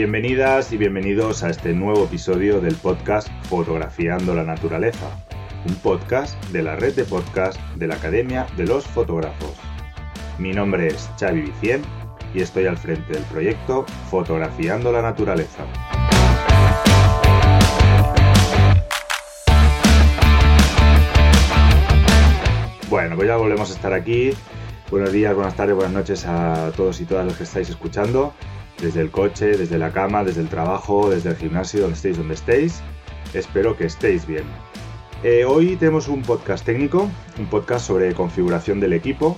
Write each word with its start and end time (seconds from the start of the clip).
Bienvenidas 0.00 0.72
y 0.72 0.78
bienvenidos 0.78 1.42
a 1.42 1.50
este 1.50 1.74
nuevo 1.74 2.04
episodio 2.04 2.58
del 2.62 2.74
podcast 2.74 3.28
Fotografiando 3.50 4.34
la 4.34 4.44
Naturaleza, 4.44 5.10
un 5.68 5.74
podcast 5.74 6.42
de 6.46 6.62
la 6.62 6.74
red 6.74 6.94
de 6.94 7.04
podcast 7.04 7.60
de 7.76 7.86
la 7.86 7.96
Academia 7.96 8.46
de 8.56 8.64
los 8.64 8.86
Fotógrafos. 8.86 9.52
Mi 10.38 10.54
nombre 10.54 10.86
es 10.86 11.10
Xavi 11.20 11.42
Vicien 11.42 11.82
y 12.32 12.40
estoy 12.40 12.64
al 12.64 12.78
frente 12.78 13.12
del 13.12 13.24
proyecto 13.24 13.84
Fotografiando 14.10 14.90
la 14.90 15.02
Naturaleza. 15.02 15.66
Bueno, 22.88 23.16
pues 23.16 23.28
ya 23.28 23.36
volvemos 23.36 23.70
a 23.70 23.74
estar 23.74 23.92
aquí. 23.92 24.30
Buenos 24.90 25.12
días, 25.12 25.34
buenas 25.34 25.54
tardes, 25.56 25.76
buenas 25.76 25.92
noches 25.92 26.24
a 26.24 26.72
todos 26.74 27.02
y 27.02 27.04
todas 27.04 27.26
los 27.26 27.36
que 27.36 27.42
estáis 27.42 27.68
escuchando 27.68 28.32
desde 28.80 29.00
el 29.00 29.10
coche, 29.10 29.56
desde 29.56 29.78
la 29.78 29.92
cama, 29.92 30.24
desde 30.24 30.40
el 30.40 30.48
trabajo, 30.48 31.10
desde 31.10 31.30
el 31.30 31.36
gimnasio, 31.36 31.82
donde 31.82 31.94
estéis, 31.96 32.16
donde 32.16 32.34
estéis. 32.34 32.82
Espero 33.34 33.76
que 33.76 33.86
estéis 33.86 34.26
bien. 34.26 34.44
Eh, 35.22 35.44
hoy 35.44 35.76
tenemos 35.76 36.08
un 36.08 36.22
podcast 36.22 36.64
técnico, 36.64 37.08
un 37.38 37.46
podcast 37.46 37.86
sobre 37.86 38.14
configuración 38.14 38.80
del 38.80 38.94
equipo, 38.94 39.36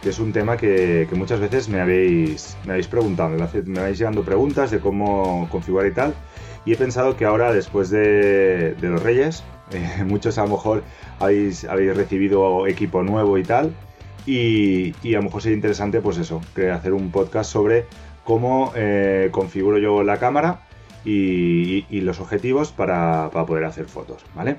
que 0.00 0.10
es 0.10 0.20
un 0.20 0.32
tema 0.32 0.56
que, 0.56 1.08
muchas 1.16 1.40
veces 1.40 1.68
me 1.68 1.80
habéis, 1.80 2.56
me 2.64 2.72
habéis 2.72 2.86
preguntado, 2.86 3.30
me 3.64 3.80
vais 3.80 3.98
llegando 3.98 4.22
preguntas 4.22 4.70
de 4.70 4.78
cómo 4.78 5.48
configurar 5.50 5.88
y 5.88 5.92
tal. 5.92 6.14
Y 6.64 6.72
he 6.72 6.76
pensado 6.76 7.16
que 7.16 7.24
ahora, 7.24 7.52
después 7.52 7.90
de, 7.90 8.76
los 8.80 9.02
Reyes, 9.02 9.42
eh, 9.72 10.04
muchos 10.06 10.38
a 10.38 10.44
lo 10.44 10.50
mejor 10.50 10.84
habéis, 11.18 11.64
habéis 11.64 11.96
recibido 11.96 12.66
equipo 12.66 13.02
nuevo 13.02 13.36
y 13.38 13.42
tal. 13.42 13.74
Y, 14.26 14.94
y, 15.02 15.14
a 15.14 15.18
lo 15.18 15.24
mejor 15.24 15.42
sería 15.42 15.56
interesante, 15.56 16.00
pues 16.00 16.18
eso, 16.18 16.40
hacer 16.72 16.92
un 16.92 17.12
podcast 17.12 17.50
sobre 17.50 17.86
cómo 18.26 18.72
eh, 18.74 19.28
configuro 19.30 19.78
yo 19.78 20.02
la 20.02 20.18
cámara 20.18 20.66
y, 21.04 22.00
los 22.00 22.20
objetivos 22.20 22.72
para, 22.72 23.30
poder 23.30 23.64
hacer 23.64 23.86
fotos, 23.86 24.24
¿vale? 24.34 24.56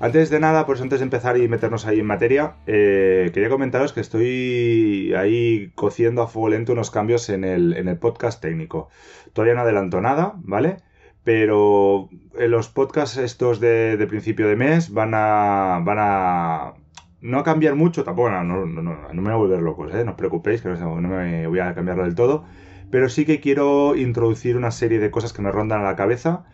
Antes 0.00 0.30
de 0.30 0.40
nada, 0.40 0.66
pues 0.66 0.80
antes 0.80 0.98
de 0.98 1.04
empezar 1.04 1.38
y 1.38 1.48
meternos 1.48 1.86
ahí 1.86 2.00
en 2.00 2.06
materia, 2.06 2.54
eh, 2.66 3.30
quería 3.32 3.48
comentaros 3.48 3.92
que 3.92 4.00
estoy 4.00 5.14
ahí 5.16 5.70
cociendo 5.74 6.22
a 6.22 6.28
fuego 6.28 6.50
lento 6.50 6.72
unos 6.72 6.90
cambios 6.90 7.28
en 7.30 7.44
el, 7.44 7.98
podcast 7.98 8.42
técnico. 8.42 8.88
Todavía 9.32 9.54
no 9.54 9.62
adelanto 9.62 10.00
nada, 10.00 10.34
¿vale? 10.36 10.78
Pero 11.24 12.08
en 12.36 12.50
los 12.50 12.68
podcasts 12.68 13.16
estos 13.16 13.60
de, 13.60 14.04
principio 14.08 14.48
de 14.48 14.56
mes 14.56 14.92
van 14.92 15.12
a, 15.14 15.80
van 15.84 15.98
a 16.00 16.74
no 17.20 17.38
a 17.38 17.44
cambiar 17.44 17.74
mucho, 17.74 18.04
tampoco, 18.04 18.30
no, 18.30 18.44
no, 18.44 18.66
no, 18.66 18.82
no 18.82 19.22
me 19.22 19.22
voy 19.22 19.32
a 19.32 19.36
volver 19.36 19.60
locos, 19.60 19.94
¿eh? 19.94 20.04
no 20.04 20.12
os 20.12 20.16
preocupéis, 20.16 20.62
que 20.62 20.68
no, 20.68 20.96
me 20.96 21.46
voy 21.46 21.58
a 21.58 21.74
cambiarlo 21.74 22.04
del 22.04 22.14
todo, 22.14 22.44
pero 22.90 23.08
sí 23.08 23.24
que 23.24 23.40
quiero 23.40 23.96
introducir 23.96 24.56
una 24.56 24.70
serie 24.70 24.98
de 24.98 25.10
cosas 25.10 25.32
que 25.32 25.42
me 25.42 25.52
rondan 25.52 25.80
a 25.80 25.84
la 25.84 25.96
cabeza. 25.96 26.44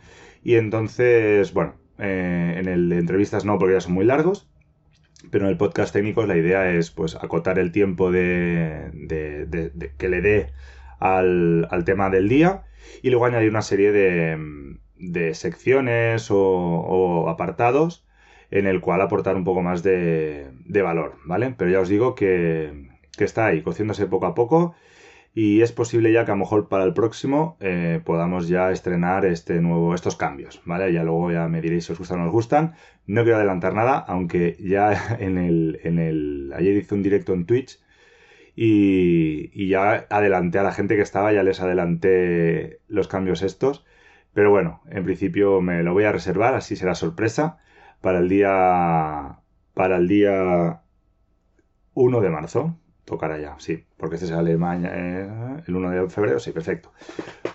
Y 0.42 0.56
entonces, 0.56 1.52
bueno, 1.52 1.74
eh, 1.98 2.56
en 2.58 2.68
el 2.68 2.88
de 2.88 2.98
entrevistas 2.98 3.44
no, 3.44 3.58
porque 3.58 3.74
ya 3.74 3.80
son 3.80 3.94
muy 3.94 4.04
largos, 4.04 4.48
pero 5.30 5.44
en 5.44 5.50
el 5.50 5.56
podcast 5.56 5.92
técnico 5.92 6.26
la 6.26 6.36
idea 6.36 6.70
es 6.70 6.90
pues 6.90 7.14
acotar 7.14 7.58
el 7.58 7.72
tiempo 7.72 8.10
de, 8.10 8.90
que 9.96 10.08
le 10.08 10.20
dé 10.20 10.52
al, 10.98 11.68
tema 11.84 12.10
del 12.10 12.28
día. 12.28 12.64
Y 13.02 13.10
luego 13.10 13.26
añadir 13.26 13.50
una 13.50 13.62
serie 13.62 13.92
de, 13.92 15.34
secciones 15.34 16.28
o, 16.30 17.28
apartados 17.28 18.04
en 18.50 18.66
el 18.66 18.80
cual 18.80 19.00
aportar 19.00 19.36
un 19.36 19.44
poco 19.44 19.62
más 19.62 19.82
de, 19.82 20.50
valor, 20.82 21.16
¿vale? 21.24 21.54
Pero 21.56 21.70
ya 21.70 21.80
os 21.80 21.88
digo 21.88 22.14
que, 22.14 22.88
que 23.16 23.24
está 23.24 23.46
ahí, 23.46 23.62
cociéndose 23.62 24.06
poco 24.06 24.26
a 24.26 24.34
poco 24.34 24.74
y 25.34 25.62
es 25.62 25.72
posible 25.72 26.12
ya 26.12 26.24
que 26.24 26.30
a 26.30 26.34
lo 26.34 26.40
mejor 26.40 26.68
para 26.68 26.84
el 26.84 26.94
próximo 26.94 27.56
eh, 27.60 28.00
podamos 28.04 28.48
ya 28.48 28.70
estrenar 28.70 29.24
este 29.26 29.60
nuevo, 29.60 29.94
estos 29.94 30.16
cambios, 30.16 30.62
¿vale? 30.64 30.92
Ya 30.92 31.02
luego 31.02 31.32
ya 31.32 31.48
me 31.48 31.60
diréis 31.60 31.86
si 31.86 31.92
os 31.92 31.98
gustan 31.98 32.20
o 32.20 32.22
no 32.22 32.28
os 32.28 32.32
gustan. 32.32 32.74
No 33.06 33.22
quiero 33.24 33.36
adelantar 33.38 33.74
nada, 33.74 33.98
aunque 33.98 34.56
ya 34.60 35.16
en 35.18 35.38
el, 35.38 35.80
en 35.82 35.98
el 35.98 36.52
ayer 36.56 36.76
hice 36.76 36.94
un 36.94 37.02
directo 37.02 37.34
en 37.34 37.46
Twitch 37.46 37.80
y, 38.56 39.50
y, 39.52 39.68
ya 39.68 40.06
adelanté 40.10 40.58
a 40.60 40.62
la 40.62 40.72
gente 40.72 40.96
que 40.96 41.02
estaba, 41.02 41.32
ya 41.32 41.42
les 41.42 41.60
adelanté 41.60 42.80
los 42.88 43.08
cambios 43.08 43.42
estos. 43.42 43.84
Pero 44.34 44.50
bueno, 44.50 44.82
en 44.90 45.04
principio 45.04 45.60
me 45.60 45.82
lo 45.82 45.92
voy 45.94 46.04
a 46.04 46.12
reservar, 46.12 46.54
así 46.54 46.76
será 46.76 46.94
sorpresa 46.94 47.58
para 48.00 48.18
el 48.20 48.28
día 48.28 49.38
para 49.74 49.96
el 49.96 50.08
día 50.08 50.82
1 51.94 52.20
de 52.20 52.30
marzo, 52.30 52.78
tocará 53.04 53.38
ya, 53.38 53.56
sí, 53.58 53.84
porque 53.96 54.16
este 54.16 54.26
sale 54.26 54.56
mañana, 54.56 54.90
eh, 54.94 55.62
el 55.66 55.76
1 55.76 55.90
de 55.90 56.10
febrero, 56.10 56.38
sí, 56.40 56.52
perfecto. 56.52 56.92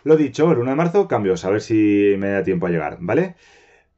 Lo 0.04 0.16
dicho, 0.16 0.52
el 0.52 0.60
1 0.60 0.70
de 0.72 0.76
marzo, 0.76 1.08
cambios, 1.08 1.46
a 1.46 1.50
ver 1.50 1.62
si 1.62 2.16
me 2.18 2.30
da 2.30 2.44
tiempo 2.44 2.68
a 2.68 2.70
llegar, 2.70 2.98
¿vale? 3.02 3.36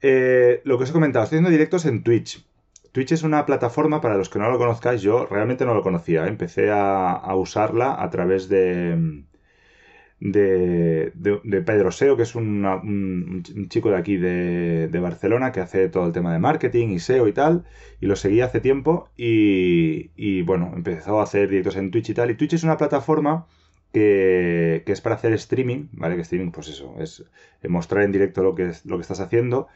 Eh, 0.02 0.62
lo 0.66 0.78
que 0.78 0.86
os 0.86 0.90
he 0.90 0.94
comentado, 0.94 1.24
estoy 1.24 1.38
haciendo 1.38 1.52
directos 1.52 1.86
en 1.86 2.04
Twitch. 2.04 2.46
Twitch 2.92 3.14
es 3.14 3.24
una 3.24 3.46
plataforma, 3.46 4.02
para 4.02 4.18
los 4.18 4.30
que 4.30 4.40
no 4.40 4.50
lo 4.50 4.58
conozcáis, 4.58 5.02
yo 5.02 5.26
realmente 5.26 5.66
no 5.66 5.74
lo 5.74 5.82
conocía, 5.82 6.28
empecé 6.28 6.72
a 6.72 7.36
usarla 7.36 8.02
a 8.02 8.10
través 8.10 8.50
de, 8.50 9.24
de, 10.22 11.64
Pedro 11.66 11.92
SEO, 11.92 12.16
que 12.16 12.24
es 12.24 12.36
un, 12.36 13.44
chico 13.70 13.90
de 13.90 13.98
aquí 13.98 14.18
de, 14.18 15.00
Barcelona 15.02 15.52
que 15.52 15.60
hace 15.60 15.90
todo 15.90 16.06
el 16.06 16.14
tema 16.14 16.32
de 16.32 16.40
marketing 16.40 16.90
y 16.90 17.00
SEO 17.00 17.28
y 17.28 17.34
tal, 17.34 17.66
y 18.00 18.06
lo 18.06 18.16
seguí 18.16 18.42
hace 18.42 18.62
tiempo 18.62 19.10
y, 19.18 20.42
bueno, 20.44 20.72
empezó 20.76 21.20
a 21.20 21.24
hacer 21.24 21.50
directos 21.50 21.76
en 21.76 21.92
Twitch 21.92 22.10
y 22.10 22.14
tal, 22.14 22.32
y 22.32 22.36
Twitch 22.36 22.54
es 22.54 22.64
una 22.64 22.78
plataforma 22.78 23.48
que, 23.92 24.84
es 24.86 25.02
para 25.02 25.16
hacer 25.16 25.34
streaming, 25.34 25.88
¿vale? 25.92 26.16
Que 26.16 26.22
streaming, 26.22 26.52
pues 26.52 26.70
eso, 26.70 26.96
es 27.00 27.26
mostrar 27.68 28.04
en 28.04 28.12
directo 28.12 28.44
lo 28.44 28.56
que, 28.56 28.72
lo 28.86 28.98
que 28.98 29.02
estás 29.02 29.20
haciendo 29.20 29.68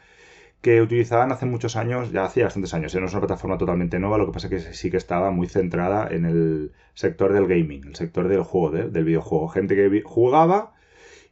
que 0.66 0.81
utilizaban 0.81 1.31
hace 1.31 1.46
muchos 1.46 1.76
años, 1.76 2.12
ya 2.12 2.26
hacía 2.26 2.46
bastantes 2.46 2.74
años, 2.74 2.96
¿eh? 2.96 3.00
no 3.00 3.06
es 3.06 3.12
una 3.12 3.22
plataforma 3.22 3.56
totalmente 3.56 4.00
nueva, 4.00 4.18
lo 4.18 4.26
que 4.26 4.31
pasa 4.31 4.48
es 4.48 4.66
que 4.66 4.74
sí 4.74 4.90
que 4.90 4.98
estaba 4.98 5.30
muy 5.30 5.48
centrada 5.48 6.08
en 6.09 6.26
el 6.26 6.72
sector 6.96 7.34
del 7.34 7.46
gaming, 7.46 7.86
el 7.86 7.96
sector 7.96 8.28
del 8.28 8.42
juego, 8.42 8.72
del 8.72 9.03
videojuego. 9.03 9.48
Gente 9.50 9.76
que 9.76 10.02
jugaba 10.03 10.74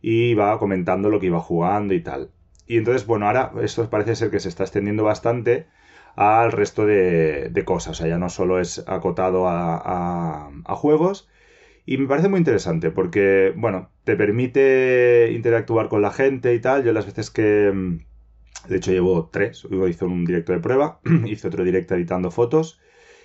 y 0.03 0.25
iba 0.25 0.59
comentando 0.59 1.09
lo 1.09 1.19
que 1.19 1.25
iba 1.25 1.39
jugando 1.39 1.95
y 1.95 2.01
tal. 2.01 2.29
Y 2.67 2.77
entonces, 2.77 3.07
bueno, 3.07 3.25
ahora 3.25 3.53
esto 3.63 3.89
parece 3.89 4.15
ser 4.15 4.29
que 4.29 4.39
se 4.39 4.49
está 4.49 4.65
extendiendo 4.65 5.03
bastante 5.03 5.65
al 6.15 6.51
resto 6.51 6.85
de, 6.85 7.63
cosas, 7.65 7.93
o 7.93 8.03
sea, 8.03 8.07
ya 8.07 8.19
no 8.19 8.29
solo 8.29 8.59
es 8.59 8.83
acotado 8.87 9.47
a, 9.47 10.51
a 10.63 10.75
juegos, 10.75 11.27
y 11.87 11.97
me 11.97 12.07
parece 12.07 12.29
muy 12.29 12.37
interesante 12.37 12.91
porque, 12.91 13.51
bueno, 13.57 13.89
te 14.03 14.15
permite 14.15 15.31
interactuar 15.33 15.89
con 15.89 16.03
la 16.03 16.11
gente 16.11 16.53
y 16.53 16.59
tal. 16.59 16.83
Yo 16.83 16.93
las 16.93 17.07
veces 17.07 17.31
que 17.31 17.99
de 18.67 18.77
hecho, 18.77 18.91
llevo 18.91 19.29
tres. 19.31 19.65
Luego 19.69 19.87
hice 19.87 20.05
un 20.05 20.25
directo 20.25 20.53
de 20.53 20.59
prueba, 20.59 20.99
hice 21.25 21.47
otro 21.47 21.63
directo 21.63 21.95
editando 21.95 22.31
fotos 22.31 22.79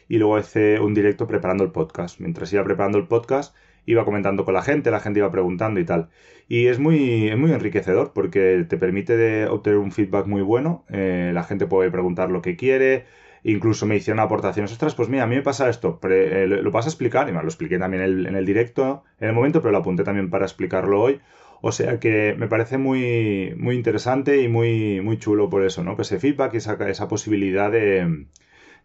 y 0.09 0.19
luego 0.19 0.39
hice 0.39 0.81
un 0.81 0.95
directo 0.95 1.27
preparando 1.27 1.65
el 1.65 1.71
podcast. 1.71 2.19
Mientras 2.21 2.53
iba 2.53 2.65
preparando 2.65 2.99
el 2.99 3.07
podcast, 3.07 3.55
iba 3.85 4.05
comentando 4.05 4.45
con 4.45 4.55
la 4.55 4.63
gente, 4.63 4.91
la 4.91 5.01
gente 5.01 5.21
iba 5.21 5.31
preguntando 5.31 5.81
y 5.81 5.85
tal. 5.85 6.09
Y 6.49 6.67
es 6.67 6.79
muy, 6.79 7.35
muy 7.37 7.53
enriquecedor 7.53 8.13
porque 8.15 8.65
te 8.69 8.79
permite 8.79 9.47
obtener 9.47 9.79
un 9.79 9.93
feedback 9.93 10.27
muy 10.27 10.43
bueno. 10.43 10.85
Eh, 10.89 11.31
la 11.35 11.45
gente 11.45 11.67
puede 11.67 11.91
preguntar 11.91 12.31
lo 12.31 12.43
que 12.43 12.57
quiere. 12.57 13.05
Incluso 13.45 13.87
me 13.87 13.97
hicieron 13.97 14.21
aportaciones. 14.21 14.73
Ostras, 14.73 14.95
pues 14.95 15.09
mira, 15.09 15.25
a 15.25 15.27
mí 15.27 15.37
me 15.37 15.43
pasa 15.43 15.69
esto. 15.69 16.01
Eh, 16.11 16.47
lo 16.49 16.71
vas 16.71 16.87
a 16.87 16.89
explicar. 16.89 17.29
Y 17.29 17.33
lo 17.33 17.41
expliqué 17.43 17.79
también 17.79 18.03
en 18.03 18.35
el 18.35 18.47
directo 18.47 19.05
en 19.21 19.29
el 19.29 19.35
momento, 19.35 19.61
pero 19.61 19.73
lo 19.73 19.79
apunté 19.79 20.05
también 20.05 20.31
para 20.31 20.47
explicarlo 20.47 21.01
hoy. 21.03 21.21
O 21.61 21.73
sea 21.73 21.99
que 22.01 22.35
me 22.39 22.49
parece 22.49 22.79
muy, 22.79 23.55
muy 23.57 23.75
interesante 23.77 24.41
y 24.43 24.49
muy, 24.49 25.01
muy 25.01 25.19
chulo 25.19 25.51
por 25.51 25.65
eso, 25.65 25.83
¿no? 25.85 25.97
Que 25.97 26.03
ese 26.03 26.21
feedback 26.21 26.55
y 26.55 26.59
esa, 26.59 26.75
esa 26.89 27.09
posibilidad 27.09 27.71
de, 27.71 28.27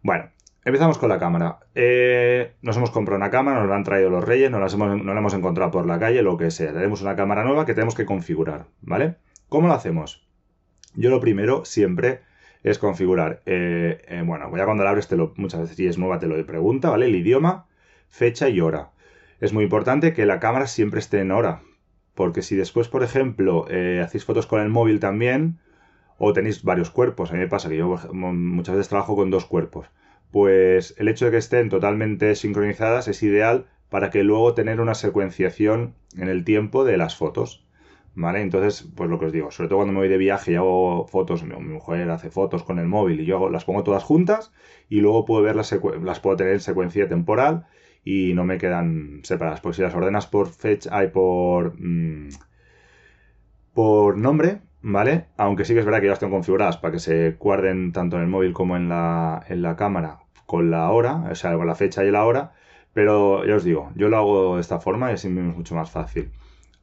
Bueno, 0.03 0.29
empezamos 0.65 0.97
con 0.97 1.07
la 1.07 1.17
cámara. 1.17 1.59
Eh, 1.75 2.55
nos 2.61 2.75
hemos 2.75 2.91
comprado 2.91 3.17
una 3.17 3.31
cámara, 3.31 3.61
nos 3.61 3.69
la 3.69 3.77
han 3.77 3.85
traído 3.85 4.09
los 4.09 4.23
reyes, 4.23 4.51
no, 4.51 4.59
las 4.59 4.73
hemos, 4.73 5.01
no 5.01 5.13
la 5.13 5.19
hemos 5.19 5.33
encontrado 5.33 5.71
por 5.71 5.87
la 5.87 5.97
calle, 5.97 6.21
lo 6.21 6.37
que 6.37 6.51
sea. 6.51 6.73
Tenemos 6.73 7.01
una 7.01 7.15
cámara 7.15 7.45
nueva 7.45 7.65
que 7.65 7.73
tenemos 7.73 7.95
que 7.95 8.05
configurar, 8.05 8.65
¿vale? 8.81 9.15
¿Cómo 9.47 9.67
lo 9.67 9.73
hacemos? 9.73 10.27
Yo 10.93 11.09
lo 11.09 11.21
primero, 11.21 11.63
siempre 11.63 12.19
es 12.63 12.79
configurar, 12.79 13.41
eh, 13.45 14.03
eh, 14.07 14.23
bueno, 14.25 14.49
cuando 14.49 14.83
la 14.83 14.89
abres 14.89 15.07
te 15.07 15.15
lo, 15.15 15.33
muchas 15.37 15.61
veces 15.61 15.75
si 15.77 15.87
es 15.87 15.97
nueva 15.97 16.19
te 16.19 16.27
lo 16.27 16.45
pregunta, 16.45 16.89
¿vale? 16.89 17.05
El 17.05 17.15
idioma, 17.15 17.67
fecha 18.09 18.49
y 18.49 18.59
hora. 18.59 18.91
Es 19.39 19.53
muy 19.53 19.63
importante 19.63 20.13
que 20.13 20.25
la 20.25 20.39
cámara 20.39 20.67
siempre 20.67 20.99
esté 20.99 21.19
en 21.19 21.31
hora, 21.31 21.61
porque 22.13 22.41
si 22.41 22.55
después, 22.57 22.89
por 22.89 23.03
ejemplo, 23.03 23.67
eh, 23.69 24.01
hacéis 24.03 24.25
fotos 24.25 24.47
con 24.47 24.61
el 24.61 24.69
móvil 24.69 24.99
también, 24.99 25.59
o 26.17 26.33
tenéis 26.33 26.63
varios 26.63 26.89
cuerpos, 26.89 27.31
a 27.31 27.33
mí 27.33 27.39
me 27.39 27.47
pasa 27.47 27.69
que 27.69 27.77
yo 27.77 27.95
muchas 28.13 28.75
veces 28.75 28.89
trabajo 28.89 29.15
con 29.15 29.29
dos 29.29 29.45
cuerpos, 29.45 29.87
pues 30.31 30.95
el 30.97 31.07
hecho 31.07 31.25
de 31.25 31.31
que 31.31 31.37
estén 31.37 31.69
totalmente 31.69 32.35
sincronizadas 32.35 33.07
es 33.07 33.21
ideal 33.23 33.67
para 33.89 34.09
que 34.09 34.23
luego 34.23 34.55
tener 34.55 34.81
una 34.81 34.95
secuenciación 34.95 35.93
en 36.17 36.27
el 36.27 36.43
tiempo 36.43 36.83
de 36.83 36.97
las 36.97 37.15
fotos. 37.15 37.63
¿Vale? 38.15 38.41
Entonces, 38.41 38.91
pues 38.95 39.09
lo 39.09 39.19
que 39.19 39.25
os 39.25 39.31
digo, 39.31 39.49
sobre 39.49 39.69
todo 39.69 39.79
cuando 39.79 39.93
me 39.93 39.99
voy 39.99 40.07
de 40.07 40.17
viaje 40.17 40.51
y 40.51 40.55
hago 40.55 41.07
fotos, 41.07 41.43
mi, 41.43 41.55
mujer 41.55 42.09
hace 42.11 42.29
fotos 42.29 42.63
con 42.63 42.77
el 42.77 42.87
móvil 42.87 43.19
y 43.19 43.25
yo 43.25 43.49
las 43.49 43.65
pongo 43.65 43.83
todas 43.83 44.03
juntas 44.03 44.51
y 44.87 45.01
luego 45.01 45.25
puedo 45.25 45.41
ver 45.41 45.55
las, 45.55 45.75
las 46.01 46.19
puedo 46.19 46.35
tener 46.35 46.53
en 46.53 46.59
secuencia 46.59 47.07
temporal 47.07 47.65
y 48.03 48.33
no 48.33 48.43
me 48.43 48.57
quedan 48.57 49.21
separadas. 49.23 49.61
Pues 49.61 49.77
si 49.77 49.81
las 49.81 49.95
ordenas 49.95 50.27
por 50.27 50.49
fecha, 50.49 50.95
hay 50.95 51.07
por, 51.07 51.73
mmm, 51.79 52.29
por 53.73 54.17
nombre, 54.17 54.61
¿vale? 54.83 55.25
Aunque 55.37 55.65
sí 55.65 55.73
que 55.73 55.79
es 55.79 55.85
verdad 55.85 56.01
que 56.01 56.07
ya 56.07 56.15
tengo 56.15 56.33
configuradas 56.33 56.77
para 56.77 56.91
que 56.91 56.99
se 56.99 57.31
guarden 57.31 57.91
tanto 57.93 58.17
en 58.17 58.23
el 58.23 58.27
móvil 58.27 58.53
como 58.53 58.77
en 58.77 58.89
la, 58.89 59.43
en 59.47 59.63
la 59.63 59.75
cámara 59.75 60.19
con 60.45 60.69
la 60.69 60.91
hora, 60.91 61.29
o 61.31 61.35
sea, 61.35 61.55
con 61.55 61.65
la 61.65 61.75
fecha 61.75 62.03
y 62.03 62.11
la 62.11 62.25
hora, 62.25 62.53
pero 62.93 63.45
ya 63.45 63.55
os 63.55 63.63
digo, 63.63 63.91
yo 63.95 64.09
lo 64.09 64.17
hago 64.17 64.55
de 64.55 64.61
esta 64.61 64.79
forma 64.79 65.09
y 65.09 65.15
así 65.15 65.27
es 65.27 65.33
mucho 65.33 65.73
más 65.73 65.89
fácil. 65.89 66.31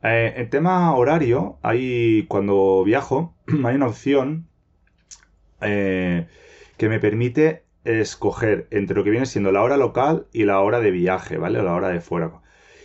Eh, 0.03 0.33
el 0.37 0.49
tema 0.49 0.95
horario, 0.97 1.59
hay, 1.63 2.27
cuando 2.29 2.83
viajo, 2.85 3.35
hay 3.65 3.77
una 3.77 3.87
opción 3.87 4.49
eh, 5.61 6.27
que 6.79 6.89
me 6.89 7.01
permite 7.01 7.65
escoger 7.85 8.67
entre 8.71 8.97
lo 8.97 9.05
que 9.05 9.11
viene 9.11 9.27
siendo 9.27 9.53
la 9.53 9.63
hora 9.63 9.77
local 9.77 10.27
y 10.33 10.45
la 10.45 10.61
hora 10.61 10.81
de 10.81 10.91
viaje, 10.91 11.37
¿vale? 11.37 11.61
O 11.61 11.63
la 11.63 11.75
hora 11.75 11.89
de 11.89 12.01
fuera. 12.01 12.33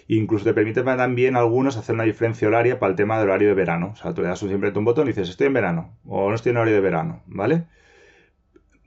Incluso 0.08 0.46
te 0.46 0.54
permite 0.54 0.84
también 0.84 1.36
algunos 1.36 1.78
hacer 1.78 1.96
una 1.96 2.04
diferencia 2.04 2.48
horaria 2.48 2.80
para 2.80 2.92
el 2.92 2.96
tema 2.96 3.20
del 3.20 3.30
horario 3.30 3.48
de 3.48 3.54
verano. 3.56 3.92
O 3.94 3.96
sea, 3.96 4.14
tú 4.14 4.22
le 4.22 4.28
das 4.28 4.40
siempre 4.40 4.72
un 4.76 4.86
botón 4.86 5.06
y 5.06 5.12
dices, 5.12 5.30
estoy 5.30 5.48
en 5.48 5.54
verano 5.54 5.98
o 6.06 6.30
no 6.30 6.36
estoy 6.36 6.52
en 6.52 6.58
horario 6.58 6.76
de 6.76 6.82
verano, 6.82 7.24
¿vale? 7.26 7.66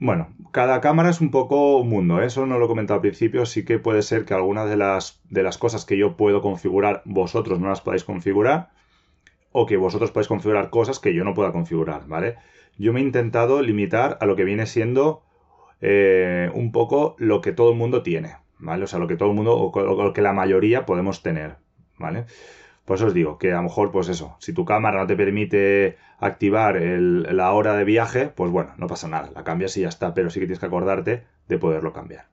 Bueno, 0.00 0.28
cada 0.52 0.80
cámara 0.80 1.10
es 1.10 1.20
un 1.20 1.32
poco 1.32 1.78
un 1.78 1.88
mundo, 1.88 2.22
¿eh? 2.22 2.26
eso 2.26 2.46
no 2.46 2.58
lo 2.60 2.66
he 2.66 2.68
comentado 2.68 2.96
al 2.96 3.00
principio, 3.00 3.44
sí 3.46 3.64
que 3.64 3.80
puede 3.80 4.02
ser 4.02 4.25
que 4.25 4.32
algunas 4.32 4.70
de 4.70 4.76
las, 4.76 5.20
de 5.28 5.42
las 5.42 5.58
cosas 5.58 5.84
que 5.84 5.98
yo 5.98 6.16
puedo 6.16 6.40
configurar, 6.40 7.02
vosotros 7.04 7.58
no 7.58 7.68
las 7.68 7.80
podáis 7.80 8.04
configurar, 8.04 8.70
o 9.50 9.66
que 9.66 9.76
vosotros 9.76 10.12
podáis 10.12 10.28
configurar 10.28 10.70
cosas 10.70 11.00
que 11.00 11.14
yo 11.14 11.25
no 11.25 11.34
pueda 11.34 11.50
configurar, 11.50 12.06
¿vale? 12.06 12.37
Yo 12.78 12.92
me 12.92 13.00
he 13.00 13.02
intentado 13.02 13.60
limitar 13.60 14.18
a 14.20 14.26
lo 14.26 14.37
que 14.37 14.44
viene 14.44 14.66
siendo 14.66 15.25
eh, 15.80 16.48
un 16.54 16.70
poco 16.70 17.16
lo 17.18 17.40
que 17.40 17.50
todo 17.50 17.72
el 17.72 17.76
mundo 17.76 18.04
tiene, 18.04 18.37
¿vale? 18.59 18.85
O 18.85 18.87
sea, 18.87 18.99
lo 18.99 19.07
que 19.07 19.17
todo 19.17 19.31
el 19.31 19.37
mundo, 19.37 19.57
o 19.57 20.05
lo 20.05 20.12
que 20.12 20.23
la 20.23 20.33
mayoría 20.33 20.87
podemos 20.87 21.23
tener, 21.23 21.57
¿vale? 21.99 22.27
Por 22.85 22.97
eso 22.97 23.07
os 23.07 23.15
digo 23.15 23.37
que 23.37 23.53
a 23.53 23.57
lo 23.57 23.65
mejor, 23.65 23.91
pues 23.91 24.09
eso, 24.09 24.37
si 24.41 24.55
tu 24.55 24.65
cámara 24.65 24.99
no 25.00 25.07
te 25.07 25.15
permite 25.15 25.99
activar 26.21 26.79
el, 26.79 27.37
la 27.37 27.53
hora 27.53 27.77
de 27.77 27.85
viaje, 27.85 28.29
pues 28.29 28.50
bueno, 28.50 28.73
no 28.79 28.87
pasa 28.87 29.09
nada, 29.09 29.31
la 29.35 29.45
cambias 29.45 29.77
y 29.77 29.83
ya 29.83 29.88
está, 29.88 30.15
pero 30.15 30.31
sí 30.31 30.41
que 30.41 30.47
tienes 30.47 30.59
que 30.59 30.67
acordarte 30.67 31.25
de 31.49 31.59
poderlo 31.59 31.93
cambiar. 31.93 32.29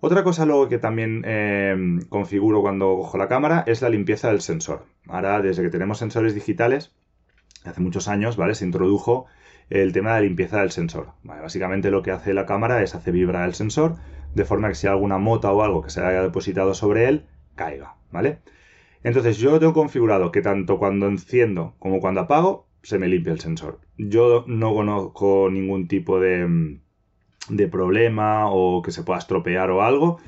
Otra 0.00 0.24
cosa 0.24 0.46
luego 0.46 0.68
que 0.68 0.78
también 0.78 1.22
eh, 1.26 1.76
configuro 2.08 2.60
cuando 2.60 2.96
cojo 2.96 3.18
la 3.18 3.28
cámara 3.28 3.64
es 3.66 3.82
la 3.82 3.88
limpieza 3.88 4.28
del 4.28 4.40
sensor. 4.40 4.84
Ahora, 5.08 5.40
desde 5.40 5.62
que 5.62 5.70
tenemos 5.70 5.98
sensores 5.98 6.34
digitales, 6.34 6.92
hace 7.64 7.80
muchos 7.80 8.08
años, 8.08 8.36
¿vale? 8.36 8.54
Se 8.54 8.64
introdujo 8.64 9.26
el 9.68 9.92
tema 9.92 10.14
de 10.14 10.20
la 10.20 10.26
limpieza 10.26 10.60
del 10.60 10.70
sensor. 10.70 11.08
Básicamente 11.22 11.90
lo 11.90 12.02
que 12.02 12.12
hace 12.12 12.34
la 12.34 12.46
cámara 12.46 12.82
es 12.82 12.94
hacer 12.94 13.12
vibrar 13.12 13.48
el 13.48 13.54
sensor, 13.54 13.96
de 14.36 14.44
forma 14.44 14.68
que 14.68 14.74
si 14.74 14.86
hay 14.86 14.92
alguna 14.92 15.16
mota 15.16 15.50
o 15.50 15.62
algo 15.62 15.80
que 15.80 15.88
se 15.88 16.02
haya 16.02 16.22
depositado 16.22 16.74
sobre 16.74 17.08
él, 17.08 17.24
caiga, 17.54 17.96
¿vale? 18.12 18.40
Entonces 19.02 19.38
yo 19.38 19.58
tengo 19.58 19.72
configurado 19.72 20.30
que 20.30 20.42
tanto 20.42 20.78
cuando 20.78 21.06
enciendo 21.08 21.74
como 21.78 22.00
cuando 22.00 22.20
apago 22.20 22.68
se 22.82 22.98
me 22.98 23.08
limpia 23.08 23.32
el 23.32 23.40
sensor. 23.40 23.80
Yo 23.96 24.44
no 24.46 24.74
conozco 24.74 25.48
ningún 25.50 25.88
tipo 25.88 26.20
de, 26.20 26.78
de 27.48 27.68
problema 27.68 28.50
o 28.50 28.82
que 28.82 28.90
se 28.90 29.04
pueda 29.04 29.18
estropear 29.18 29.70
o 29.70 29.82
algo. 29.82 30.18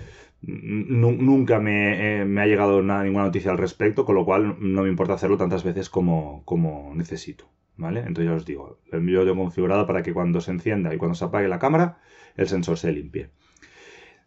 Nunca 0.41 1.59
me, 1.59 2.25
me 2.25 2.41
ha 2.41 2.47
llegado 2.47 2.81
ninguna 2.81 3.25
noticia 3.25 3.51
al 3.51 3.59
respecto, 3.59 4.07
con 4.07 4.15
lo 4.15 4.25
cual 4.25 4.57
no 4.59 4.85
me 4.85 4.89
importa 4.89 5.15
hacerlo 5.15 5.37
tantas 5.37 5.65
veces 5.65 5.91
como, 5.91 6.43
como 6.47 6.93
necesito. 6.95 7.45
¿Vale? 7.77 8.01
Entonces 8.01 8.25
ya 8.25 8.35
os 8.35 8.47
digo, 8.47 8.81
yo 8.91 8.99
lo 8.99 9.25
tengo 9.25 9.43
configurado 9.43 9.87
para 9.87 10.03
que 10.03 10.15
cuando 10.15 10.41
se 10.41 10.51
encienda 10.51 10.95
y 10.95 10.99
cuando 10.99 11.15
se 11.15 11.27
apague 11.27 11.47
la 11.47 11.59
cámara, 11.59 11.99
el 12.37 12.49
sensor 12.49 12.79
se 12.79 12.91
limpie. 12.91 13.31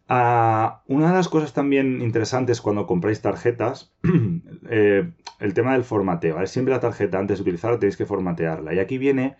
Ah, 0.08 0.82
una 0.88 1.08
de 1.08 1.14
las 1.14 1.28
cosas 1.28 1.52
también 1.52 2.02
interesantes 2.02 2.60
cuando 2.60 2.86
compráis 2.86 3.22
tarjetas, 3.22 3.92
eh, 4.68 5.10
el 5.40 5.54
tema 5.54 5.72
del 5.72 5.84
formateo. 5.84 6.44
Siempre 6.46 6.74
la 6.74 6.80
tarjeta, 6.80 7.18
antes 7.18 7.38
de 7.38 7.42
utilizarla, 7.42 7.78
tenéis 7.78 7.96
que 7.96 8.06
formatearla. 8.06 8.74
Y 8.74 8.78
aquí 8.78 8.98
viene 8.98 9.36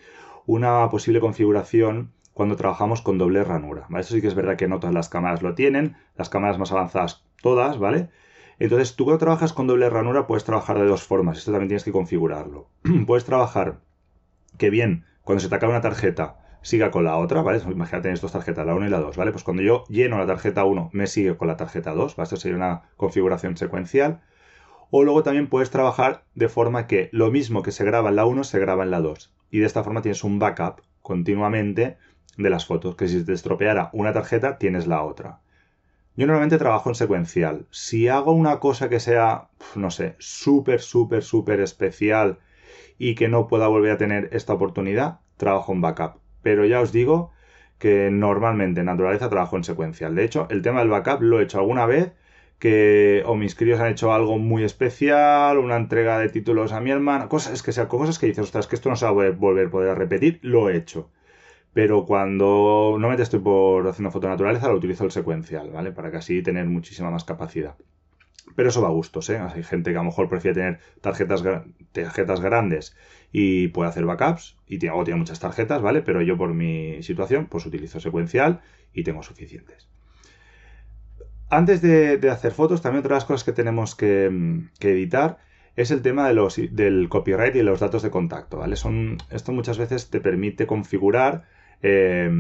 una 0.47 0.88
posible 0.90 1.21
configuración 1.21 2.12
cuando 2.33 2.57
trabajamos 2.57 3.02
con 3.02 3.19
doble 3.19 3.45
ranura. 3.45 3.87
Eso 3.99 4.14
sí 4.14 4.21
que 4.21 4.28
es 4.28 4.35
verdad 4.35 4.57
que 4.57 4.69
no 4.69 4.81
todas 4.81 4.95
las 4.95 5.09
cámaras 5.09 5.42
lo 5.42 5.54
tienen, 5.54 5.97
las 6.16 6.28
cámaras 6.28 6.59
más 6.59 6.73
avanzadas 6.73 7.25
todas, 7.42 7.78
¿vale? 7.78 8.09
Entonces, 8.59 8.97
tú 8.97 9.04
cuando 9.04 9.19
trabajas 9.19 9.52
con 9.52 9.66
doble 9.66 9.90
ranura 9.90 10.26
puedes 10.26 10.45
trabajar 10.45 10.78
de 10.78 10.87
dos 10.87 11.02
formas. 11.02 11.38
Esto 11.38 11.52
también 11.52 11.69
tienes 11.69 11.85
que 11.85 11.92
configurarlo. 11.92 12.69
puedes 13.07 13.25
trabajar 13.25 13.81
que 14.59 14.71
bien, 14.71 15.04
cuando 15.23 15.40
se 15.40 15.49
te 15.49 15.54
acaba 15.54 15.73
una 15.73 15.83
tarjeta, 15.83 16.37
siga 16.62 16.90
con 16.90 17.04
la 17.04 17.16
otra, 17.16 17.42
¿vale? 17.42 17.61
Imagínate 17.69 18.04
tener 18.04 18.21
dos 18.21 18.33
tarjetas, 18.33 18.64
la 18.64 18.75
1 18.75 18.87
y 18.87 18.90
la 18.90 19.00
2, 19.00 19.16
¿vale? 19.16 19.33
Pues 19.33 19.45
cuando 19.45 19.62
yo 19.62 19.85
lleno 19.88 20.19
la 20.19 20.26
tarjeta 20.26 20.64
1, 20.64 20.90
me 20.92 21.07
sigue 21.07 21.37
con 21.37 21.49
la 21.49 21.57
tarjeta 21.57 21.92
2, 21.92 22.16
¿vale? 22.16 22.25
Esto 22.25 22.37
sería 22.37 22.57
una 22.57 22.83
configuración 22.97 23.57
secuencial. 23.57 24.23
O 24.90 25.04
luego 25.04 25.23
también 25.23 25.49
puedes 25.49 25.71
trabajar 25.71 26.25
de 26.35 26.49
forma 26.49 26.87
que 26.87 27.09
lo 27.12 27.31
mismo 27.31 27.62
que 27.62 27.73
se 27.73 27.85
graba 27.85 28.11
en 28.11 28.16
la 28.16 28.26
1 28.26 28.45
se 28.45 28.59
graba 28.59 28.85
en 28.85 28.90
la 28.90 29.00
2. 29.00 29.35
Y 29.50 29.59
de 29.59 29.66
esta 29.66 29.83
forma 29.83 30.02
tienes 30.02 30.25
un 30.25 30.38
backup 30.38 30.83
continuamente 31.02 31.99
de 32.37 32.50
las 32.50 32.66
fotos, 32.66 32.97
que 32.97 33.09
si 33.09 33.25
te 33.25 33.33
estropeara 33.33 33.90
una 33.92 34.12
tarjeta, 34.12 34.59
tienes 34.59 34.87
la 34.87 35.02
otra. 35.02 35.40
Yo 36.14 36.26
normalmente 36.26 36.59
trabajo 36.59 36.90
en 36.90 36.95
secuencial. 36.95 37.66
Si 37.71 38.09
hago 38.09 38.33
una 38.33 38.61
cosa 38.61 38.88
que 38.88 39.00
sea, 39.00 39.49
no 39.75 39.90
sé, 39.90 40.14
súper, 40.19 40.81
súper, 40.81 41.23
súper 41.23 41.61
especial 41.61 42.38
y 42.99 43.14
que 43.14 43.28
no 43.28 43.49
pueda 43.49 43.66
volver 43.66 43.92
a 43.92 43.99
tener 43.99 44.28
esta 44.33 44.52
oportunidad, 44.52 45.21
trabajo 45.38 45.73
en 45.73 45.81
backup 45.81 46.22
pero 46.43 46.65
ya 46.65 46.81
os 46.81 46.93
digo 46.93 47.33
que 47.79 48.11
normalmente 48.11 48.81
en 48.81 48.87
naturaleza 48.87 49.29
trabajo 49.29 49.57
en 49.57 49.65
secuencial. 49.65 50.15
De 50.15 50.25
hecho, 50.25 50.47
el 50.51 50.63
tema 50.63 50.81
del 50.81 50.89
backup 50.89 51.23
lo 51.23 51.41
he 51.41 51.45
hecho 51.45 51.59
alguna 51.59 51.87
vez 51.87 52.13
que 52.63 53.25
o 53.27 53.35
mis 53.35 53.57
críos 53.57 53.81
han 53.81 53.91
hecho 53.91 54.13
algo 54.13 54.39
muy 54.39 54.63
especial, 54.63 55.59
una 55.59 55.77
entrega 55.77 56.19
de 56.21 56.29
títulos 56.29 56.73
a 56.73 56.81
mi 56.81 56.93
hermana, 56.93 57.29
cosas 57.29 57.61
que 57.61 57.73
sea 57.73 57.89
cosas 57.89 58.21
que 58.21 58.27
dices, 58.27 58.45
ostras, 58.45 58.69
que 58.69 58.77
esto 58.77 58.89
no 58.89 58.95
se 58.95 59.05
va 59.05 59.11
a 59.11 59.31
volver 59.33 59.67
a 59.67 59.71
poder 59.71 59.99
repetir, 59.99 60.39
lo 60.43 60.71
he 60.71 60.77
hecho. 60.77 61.11
Pero 61.73 62.07
cuando 62.07 62.97
no 63.01 63.09
me 63.09 63.21
estoy 63.21 63.41
por 63.41 63.89
haciendo 63.89 64.13
foto 64.13 64.29
naturaleza, 64.29 64.69
lo 64.69 64.77
utilizo 64.77 65.05
el 65.05 65.11
secuencial, 65.11 65.71
¿vale? 65.71 65.91
Para 65.91 66.13
que 66.13 66.19
así 66.19 66.41
tener 66.43 66.67
muchísima 66.67 67.11
más 67.11 67.25
capacidad. 67.25 67.75
Pero 68.55 68.69
eso 68.69 68.83
va 68.83 68.89
a 68.89 68.93
gustos, 68.93 69.29
¿eh? 69.31 69.39
Hay 69.39 69.65
gente 69.65 69.91
que 69.91 69.97
a 69.97 70.01
lo 70.01 70.07
mejor 70.07 70.29
prefiere 70.29 70.55
tener 70.55 70.79
tarjetas, 71.01 71.43
tarjetas 71.93 72.41
grandes 72.41 72.95
y 73.33 73.69
puede 73.69 73.89
hacer 73.89 74.05
backups 74.05 74.59
y 74.67 74.79
tiene, 74.79 74.95
o 74.95 75.03
tiene 75.05 75.19
muchas 75.19 75.41
tarjetas, 75.41 75.81
¿vale? 75.81 76.03
Pero 76.03 76.21
yo 76.21 76.37
por 76.37 76.53
mi 76.53 77.03
situación 77.03 77.47
pues 77.47 77.65
utilizo 77.65 77.99
secuencial 77.99 78.61
y 78.93 79.03
tengo 79.05 79.23
suficientes. 79.23 79.89
Antes 81.49 81.83
de, 81.83 82.19
hacer 82.31 82.53
fotos, 82.53 82.81
también 82.83 83.01
otra 83.01 83.15
de 83.15 83.17
las 83.17 83.25
cosas 83.25 83.45
que 83.45 83.53
tenemos 83.53 83.95
que, 83.95 84.27
editar 84.81 85.39
es 85.77 85.91
el 85.91 86.03
tema 86.03 86.29
de 86.29 86.35
los, 86.35 86.61
del 86.71 87.09
copyright 87.09 87.57
y 87.57 87.62
los 87.62 87.81
datos 87.81 88.03
de 88.03 88.11
contacto, 88.11 88.59
¿vale? 88.59 88.77
Son, 88.77 89.19
esto 89.31 89.53
muchas 89.53 89.79
veces 89.79 90.11
te 90.11 90.21
permite 90.21 90.67
configurar 90.67 91.45
eh, 91.83 92.31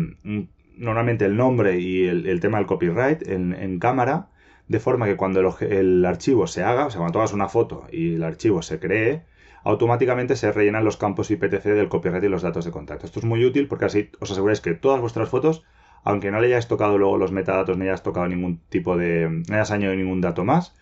normalmente 0.76 1.24
el 1.24 1.36
nombre 1.36 1.78
y 1.78 2.04
el, 2.04 2.40
tema 2.40 2.58
del 2.58 2.66
copyright 2.66 3.26
en, 3.28 3.78
cámara, 3.78 4.28
de 4.68 4.80
forma 4.80 5.06
que 5.06 5.16
cuando 5.16 5.40
el, 5.40 5.72
el, 5.72 6.04
archivo 6.04 6.46
se 6.46 6.62
haga, 6.62 6.86
o 6.86 6.90
sea, 6.90 7.00
cuando 7.00 7.18
hagas 7.18 7.32
una 7.32 7.48
foto 7.48 7.86
y 7.90 8.14
el 8.14 8.22
archivo 8.22 8.62
se 8.62 8.78
cree, 8.78 9.24
automáticamente 9.64 10.36
se 10.36 10.52
rellenan 10.52 10.84
los 10.84 10.96
campos 10.96 11.30
IPTC 11.30 11.64
del 11.64 11.88
copyright 11.88 12.24
y 12.24 12.28
los 12.28 12.42
datos 12.42 12.64
de 12.64 12.70
contacto. 12.70 13.06
Esto 13.06 13.20
es 13.20 13.24
muy 13.24 13.44
útil 13.44 13.68
porque 13.68 13.84
así 13.84 14.10
os 14.20 14.30
aseguráis 14.30 14.60
que 14.60 14.74
todas 14.74 15.00
vuestras 15.00 15.28
fotos, 15.28 15.64
aunque 16.04 16.30
no 16.30 16.40
le 16.40 16.48
hayáis 16.48 16.68
tocado 16.68 16.98
luego 16.98 17.18
los 17.18 17.32
metadatos, 17.32 17.76
ni 17.76 17.84
hayáis 17.84 18.02
tocado 18.02 18.26
ningún 18.28 18.58
tipo 18.68 18.96
de. 18.96 19.42
no 19.48 19.54
hayas 19.54 19.70
añadido 19.70 19.96
ningún 19.96 20.20
dato 20.20 20.44
más, 20.44 20.74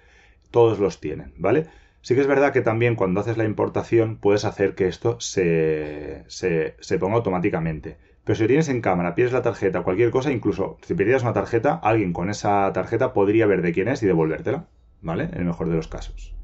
todos 0.50 0.78
los 0.78 1.00
tienen, 1.00 1.34
¿vale? 1.36 1.66
Sí 2.02 2.14
que 2.14 2.22
es 2.22 2.26
verdad 2.26 2.52
que 2.52 2.62
también 2.62 2.96
cuando 2.96 3.20
haces 3.20 3.36
la 3.36 3.44
importación 3.44 4.16
puedes 4.16 4.44
hacer 4.46 4.74
que 4.74 4.88
esto 4.88 5.20
se, 5.20 6.24
se, 6.28 6.98
ponga 6.98 7.16
automáticamente. 7.16 7.98
Pero 8.24 8.36
si 8.36 8.46
tienes 8.46 8.68
en 8.68 8.80
cámara, 8.80 9.14
pierdes 9.14 9.34
la 9.34 9.42
tarjeta, 9.42 9.82
cualquier 9.82 10.10
cosa, 10.10 10.32
incluso 10.32 10.78
si 10.82 10.94
perdieras 10.94 11.22
una 11.22 11.34
tarjeta, 11.34 11.74
alguien 11.74 12.12
con 12.12 12.30
esa 12.30 12.72
tarjeta 12.72 13.12
podría 13.12 13.46
ver 13.46 13.60
de 13.60 13.72
quién 13.72 13.88
es 13.88 14.02
y 14.02 14.06
devolvértela, 14.06 14.66
¿vale? 15.02 15.24
En 15.24 15.38
el 15.38 15.44
mejor 15.44 15.68
de 15.68 15.76
los 15.76 15.88
casos. 15.88 16.34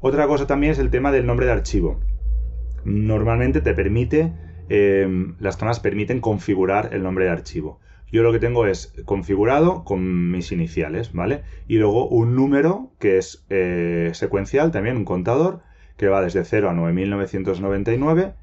Otra 0.00 0.26
cosa 0.26 0.46
también 0.46 0.72
es 0.72 0.78
el 0.78 0.90
tema 0.90 1.12
del 1.12 1.26
nombre 1.26 1.46
de 1.46 1.52
archivo. 1.52 2.00
Normalmente 2.84 3.60
te 3.60 3.74
permite, 3.74 4.32
em, 4.68 5.36
las 5.40 5.56
zonas 5.56 5.80
permiten 5.80 6.20
configurar 6.20 6.90
el 6.92 7.02
nombre 7.02 7.24
de 7.24 7.30
archivo. 7.30 7.80
Yo 8.12 8.22
lo 8.22 8.32
que 8.32 8.38
tengo 8.38 8.66
es 8.66 8.94
configurado 9.04 9.84
con 9.84 10.30
mis 10.30 10.52
iniciales, 10.52 11.12
¿vale? 11.12 11.42
Y 11.66 11.78
luego 11.78 12.08
un 12.08 12.36
número 12.36 12.92
que 13.00 13.18
es 13.18 13.44
eh, 13.50 14.10
secuencial, 14.14 14.70
también 14.70 14.96
un 14.96 15.04
contador, 15.04 15.62
que 15.96 16.08
va 16.08 16.22
desde 16.22 16.44
0 16.44 16.70
a 16.70 16.74
9999 16.74 18.34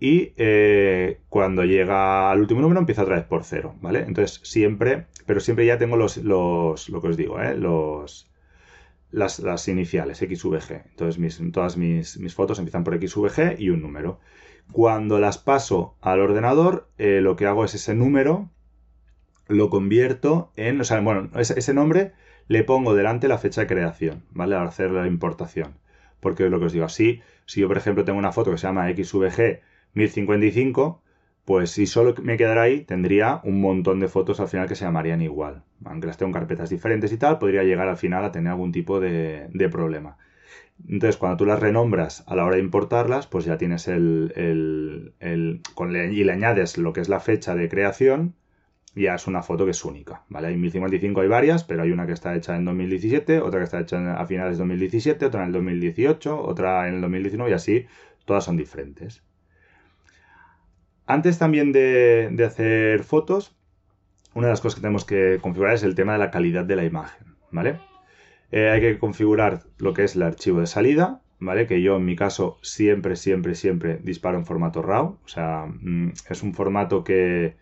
y 0.00 0.32
eh, 0.36 1.18
cuando 1.28 1.64
llega 1.64 2.30
al 2.30 2.40
último 2.40 2.60
número 2.60 2.80
empieza 2.80 3.02
otra 3.02 3.16
vez 3.16 3.24
por 3.24 3.44
0, 3.44 3.74
¿vale? 3.80 4.00
Entonces 4.06 4.40
siempre, 4.44 5.06
pero 5.26 5.40
siempre 5.40 5.66
ya 5.66 5.78
tengo 5.78 5.96
los, 5.96 6.18
los 6.18 6.88
lo 6.88 7.00
que 7.00 7.08
os 7.08 7.16
digo, 7.16 7.40
¿eh? 7.40 7.56
Los, 7.56 8.27
las, 9.10 9.68
iniciales, 9.68 10.18
XVG. 10.18 10.84
Entonces 10.90 11.40
todas 11.52 11.76
mis, 11.76 12.18
fotos 12.34 12.58
empiezan 12.58 12.84
por 12.84 12.98
XVG 12.98 13.58
y 13.58 13.70
un 13.70 13.82
número. 13.82 14.20
Cuando 14.72 15.18
las 15.18 15.38
paso 15.38 15.96
al 16.00 16.20
ordenador, 16.20 16.88
eh, 16.98 17.20
lo 17.22 17.36
que 17.36 17.46
hago 17.46 17.64
es 17.64 17.74
ese 17.74 17.94
número, 17.94 18.50
lo 19.48 19.70
convierto 19.70 20.52
en, 20.56 20.80
o 20.80 20.84
sea, 20.84 21.00
bueno, 21.00 21.30
ese, 21.36 21.74
nombre 21.74 22.12
le 22.48 22.64
pongo 22.64 22.94
delante 22.94 23.28
la 23.28 23.38
fecha 23.38 23.62
de 23.62 23.66
creación, 23.66 24.24
¿vale? 24.30 24.56
Al 24.56 24.66
hacer 24.66 24.90
la 24.90 25.06
importación. 25.06 25.78
Porque 26.20 26.48
lo 26.50 26.58
que 26.58 26.66
os 26.66 26.72
digo, 26.72 26.84
así, 26.84 27.22
si 27.46 27.60
yo 27.60 27.68
por 27.68 27.78
ejemplo 27.78 28.04
tengo 28.04 28.18
una 28.18 28.32
foto 28.32 28.50
que 28.50 28.58
se 28.58 28.66
llama 28.66 28.90
XVG 28.90 29.60
1055, 29.94 31.02
pues 31.48 31.70
si 31.70 31.86
solo 31.86 32.14
me 32.22 32.36
quedara 32.36 32.60
ahí, 32.60 32.82
tendría 32.82 33.40
un 33.42 33.62
montón 33.62 34.00
de 34.00 34.08
fotos 34.08 34.38
al 34.38 34.48
final 34.48 34.68
que 34.68 34.74
se 34.74 34.84
llamarían 34.84 35.22
igual. 35.22 35.62
Aunque 35.86 36.06
las 36.06 36.18
tengo 36.18 36.28
en 36.28 36.34
carpetas 36.34 36.68
diferentes 36.68 37.10
y 37.10 37.16
tal, 37.16 37.38
podría 37.38 37.62
llegar 37.62 37.88
al 37.88 37.96
final 37.96 38.22
a 38.22 38.32
tener 38.32 38.52
algún 38.52 38.70
tipo 38.70 39.00
de, 39.00 39.48
problema. 39.72 40.18
Entonces, 40.86 41.16
cuando 41.16 41.38
tú 41.38 41.46
las 41.46 41.58
renombras 41.58 42.22
a 42.26 42.36
la 42.36 42.44
hora 42.44 42.56
de 42.56 42.62
importarlas, 42.62 43.26
pues 43.26 43.46
ya 43.46 43.56
tienes 43.56 43.88
el, 43.88 44.34
el, 45.20 45.62
con 45.74 45.96
y 45.96 46.22
le 46.22 46.32
añades 46.32 46.76
lo 46.76 46.92
que 46.92 47.00
es 47.00 47.08
la 47.08 47.18
fecha 47.18 47.54
de 47.54 47.70
creación, 47.70 48.34
ya 48.94 49.14
es 49.14 49.26
una 49.26 49.42
foto 49.42 49.64
que 49.64 49.70
es 49.70 49.82
única, 49.86 50.24
¿vale? 50.28 50.48
En 50.48 50.60
1055 50.60 51.22
hay 51.22 51.28
varias, 51.28 51.64
pero 51.64 51.82
hay 51.82 51.92
una 51.92 52.06
que 52.06 52.12
está 52.12 52.36
hecha 52.36 52.56
en 52.56 52.66
2017, 52.66 53.40
otra 53.40 53.60
que 53.60 53.64
está 53.64 53.80
hecha 53.80 54.20
a 54.20 54.26
finales 54.26 54.58
de 54.58 54.64
2017, 54.64 55.24
otra 55.24 55.40
en 55.40 55.46
el 55.46 55.52
2018, 55.54 56.42
otra 56.42 56.88
en 56.88 56.96
el 56.96 57.00
2019 57.00 57.50
y 57.50 57.54
así, 57.54 57.86
todas 58.26 58.44
son 58.44 58.58
diferentes. 58.58 59.22
Antes 61.08 61.38
también 61.38 61.72
de, 61.72 62.44
hacer 62.46 63.02
fotos, 63.02 63.56
una 64.34 64.48
de 64.48 64.52
las 64.52 64.60
cosas 64.60 64.74
que 64.74 64.82
tenemos 64.82 65.06
que 65.06 65.38
configurar 65.40 65.72
es 65.72 65.82
el 65.82 65.94
tema 65.94 66.12
de 66.12 66.18
la 66.18 66.30
calidad 66.30 66.66
de 66.66 66.76
la 66.76 66.84
imagen, 66.84 67.34
¿vale? 67.50 67.80
Eh, 68.52 68.68
hay 68.68 68.82
que 68.82 68.98
configurar 68.98 69.62
lo 69.78 69.94
que 69.94 70.04
es 70.04 70.16
el 70.16 70.22
archivo 70.22 70.60
de 70.60 70.66
salida, 70.66 71.22
¿vale? 71.38 71.66
Que 71.66 71.80
yo 71.80 71.96
en 71.96 72.04
mi 72.04 72.14
caso 72.14 72.58
siempre, 72.60 73.16
siempre, 73.16 73.54
siempre 73.54 73.96
disparo 74.02 74.36
en 74.36 74.44
formato 74.44 74.82
RAW, 74.82 75.18
o 75.24 75.28
sea, 75.28 75.64
mm, 75.66 76.12
es 76.28 76.42
un 76.42 76.52
formato 76.52 77.04
que, 77.04 77.56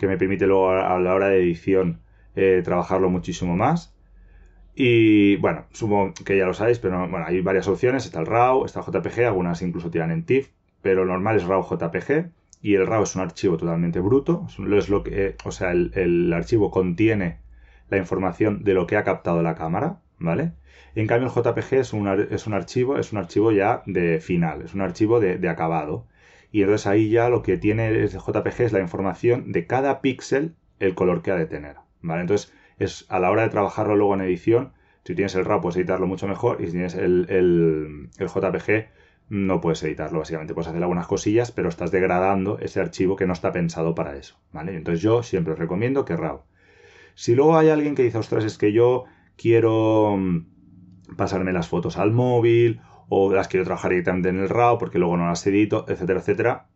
me 0.00 0.16
permite 0.16 0.46
luego 0.46 0.70
a, 0.70 0.98
la 0.98 1.14
hora 1.14 1.28
de 1.28 1.42
edición 1.42 2.00
eh, 2.34 2.62
trabajarlo 2.64 3.10
muchísimo 3.10 3.56
más. 3.56 3.94
Y 4.74 5.36
bueno, 5.36 5.66
supongo 5.72 6.14
que 6.24 6.38
ya 6.38 6.46
lo 6.46 6.54
sabéis, 6.54 6.78
pero 6.78 7.06
bueno, 7.10 7.26
hay 7.26 7.42
varias 7.42 7.68
opciones, 7.68 8.06
está 8.06 8.20
el 8.20 8.26
RAW, 8.26 8.64
está 8.64 8.80
el 8.80 8.86
JPG, 8.86 9.26
algunas 9.26 9.60
incluso 9.60 9.90
tiran 9.90 10.10
en 10.12 10.24
TIFF, 10.24 10.48
pero 10.80 11.04
normal 11.04 11.36
es 11.36 11.44
RAW 11.44 11.62
JPG 11.62 12.30
y 12.66 12.74
el 12.74 12.84
RAW 12.84 13.04
es 13.04 13.14
un 13.14 13.22
archivo 13.22 13.56
totalmente 13.56 14.00
bruto, 14.00 14.48
es 14.76 14.88
lo 14.88 15.04
que, 15.04 15.36
o 15.44 15.52
sea, 15.52 15.70
el, 15.70 16.32
archivo 16.32 16.72
contiene 16.72 17.38
la 17.90 17.96
información 17.96 18.64
de 18.64 18.74
lo 18.74 18.88
que 18.88 18.96
ha 18.96 19.04
captado 19.04 19.40
la 19.40 19.54
cámara, 19.54 20.00
¿vale? 20.18 20.50
En 20.96 21.06
cambio 21.06 21.28
el 21.28 21.32
JPG 21.32 21.74
es 21.74 21.92
un, 21.92 22.08
es 22.08 22.48
un 22.48 22.54
archivo, 22.54 22.98
es 22.98 23.12
un 23.12 23.18
archivo 23.18 23.52
ya 23.52 23.84
de 23.86 24.18
final, 24.18 24.62
es 24.62 24.74
un 24.74 24.80
archivo 24.80 25.20
de, 25.20 25.48
acabado. 25.48 26.08
Y 26.50 26.62
entonces 26.62 26.88
ahí 26.88 27.08
ya 27.08 27.28
lo 27.28 27.42
que 27.42 27.56
tiene 27.56 27.86
el 27.86 28.08
JPG 28.08 28.62
es 28.62 28.72
la 28.72 28.80
información 28.80 29.52
de 29.52 29.68
cada 29.68 30.00
píxel, 30.00 30.56
el 30.80 30.96
color 30.96 31.22
que 31.22 31.30
ha 31.30 31.36
de 31.36 31.46
tener, 31.46 31.76
¿vale? 32.02 32.22
Entonces 32.22 32.52
es 32.80 33.06
a 33.10 33.20
la 33.20 33.30
hora 33.30 33.42
de 33.42 33.50
trabajarlo 33.50 33.94
luego 33.94 34.14
en 34.14 34.22
edición 34.22 34.72
Si 35.04 35.14
tienes 35.14 35.36
el 35.36 35.44
RAW 35.44 35.60
puedes 35.60 35.76
editarlo 35.76 36.08
mucho 36.08 36.26
mejor 36.26 36.60
y 36.60 36.66
si 36.66 36.72
tienes 36.72 36.96
el, 36.96 37.26
el, 37.28 38.08
el 38.18 38.26
JPG 38.26 38.88
no 39.28 39.60
puedes 39.60 39.82
editarlo, 39.82 40.20
básicamente. 40.20 40.54
Puedes 40.54 40.68
hacer 40.68 40.82
algunas 40.82 41.06
cosillas, 41.06 41.50
pero 41.52 41.68
estás 41.68 41.90
degradando 41.90 42.58
ese 42.58 42.80
archivo 42.80 43.16
que 43.16 43.26
no 43.26 43.32
está 43.32 43.52
pensado 43.52 43.94
para 43.94 44.16
eso, 44.16 44.38
¿vale? 44.52 44.76
Entonces 44.76 45.02
yo 45.02 45.22
siempre 45.22 45.54
os 45.54 45.58
recomiendo 45.58 46.04
que 46.04 46.16
RAW. 46.16 46.42
Si 47.14 47.34
luego 47.34 47.56
hay 47.56 47.70
alguien 47.70 47.94
que 47.94 48.02
dice, 48.02 48.18
ostras, 48.18 48.44
es 48.44 48.58
que 48.58 48.72
yo 48.72 49.04
quiero 49.36 50.16
mm, 50.16 51.16
pasarme 51.16 51.52
las 51.52 51.68
fotos 51.68 51.96
al 51.96 52.12
móvil 52.12 52.80
o 53.08 53.32
las 53.32 53.48
quiero 53.48 53.64
trabajar 53.64 53.90
directamente 53.90 54.28
en 54.28 54.38
el 54.38 54.48
RAW 54.48 54.78
porque 54.78 54.98
luego 54.98 55.16
no 55.16 55.26
las 55.26 55.46
edito, 55.46 55.86
etcétera, 55.88 56.20
etcétera. 56.20 56.66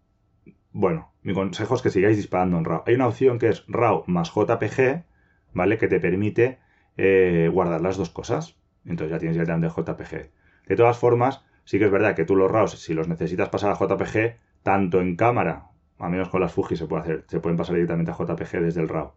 Bueno, 0.73 1.13
mi 1.23 1.35
consejo 1.35 1.75
es 1.75 1.83
que 1.83 1.91
sigáis 1.91 2.17
disparando 2.17 2.59
en 2.59 2.65
RAW. 2.65 2.83
Hay 2.87 2.95
una 2.95 3.09
opción 3.09 3.39
que 3.39 3.49
es 3.49 3.65
RAW 3.69 4.05
más 4.07 4.33
JPG, 4.33 5.05
¿vale? 5.53 5.79
Que 5.79 5.89
te 5.89 6.01
permite 6.01 6.59
eh, 6.97 7.51
guardar 7.53 7.81
las 7.81 7.97
dos 7.97 8.11
cosas. 8.11 8.57
Entonces 8.85 9.11
ya 9.11 9.19
tienes 9.19 9.37
directamente 9.37 9.69
JPG. 9.69 10.31
De 10.69 10.77
todas 10.77 10.97
formas, 10.97 11.45
Sí 11.71 11.79
que 11.79 11.85
es 11.85 11.91
verdad 11.93 12.17
que 12.17 12.25
tú 12.25 12.35
los 12.35 12.51
RAWs, 12.51 12.81
si 12.81 12.95
los 12.95 13.07
necesitas 13.07 13.49
pasar 13.49 13.71
a 13.71 13.79
JPG, 13.79 14.35
tanto 14.65 15.01
en 15.01 15.15
cámara, 15.15 15.69
a 16.01 16.09
menos 16.09 16.29
con 16.29 16.41
las 16.41 16.53
Fuji 16.53 16.75
se 16.75 16.89
puede 16.89 17.03
hacer, 17.03 17.25
se 17.29 17.39
pueden 17.39 17.57
pasar 17.57 17.77
directamente 17.77 18.11
a 18.11 18.17
JPG 18.17 18.61
desde 18.61 18.81
el 18.81 18.89
RAW. 18.89 19.13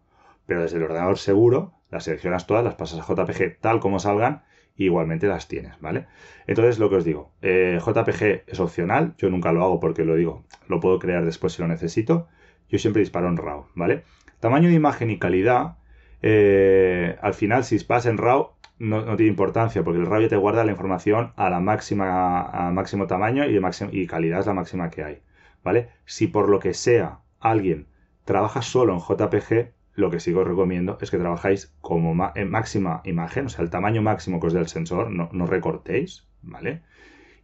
Pero 0.46 0.62
desde 0.62 0.76
el 0.76 0.84
ordenador 0.84 1.18
seguro, 1.18 1.72
las 1.90 2.04
seleccionas 2.04 2.46
todas, 2.46 2.62
las 2.62 2.76
pasas 2.76 3.00
a 3.00 3.12
JPG 3.12 3.58
tal 3.60 3.80
como 3.80 3.98
salgan 3.98 4.44
igualmente 4.76 5.26
las 5.26 5.48
tienes, 5.48 5.80
¿vale? 5.80 6.06
Entonces, 6.46 6.78
lo 6.78 6.88
que 6.90 6.94
os 6.94 7.04
digo, 7.04 7.32
eh, 7.42 7.80
JPG 7.84 8.44
es 8.46 8.60
opcional, 8.60 9.14
yo 9.18 9.30
nunca 9.30 9.50
lo 9.50 9.64
hago 9.64 9.80
porque 9.80 10.04
lo 10.04 10.14
digo, 10.14 10.44
lo 10.68 10.78
puedo 10.78 11.00
crear 11.00 11.24
después 11.24 11.54
si 11.54 11.62
lo 11.62 11.66
necesito. 11.66 12.28
Yo 12.68 12.78
siempre 12.78 13.00
disparo 13.00 13.26
en 13.26 13.36
RAW, 13.36 13.66
¿vale? 13.74 14.04
Tamaño 14.38 14.68
de 14.68 14.76
imagen 14.76 15.10
y 15.10 15.18
calidad, 15.18 15.78
eh, 16.22 17.16
al 17.20 17.34
final, 17.34 17.64
si 17.64 17.80
pasas 17.80 18.12
en 18.12 18.18
RAW, 18.18 18.52
no, 18.78 19.16
tiene 19.16 19.30
importancia 19.30 19.84
porque 19.84 20.00
el 20.00 20.06
RAW 20.06 20.28
te 20.28 20.36
guarda 20.36 20.64
la 20.64 20.72
información 20.72 21.32
a 21.36 21.50
la 21.50 21.60
máxima 21.60 22.70
máximo 22.72 23.06
tamaño 23.06 23.44
y, 23.46 23.60
y 23.92 24.06
calidad 24.06 24.40
es 24.40 24.46
la 24.46 24.54
máxima 24.54 24.90
que 24.90 25.04
hay, 25.04 25.22
¿vale? 25.62 25.90
Si 26.04 26.26
por 26.26 26.48
lo 26.48 26.58
que 26.58 26.74
sea 26.74 27.20
alguien 27.40 27.86
trabaja 28.24 28.62
solo 28.62 28.94
en 28.94 29.00
JPG, 29.00 29.72
lo 29.94 30.10
que 30.10 30.18
sí 30.18 30.34
os 30.34 30.46
recomiendo 30.46 30.98
es 31.00 31.10
que 31.10 31.18
trabajáis 31.18 31.74
como 31.80 32.32
en 32.34 32.50
máxima 32.50 33.00
imagen, 33.04 33.46
o 33.46 33.48
sea, 33.48 33.62
el 33.62 33.70
tamaño 33.70 34.02
máximo 34.02 34.40
que 34.40 34.48
os 34.48 34.52
dé 34.52 34.60
el 34.60 34.66
sensor, 34.66 35.10
no, 35.10 35.46
recortéis, 35.46 36.26
¿vale? 36.42 36.82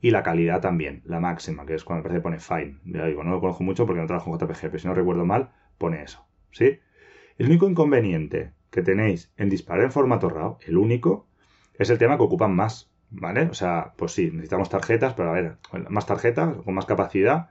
Y 0.01 0.11
la 0.11 0.23
calidad 0.23 0.61
también, 0.61 1.03
la 1.05 1.21
máxima, 1.21 1.67
que 1.67 1.75
es 1.75 1.85
cuando 1.85 2.03
parece 2.03 2.23
pone 2.23 2.39
fine. 2.39 2.79
Ya 2.85 3.05
digo, 3.05 3.23
no 3.23 3.31
lo 3.31 3.41
conozco 3.41 3.63
mucho 3.63 3.87
porque 3.87 4.01
no 4.01 4.07
trabajo 4.07 4.31
en 4.33 4.39
JPG, 4.39 4.61
pero 4.63 4.79
si 4.79 4.89
no 4.89 4.95
recuerdo 4.95 5.27
mal, 5.27 5.51
pone 5.79 6.03
eso, 6.03 6.27
¿sí? 6.51 6.81
El 7.39 7.47
único 7.47 7.69
inconveniente 7.69 8.53
que 8.71 8.83
tenéis 8.83 9.33
en 9.37 9.51
disparar 9.51 9.85
en 9.85 9.93
formato 9.93 10.29
RAW, 10.29 10.59
el 10.67 10.77
único, 10.77 11.27
es 11.79 11.91
el 11.91 11.99
tema 11.99 12.17
que 12.17 12.23
ocupan 12.23 12.55
más, 12.55 12.91
¿vale? 13.11 13.43
O 13.43 13.55
sea, 13.55 13.95
pues 13.97 14.13
sí, 14.13 14.31
necesitamos 14.31 14.69
tarjetas, 14.69 15.15
pero 15.15 15.31
a 15.31 15.33
ver, 15.33 15.57
más 15.89 16.07
tarjetas, 16.07 16.57
con 16.65 16.75
más 16.75 16.87
capacidad. 16.87 17.51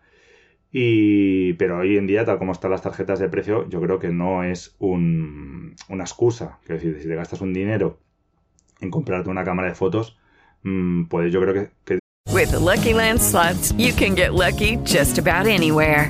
Y, 0.72 1.54
pero 1.54 1.80
hoy 1.80 1.98
en 1.98 2.06
día, 2.06 2.26
tal 2.26 2.38
como 2.38 2.52
están 2.52 2.72
las 2.72 2.84
tarjetas 2.84 3.20
de 3.20 3.28
precio, 3.28 3.68
yo 3.70 3.82
creo 3.82 4.00
que 4.00 4.10
no 4.10 4.44
es 4.44 4.76
un, 4.80 5.76
una 5.90 6.04
excusa. 6.04 6.60
Quiero 6.64 6.76
decir, 6.82 7.02
si 7.02 7.08
te 7.08 7.16
gastas 7.16 7.42
un 7.42 7.54
dinero 7.54 8.00
en 8.80 8.92
comprarte 8.92 9.30
una 9.30 9.44
cámara 9.44 9.70
de 9.70 9.76
fotos, 9.76 10.18
mmm, 10.64 11.06
pues 11.06 11.34
yo 11.34 11.42
creo 11.42 11.54
que. 11.54 12.00
With 12.32 12.54
Lucky 12.54 12.94
Land 12.94 13.20
slots, 13.20 13.74
you 13.74 13.92
can 13.94 14.16
get 14.16 14.34
lucky 14.34 14.78
just 14.86 15.18
about 15.18 15.48
anywhere. 15.48 16.10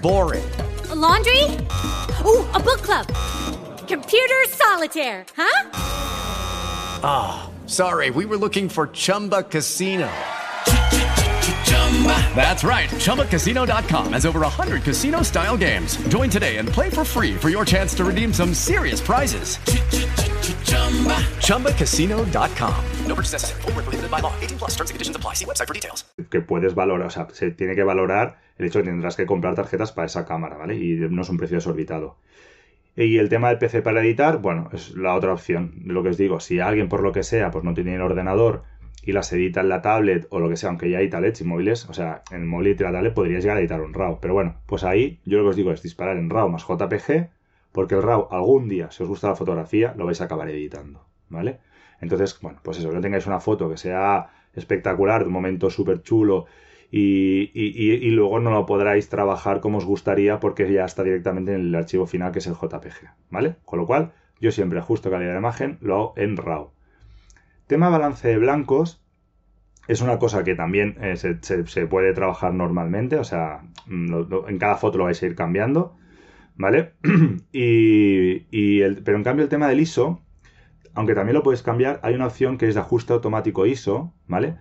boring. 0.00 0.50
A 0.90 0.94
laundry? 0.94 1.44
Ooh, 2.24 2.44
a 2.54 2.58
book 2.58 2.80
club. 2.80 3.06
Computer 3.86 4.44
solitaire, 4.48 5.26
huh? 5.36 5.70
Ah, 7.02 7.50
oh, 7.50 7.68
sorry, 7.68 8.10
we 8.10 8.24
were 8.24 8.38
looking 8.38 8.68
for 8.70 8.86
Chumba 8.88 9.42
Casino. 9.42 10.10
That's 12.34 12.64
right. 12.64 12.88
ChumbaCasino.com 12.88 14.12
has 14.14 14.24
over 14.24 14.40
100 14.40 14.82
casino 14.82 15.22
style 15.22 15.56
games. 15.56 15.96
Join 16.08 16.30
today 16.30 16.56
and 16.56 16.68
play 16.68 16.88
for 16.88 17.04
free 17.04 17.36
for 17.36 17.50
your 17.50 17.64
chance 17.66 17.94
to 17.94 18.04
redeem 18.04 18.32
some 18.32 18.54
serious 18.54 19.00
prizes. 19.00 19.58
ChumbaCasino.com. 21.44 22.84
No 23.06 23.14
purchase 23.14 23.32
necessary. 23.32 23.62
Full 23.62 23.72
prohibited 23.72 24.10
by 24.10 24.20
law. 24.20 24.32
18 24.40 24.58
plus 24.58 24.70
terms 24.70 24.90
and 24.90 24.94
conditions 24.94 25.16
apply. 25.16 25.34
See 25.34 25.44
website 25.44 25.68
for 25.68 25.74
details. 25.74 26.04
Que 26.30 26.40
puedes 26.40 26.74
valorar, 26.74 27.06
o 27.06 27.10
sea, 27.10 27.28
se 27.32 27.50
tiene 27.50 27.74
que 27.74 27.84
valorar 27.84 28.38
el 28.60 28.66
hecho 28.66 28.78
de 28.78 28.84
que 28.84 28.90
tendrás 28.90 29.16
que 29.16 29.24
comprar 29.24 29.54
tarjetas 29.54 29.90
para 29.92 30.06
esa 30.06 30.26
cámara, 30.26 30.58
¿vale? 30.58 30.76
Y 30.76 30.96
no 30.96 31.22
es 31.22 31.30
un 31.30 31.38
precio 31.38 31.56
desorbitado. 31.56 32.16
Y 32.94 33.16
el 33.16 33.30
tema 33.30 33.48
del 33.48 33.58
PC 33.58 33.80
para 33.80 34.02
editar, 34.02 34.38
bueno, 34.38 34.68
es 34.72 34.94
la 34.94 35.14
otra 35.14 35.32
opción. 35.32 35.80
Lo 35.86 36.02
que 36.02 36.10
os 36.10 36.18
digo, 36.18 36.40
si 36.40 36.60
alguien 36.60 36.88
por 36.88 37.02
lo 37.02 37.12
que 37.12 37.22
sea, 37.22 37.50
pues 37.50 37.64
no 37.64 37.72
tiene 37.72 37.94
el 37.94 38.02
ordenador 38.02 38.64
y 39.02 39.12
las 39.12 39.32
edita 39.32 39.62
en 39.62 39.70
la 39.70 39.80
tablet 39.80 40.26
o 40.28 40.40
lo 40.40 40.50
que 40.50 40.56
sea, 40.56 40.68
aunque 40.68 40.90
ya 40.90 40.98
hay 40.98 41.08
tablets 41.08 41.40
y 41.40 41.44
móviles, 41.44 41.88
o 41.88 41.94
sea, 41.94 42.22
en 42.30 42.42
el 42.42 42.46
móvil 42.46 42.76
y 42.78 42.82
la 42.82 42.92
tablet 42.92 43.14
podrías 43.14 43.42
llegar 43.42 43.56
a 43.56 43.60
editar 43.60 43.80
un 43.80 43.94
RAW. 43.94 44.20
Pero 44.20 44.34
bueno, 44.34 44.56
pues 44.66 44.84
ahí 44.84 45.20
yo 45.24 45.38
lo 45.38 45.44
que 45.44 45.50
os 45.50 45.56
digo 45.56 45.72
es 45.72 45.82
disparar 45.82 46.18
en 46.18 46.28
RAW 46.28 46.50
más 46.50 46.66
JPG, 46.66 47.30
porque 47.72 47.94
el 47.94 48.02
RAW 48.02 48.28
algún 48.30 48.68
día, 48.68 48.90
si 48.90 49.02
os 49.04 49.08
gusta 49.08 49.28
la 49.28 49.36
fotografía, 49.36 49.94
lo 49.96 50.04
vais 50.04 50.20
a 50.20 50.24
acabar 50.24 50.50
editando, 50.50 51.06
¿vale? 51.30 51.60
Entonces, 52.02 52.38
bueno, 52.42 52.58
pues 52.62 52.78
eso, 52.78 52.90
que 52.90 53.00
tengáis 53.00 53.26
una 53.26 53.40
foto 53.40 53.70
que 53.70 53.78
sea 53.78 54.28
espectacular, 54.54 55.22
de 55.22 55.28
un 55.28 55.32
momento 55.32 55.70
súper 55.70 56.02
chulo 56.02 56.44
y, 56.90 58.10
luego 58.10 58.40
no 58.40 58.50
lo 58.50 58.66
podráis 58.66 59.08
trabajar 59.08 59.60
como 59.60 59.78
os 59.78 59.84
gustaría 59.84 60.40
porque 60.40 60.70
ya 60.72 60.84
está 60.84 61.02
directamente 61.02 61.54
en 61.54 61.60
el 61.60 61.74
archivo 61.74 62.06
final 62.06 62.32
que 62.32 62.40
es 62.40 62.46
el 62.46 62.54
JPG, 62.54 63.14
¿vale? 63.30 63.56
Con 63.64 63.78
lo 63.78 63.86
cual, 63.86 64.12
yo 64.40 64.50
siempre 64.50 64.78
ajusto 64.78 65.10
calidad 65.10 65.32
de 65.32 65.38
imagen, 65.38 65.78
lo 65.80 65.94
hago 65.94 66.14
en 66.16 66.36
RAW. 66.36 66.72
Tema 67.66 67.88
balance 67.88 68.26
de 68.26 68.38
blancos 68.38 69.04
es 69.86 70.00
una 70.00 70.18
cosa 70.18 70.44
que 70.44 70.54
también 70.54 70.96
eh, 71.00 71.16
se, 71.16 71.86
puede 71.86 72.12
trabajar 72.12 72.54
normalmente, 72.54 73.16
o 73.16 73.24
sea, 73.24 73.62
mm, 73.86 74.48
en 74.48 74.58
cada 74.58 74.76
foto 74.76 74.98
lo 74.98 75.04
vais 75.04 75.22
a 75.22 75.26
ir 75.26 75.34
cambiando, 75.36 75.96
¿vale? 76.56 76.94
y, 77.52 78.80
pero 79.02 79.16
en 79.16 79.24
cambio 79.24 79.44
el 79.44 79.48
tema 79.48 79.68
del 79.68 79.80
ISO, 79.80 80.22
aunque 80.94 81.14
también 81.14 81.34
lo 81.34 81.42
puedes 81.42 81.62
cambiar, 81.62 82.00
hay 82.02 82.14
una 82.14 82.26
opción 82.26 82.58
que 82.58 82.68
es 82.68 82.74
de 82.74 82.80
ajuste 82.80 83.12
automático 83.12 83.66
ISO, 83.66 84.12
¿vale? 84.26 84.56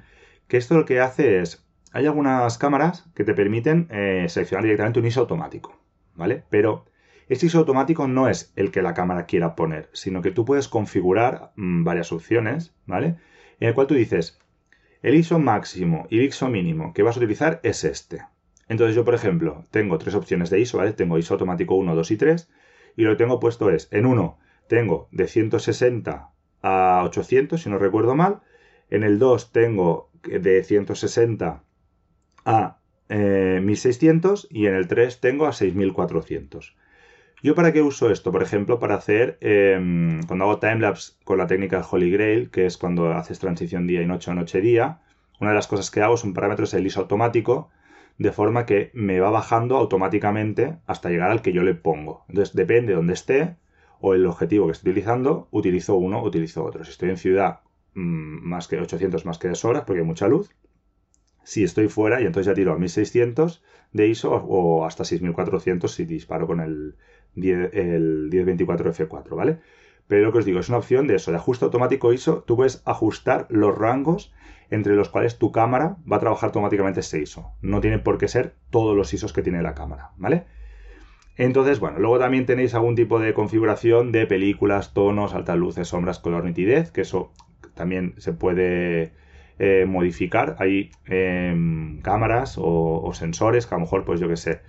Que 0.48 0.58
esto 0.58 0.78
lo 0.78 0.86
que 0.86 1.00
hace 1.00 1.40
es, 1.42 1.69
hay 1.92 2.06
algunas 2.06 2.58
cámaras 2.58 3.10
que 3.16 3.24
te 3.24 3.34
permiten 3.34 3.88
eh, 3.90 4.26
seleccionar 4.30 4.64
directamente 4.64 5.00
un 5.00 5.06
ISO 5.06 5.22
automático, 5.22 5.80
¿vale? 6.16 6.44
Pero 6.50 6.86
este 7.28 7.48
ISO 7.48 7.60
automático 7.60 8.08
no 8.08 8.28
es 8.28 8.54
el 8.56 8.72
que 8.72 8.82
la 8.82 8.94
cámara 8.94 9.26
quiera 9.26 9.56
poner, 9.56 9.90
sino 9.94 10.22
que 10.22 10.32
tú 10.32 10.46
puedes 10.46 10.68
configurar 10.68 11.52
mm, 11.56 11.84
varias 11.84 12.12
opciones, 12.12 12.74
¿vale? 12.86 13.18
En 13.60 13.70
el 13.70 13.74
cual 13.74 13.88
tú 13.88 13.96
dices, 13.96 14.40
el 15.02 15.16
ISO 15.16 15.40
máximo 15.40 16.08
y 16.10 16.20
el 16.20 16.26
ISO 16.26 16.50
mínimo 16.50 16.94
que 16.94 17.04
vas 17.04 17.16
a 17.16 17.20
utilizar 17.20 17.60
es 17.64 17.84
este. 17.84 18.22
Entonces 18.68 18.96
yo, 18.96 19.04
por 19.04 19.16
ejemplo, 19.16 19.64
tengo 19.72 19.98
tres 19.98 20.14
opciones 20.14 20.50
de 20.50 20.60
ISO, 20.60 20.78
¿vale? 20.78 20.94
Tengo 20.94 21.18
ISO 21.18 21.34
automático 21.34 21.76
1, 21.76 21.96
2 21.96 22.12
y 22.12 22.18
3, 22.18 22.50
y 22.98 23.04
lo 23.04 23.12
que 23.12 23.18
tengo 23.18 23.40
puesto 23.40 23.70
es, 23.70 23.88
en 23.92 24.06
uno 24.06 24.38
tengo 24.68 25.08
de 25.12 25.28
160 25.28 26.30
a 26.62 27.04
800, 27.06 27.62
si 27.62 27.70
no 27.70 27.80
recuerdo 27.80 28.16
mal, 28.16 28.42
en 28.90 29.04
el 29.04 29.18
2 29.18 29.52
tengo 29.52 30.10
de 30.24 30.64
160 30.64 31.64
a 32.50 32.80
1600 33.10 34.46
eh, 34.46 34.48
y 34.52 34.66
en 34.68 34.76
el 34.76 34.88
3 34.88 35.20
tengo 35.20 35.48
a 35.48 35.54
6400. 35.54 36.76
¿Yo 37.42 37.56
para 37.56 37.72
qué 37.72 37.82
uso 37.82 38.12
esto? 38.12 38.32
Por 38.32 38.44
ejemplo, 38.44 38.80
para 38.80 38.96
hacer, 38.96 39.38
em, 39.42 40.22
cuando 40.24 40.46
hago 40.46 40.60
timelapse 40.60 41.14
con 41.24 41.38
la 41.38 41.48
técnica 41.48 41.86
Holy 41.90 42.12
Grail, 42.12 42.50
que 42.50 42.66
es 42.66 42.78
cuando 42.78 43.14
haces 43.14 43.40
transición 43.40 43.88
día 43.88 44.02
y 44.02 44.06
noche 44.06 44.32
o 44.32 44.34
noche-día, 44.34 45.00
una 45.40 45.52
de 45.52 45.56
las 45.56 45.68
cosas 45.68 45.90
que 45.90 46.02
hago 46.02 46.16
es 46.16 46.24
un 46.26 46.34
parámetro 46.34 46.66
es 46.66 46.74
el 46.74 46.86
ISO 46.86 47.02
automático, 47.02 47.70
de 48.18 48.34
forma 48.34 48.66
que 48.66 48.92
me 48.94 49.22
va 49.22 49.30
bajando 49.30 49.78
automáticamente 49.78 50.78
hasta 50.86 51.10
llegar 51.10 51.32
al 51.32 51.42
que 51.42 51.54
yo 51.54 51.64
le 51.64 51.76
pongo. 51.76 52.26
Entonces, 52.28 52.54
depende 52.54 52.90
de 52.92 52.96
dónde 52.98 53.14
esté 53.14 53.56
o 54.02 54.14
el 54.14 54.26
objetivo 54.26 54.66
que 54.66 54.74
esté 54.74 54.90
utilizando, 54.90 55.48
utilizo 55.52 55.96
uno, 55.96 56.22
utilizo 56.22 56.66
otro. 56.66 56.84
Si 56.84 56.92
estoy 56.92 57.10
en 57.10 57.18
ciudad, 57.18 57.62
mm, 57.94 58.50
más 58.50 58.68
que 58.68 58.80
800 58.80 59.26
más 59.26 59.38
que 59.38 59.48
de 59.48 59.58
horas 59.64 59.84
porque 59.86 60.02
hay 60.02 60.06
mucha 60.06 60.28
luz. 60.28 60.50
Si 61.44 61.64
estoy 61.64 61.88
fuera, 61.88 62.22
y 62.22 62.26
entonces 62.26 62.48
ya 62.48 62.54
tiro 62.54 62.74
a 62.74 62.78
1600 62.78 63.64
de 63.94 64.08
ISO 64.08 64.32
o 64.34 64.86
hasta 64.86 65.04
6400 65.04 65.92
si 65.92 66.06
disparo 66.06 66.48
con 66.48 66.60
el, 66.60 66.96
el 67.36 68.30
1024 68.32 68.94
F4, 68.94 69.36
¿vale? 69.36 69.60
Pero 70.08 70.24
lo 70.26 70.32
que 70.32 70.40
os 70.40 70.46
digo, 70.46 70.60
es 70.60 70.70
una 70.70 70.80
opción 70.80 71.08
de 71.08 71.16
eso, 71.16 71.32
de 71.32 71.38
ajuste 71.38 71.66
automático 71.66 72.12
ISO, 72.12 72.44
tú 72.44 72.56
puedes 72.56 72.82
ajustar 72.86 73.46
los 73.50 73.78
rangos 73.78 74.34
entre 74.72 74.96
los 74.96 75.10
cuales 75.10 75.38
tu 75.38 75.52
cámara 75.52 75.98
va 76.12 76.18
a 76.18 76.20
trabajar 76.20 76.48
automáticamente 76.48 77.00
ese 77.00 77.22
ISO. 77.22 77.52
No 77.62 77.82
tiene 77.82 78.00
por 78.00 78.18
qué 78.18 78.28
ser 78.28 78.56
todos 78.70 78.96
los 78.96 79.14
ISOs 79.14 79.34
que 79.34 79.42
tiene 79.42 79.62
la 79.62 79.74
cámara, 79.74 80.12
¿vale? 80.18 80.46
Entonces, 81.38 81.80
bueno, 81.80 82.00
luego 82.00 82.20
también 82.20 82.46
tenéis 82.46 82.74
algún 82.74 82.96
tipo 82.96 83.20
de 83.20 83.34
configuración 83.34 84.12
de 84.12 84.28
películas, 84.28 84.94
tonos, 84.94 85.34
altas 85.34 85.58
luces, 85.58 85.88
sombras, 85.88 86.20
color, 86.20 86.44
nitidez, 86.44 86.92
que 86.92 87.02
eso 87.02 87.32
también 87.76 88.14
se 88.18 88.34
puede 88.34 89.14
eh, 89.60 89.86
modificar. 89.86 90.56
Hay 90.60 90.92
em, 91.06 92.02
cámaras 92.02 92.56
o, 92.58 93.12
sensores 93.14 93.68
que 93.68 93.76
a 93.76 93.78
lo 93.78 93.82
mejor, 93.82 94.06
pues 94.06 94.20
yo 94.20 94.30
qué 94.30 94.38
sé, 94.38 94.62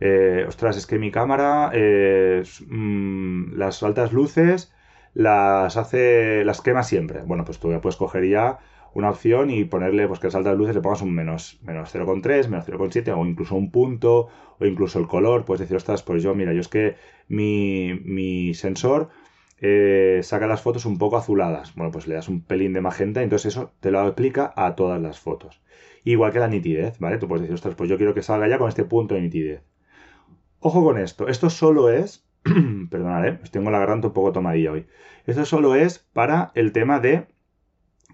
eh, 0.00 0.44
ostras, 0.48 0.76
es 0.78 0.86
que 0.86 0.98
mi 0.98 1.10
cámara, 1.10 1.70
eh, 1.74 2.42
mm, 2.68 3.54
las 3.56 3.82
altas 3.82 4.12
luces 4.12 4.72
las 5.14 5.76
hace, 5.76 6.44
las 6.44 6.62
quema 6.62 6.82
siempre. 6.82 7.22
Bueno, 7.22 7.44
pues 7.44 7.58
tú 7.58 7.70
ya 7.70 7.80
puedes 7.80 7.96
coger 7.96 8.26
ya 8.26 8.58
una 8.94 9.10
opción 9.10 9.50
y 9.50 9.64
ponerle, 9.64 10.08
pues 10.08 10.18
que 10.20 10.28
las 10.28 10.34
altas 10.34 10.56
luces 10.56 10.74
le 10.74 10.80
pongas 10.80 11.02
un 11.02 11.14
menos, 11.14 11.58
menos 11.62 11.94
0,3, 11.94 12.48
menos 12.48 12.66
0,7 12.66 13.14
o 13.16 13.26
incluso 13.26 13.54
un 13.54 13.70
punto 13.70 14.28
o 14.58 14.64
incluso 14.66 14.98
el 14.98 15.06
color. 15.06 15.44
Puedes 15.44 15.60
decir, 15.60 15.76
ostras, 15.76 16.02
pues 16.02 16.22
yo, 16.22 16.34
mira, 16.34 16.52
yo 16.54 16.60
es 16.60 16.68
que 16.68 16.96
mi, 17.28 18.00
mi 18.04 18.54
sensor 18.54 19.10
eh, 19.60 20.20
saca 20.22 20.46
las 20.46 20.62
fotos 20.62 20.86
un 20.86 20.98
poco 20.98 21.16
azuladas. 21.16 21.74
Bueno, 21.74 21.90
pues 21.90 22.06
le 22.06 22.14
das 22.14 22.28
un 22.28 22.42
pelín 22.42 22.72
de 22.72 22.80
magenta 22.80 23.22
entonces 23.22 23.54
eso 23.54 23.72
te 23.80 23.90
lo 23.90 24.00
aplica 24.00 24.52
a 24.56 24.74
todas 24.74 25.00
las 25.00 25.18
fotos. 25.18 25.60
Igual 26.04 26.32
que 26.32 26.38
la 26.38 26.48
nitidez, 26.48 26.98
¿vale? 26.98 27.18
Tú 27.18 27.28
puedes 27.28 27.42
decir, 27.42 27.54
ostras, 27.54 27.74
pues 27.74 27.90
yo 27.90 27.96
quiero 27.96 28.14
que 28.14 28.22
salga 28.22 28.48
ya 28.48 28.58
con 28.58 28.68
este 28.68 28.84
punto 28.84 29.14
de 29.14 29.22
nitidez. 29.22 29.62
Ojo 30.60 30.82
con 30.82 30.98
esto, 30.98 31.28
esto 31.28 31.50
solo 31.50 31.90
es, 31.90 32.26
perdonad, 32.90 33.26
¿eh? 33.26 33.38
tengo 33.50 33.70
la 33.70 33.78
garganta 33.78 34.08
un 34.08 34.12
poco 34.12 34.32
tomadilla 34.32 34.72
hoy. 34.72 34.86
Esto 35.26 35.44
solo 35.44 35.74
es 35.74 35.98
para 35.98 36.50
el 36.54 36.72
tema 36.72 37.00
de 37.00 37.26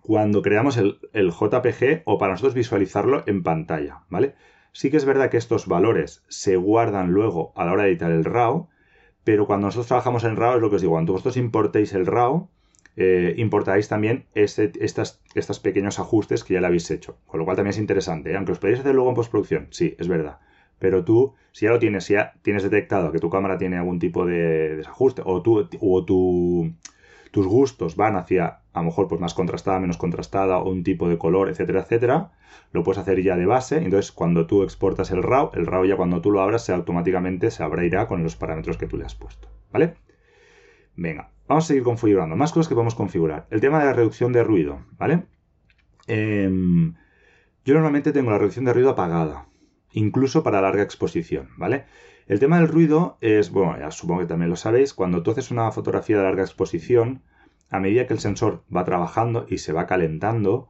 cuando 0.02 0.42
creamos 0.42 0.76
el, 0.76 0.98
el, 1.12 1.30
JPG 1.30 2.02
o 2.04 2.18
para 2.18 2.32
nosotros 2.32 2.54
visualizarlo 2.54 3.22
en 3.26 3.42
pantalla, 3.42 4.02
¿vale? 4.10 4.34
Sí 4.72 4.90
que 4.90 4.96
es 4.96 5.04
verdad 5.04 5.30
que 5.30 5.36
estos 5.36 5.66
valores 5.66 6.24
se 6.28 6.56
guardan 6.56 7.12
luego 7.12 7.52
a 7.56 7.64
la 7.64 7.72
hora 7.72 7.84
de 7.84 7.90
editar 7.90 8.10
el 8.10 8.24
RAW, 8.24 8.68
pero 9.24 9.46
cuando 9.46 9.66
nosotros 9.66 9.88
trabajamos 9.88 10.24
en 10.24 10.36
RAW 10.36 10.56
es 10.56 10.62
lo 10.62 10.70
que 10.70 10.76
os 10.76 10.82
digo, 10.82 10.92
cuando 10.92 11.12
vosotros 11.12 11.36
importéis 11.36 11.92
el 11.94 12.06
RAW, 12.06 12.48
eh, 12.96 13.34
importáis 13.38 13.88
también 13.88 14.26
este, 14.34 14.70
estas, 14.80 15.20
estos 15.34 15.58
pequeños 15.58 15.98
ajustes 15.98 16.44
que 16.44 16.54
ya 16.54 16.60
le 16.60 16.68
habéis 16.68 16.90
hecho, 16.90 17.18
con 17.26 17.40
lo 17.40 17.44
cual 17.44 17.56
también 17.56 17.70
es 17.70 17.78
interesante, 17.78 18.30
¿eh? 18.30 18.36
aunque 18.36 18.52
os 18.52 18.58
podéis 18.58 18.80
hacer 18.80 18.94
luego 18.94 19.10
en 19.10 19.16
postproducción, 19.16 19.68
sí, 19.70 19.96
es 19.98 20.06
verdad. 20.06 20.38
Pero 20.78 21.04
tú, 21.04 21.34
si 21.52 21.64
ya 21.64 21.70
lo 21.70 21.78
tienes, 21.78 22.04
si 22.04 22.12
ya 22.14 22.34
tienes 22.42 22.62
detectado 22.62 23.10
que 23.10 23.18
tu 23.18 23.30
cámara 23.30 23.58
tiene 23.58 23.78
algún 23.78 23.98
tipo 23.98 24.26
de 24.26 24.76
desajuste, 24.76 25.22
o, 25.24 25.42
tú, 25.42 25.68
o 25.80 26.04
tus 27.34 27.48
gustos 27.48 27.96
van 27.96 28.14
hacia, 28.14 28.60
a 28.72 28.78
lo 28.78 28.84
mejor, 28.84 29.08
pues 29.08 29.20
más 29.20 29.34
contrastada, 29.34 29.80
menos 29.80 29.96
contrastada, 29.96 30.58
o 30.58 30.70
un 30.70 30.84
tipo 30.84 31.08
de 31.08 31.18
color, 31.18 31.48
etcétera, 31.48 31.80
etcétera, 31.80 32.30
lo 32.70 32.84
puedes 32.84 33.00
hacer 33.00 33.20
ya 33.24 33.36
de 33.36 33.44
base. 33.44 33.78
Entonces, 33.78 34.12
cuando 34.12 34.46
tú 34.46 34.62
exportas 34.62 35.10
el 35.10 35.24
RAW, 35.24 35.50
el 35.54 35.66
RAW 35.66 35.84
ya 35.84 35.96
cuando 35.96 36.20
tú 36.20 36.30
lo 36.30 36.40
abras, 36.40 36.64
se 36.64 36.72
automáticamente 36.72 37.50
se 37.50 37.64
abrirá 37.64 38.06
con 38.06 38.22
los 38.22 38.36
parámetros 38.36 38.76
que 38.76 38.86
tú 38.86 38.96
le 38.96 39.04
has 39.04 39.16
puesto. 39.16 39.48
¿Vale? 39.72 39.94
Venga, 40.94 41.32
vamos 41.48 41.64
a 41.64 41.66
seguir 41.66 41.82
configurando. 41.82 42.36
Más 42.36 42.52
cosas 42.52 42.68
que 42.68 42.76
podemos 42.76 42.94
configurar. 42.94 43.48
El 43.50 43.60
tema 43.60 43.80
de 43.80 43.86
la 43.86 43.94
reducción 43.94 44.32
de 44.32 44.44
ruido, 44.44 44.84
¿vale? 44.96 45.24
Em, 46.06 46.94
yo 47.64 47.74
normalmente 47.74 48.12
tengo 48.12 48.30
la 48.30 48.38
reducción 48.38 48.64
de 48.64 48.74
ruido 48.74 48.90
apagada 48.90 49.48
incluso 49.94 50.42
para 50.42 50.60
larga 50.60 50.82
exposición, 50.82 51.48
¿vale? 51.56 51.86
El 52.26 52.40
tema 52.40 52.58
del 52.58 52.68
ruido 52.68 53.18
es, 53.20 53.50
bueno, 53.50 53.78
ya 53.78 53.90
supongo 53.90 54.20
que 54.20 54.26
también 54.26 54.50
lo 54.50 54.56
sabéis, 54.56 54.94
cuando 54.94 55.22
tú 55.22 55.32
haces 55.32 55.50
una 55.50 55.70
fotografía 55.72 56.16
de 56.16 56.22
larga 56.22 56.42
exposición, 56.42 57.22
a 57.70 57.80
medida 57.80 58.06
que 58.06 58.14
el 58.14 58.20
sensor 58.20 58.62
va 58.74 58.84
trabajando 58.84 59.46
y 59.48 59.58
se 59.58 59.72
va 59.72 59.86
calentando, 59.86 60.68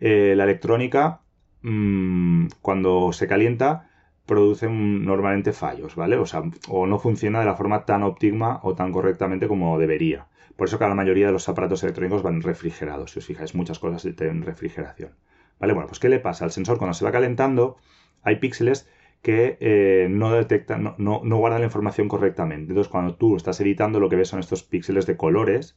eh, 0.00 0.34
la 0.36 0.44
electrónica, 0.44 1.20
mmm, 1.62 2.46
cuando 2.60 3.12
se 3.12 3.28
calienta, 3.28 3.88
produce 4.26 4.68
normalmente 4.68 5.52
fallos, 5.52 5.94
¿vale? 5.94 6.16
O 6.16 6.26
sea, 6.26 6.42
o 6.68 6.86
no 6.86 6.98
funciona 6.98 7.38
de 7.40 7.46
la 7.46 7.54
forma 7.54 7.84
tan 7.84 8.02
óptima 8.02 8.58
o 8.64 8.74
tan 8.74 8.90
correctamente 8.90 9.46
como 9.46 9.78
debería. 9.78 10.26
Por 10.56 10.66
eso 10.66 10.78
que 10.78 10.88
la 10.88 10.94
mayoría 10.94 11.26
de 11.26 11.32
los 11.32 11.48
aparatos 11.48 11.82
electrónicos 11.84 12.22
van 12.22 12.42
refrigerados. 12.42 13.12
Si 13.12 13.20
os 13.20 13.26
fijáis, 13.26 13.54
muchas 13.54 13.78
cosas 13.78 14.02
tienen 14.16 14.42
refrigeración. 14.42 15.12
¿Vale? 15.60 15.72
Bueno, 15.72 15.86
pues 15.86 16.00
¿qué 16.00 16.08
le 16.08 16.18
pasa? 16.18 16.44
al 16.44 16.50
sensor 16.50 16.78
cuando 16.78 16.94
se 16.94 17.04
va 17.04 17.12
calentando, 17.12 17.76
hay 18.22 18.36
píxeles 18.36 18.88
que 19.26 19.58
eh, 19.58 20.06
no 20.08 20.30
detectan, 20.30 20.94
no, 20.98 21.20
guardan 21.20 21.58
la 21.58 21.66
información 21.66 22.06
correctamente. 22.06 22.70
Entonces, 22.70 22.88
cuando 22.88 23.16
tú 23.16 23.34
estás 23.34 23.60
editando, 23.60 23.98
lo 23.98 24.08
que 24.08 24.14
ves 24.14 24.28
son 24.28 24.38
estos 24.38 24.62
píxeles 24.62 25.04
de 25.04 25.16
colores, 25.16 25.76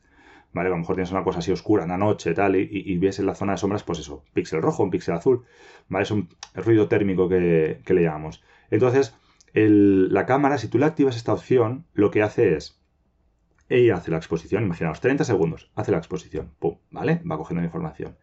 ¿vale? 0.54 0.68
A 0.68 0.70
lo 0.70 0.78
mejor 0.78 0.98
tienes 0.98 1.10
una 1.10 1.24
cosa 1.24 1.40
así 1.40 1.52
oscura 1.52 1.82
en 1.82 1.90
la 1.90 1.98
noche, 1.98 2.36
tal, 2.36 2.56
y, 2.56 2.98
ves 3.00 3.18
en 3.18 3.26
la 3.26 3.34
zona 3.34 3.54
de 3.54 3.58
sombras, 3.58 3.82
pues 3.82 3.98
eso, 3.98 4.24
píxel 4.34 4.62
rojo, 4.62 4.84
un 4.84 4.92
píxel 4.92 5.16
azul, 5.16 5.46
¿vale? 5.88 6.04
Es 6.04 6.12
un 6.12 6.30
ruido 6.54 6.88
térmico 6.88 7.28
que, 7.28 7.82
le 7.88 8.04
llamamos. 8.04 8.44
Entonces, 8.70 9.18
la 9.56 10.28
cámara, 10.28 10.60
si 10.60 10.68
tú 10.68 10.78
le 10.78 10.86
activas 10.86 11.16
esta 11.16 11.34
opción, 11.34 11.88
lo 11.94 12.12
que 12.12 12.22
hace 12.22 12.56
es, 12.56 12.80
ella 13.68 13.96
hace 13.96 14.12
la 14.12 14.18
exposición, 14.18 14.64
imaginaos, 14.64 15.02
30 15.02 15.24
segundos, 15.24 15.72
hace 15.74 15.92
la 15.92 15.98
exposición, 15.98 16.52
pum, 16.60 16.78
¿vale? 16.92 17.20
Va 17.28 17.40
cogiendo 17.40 17.66
información. 17.66 18.16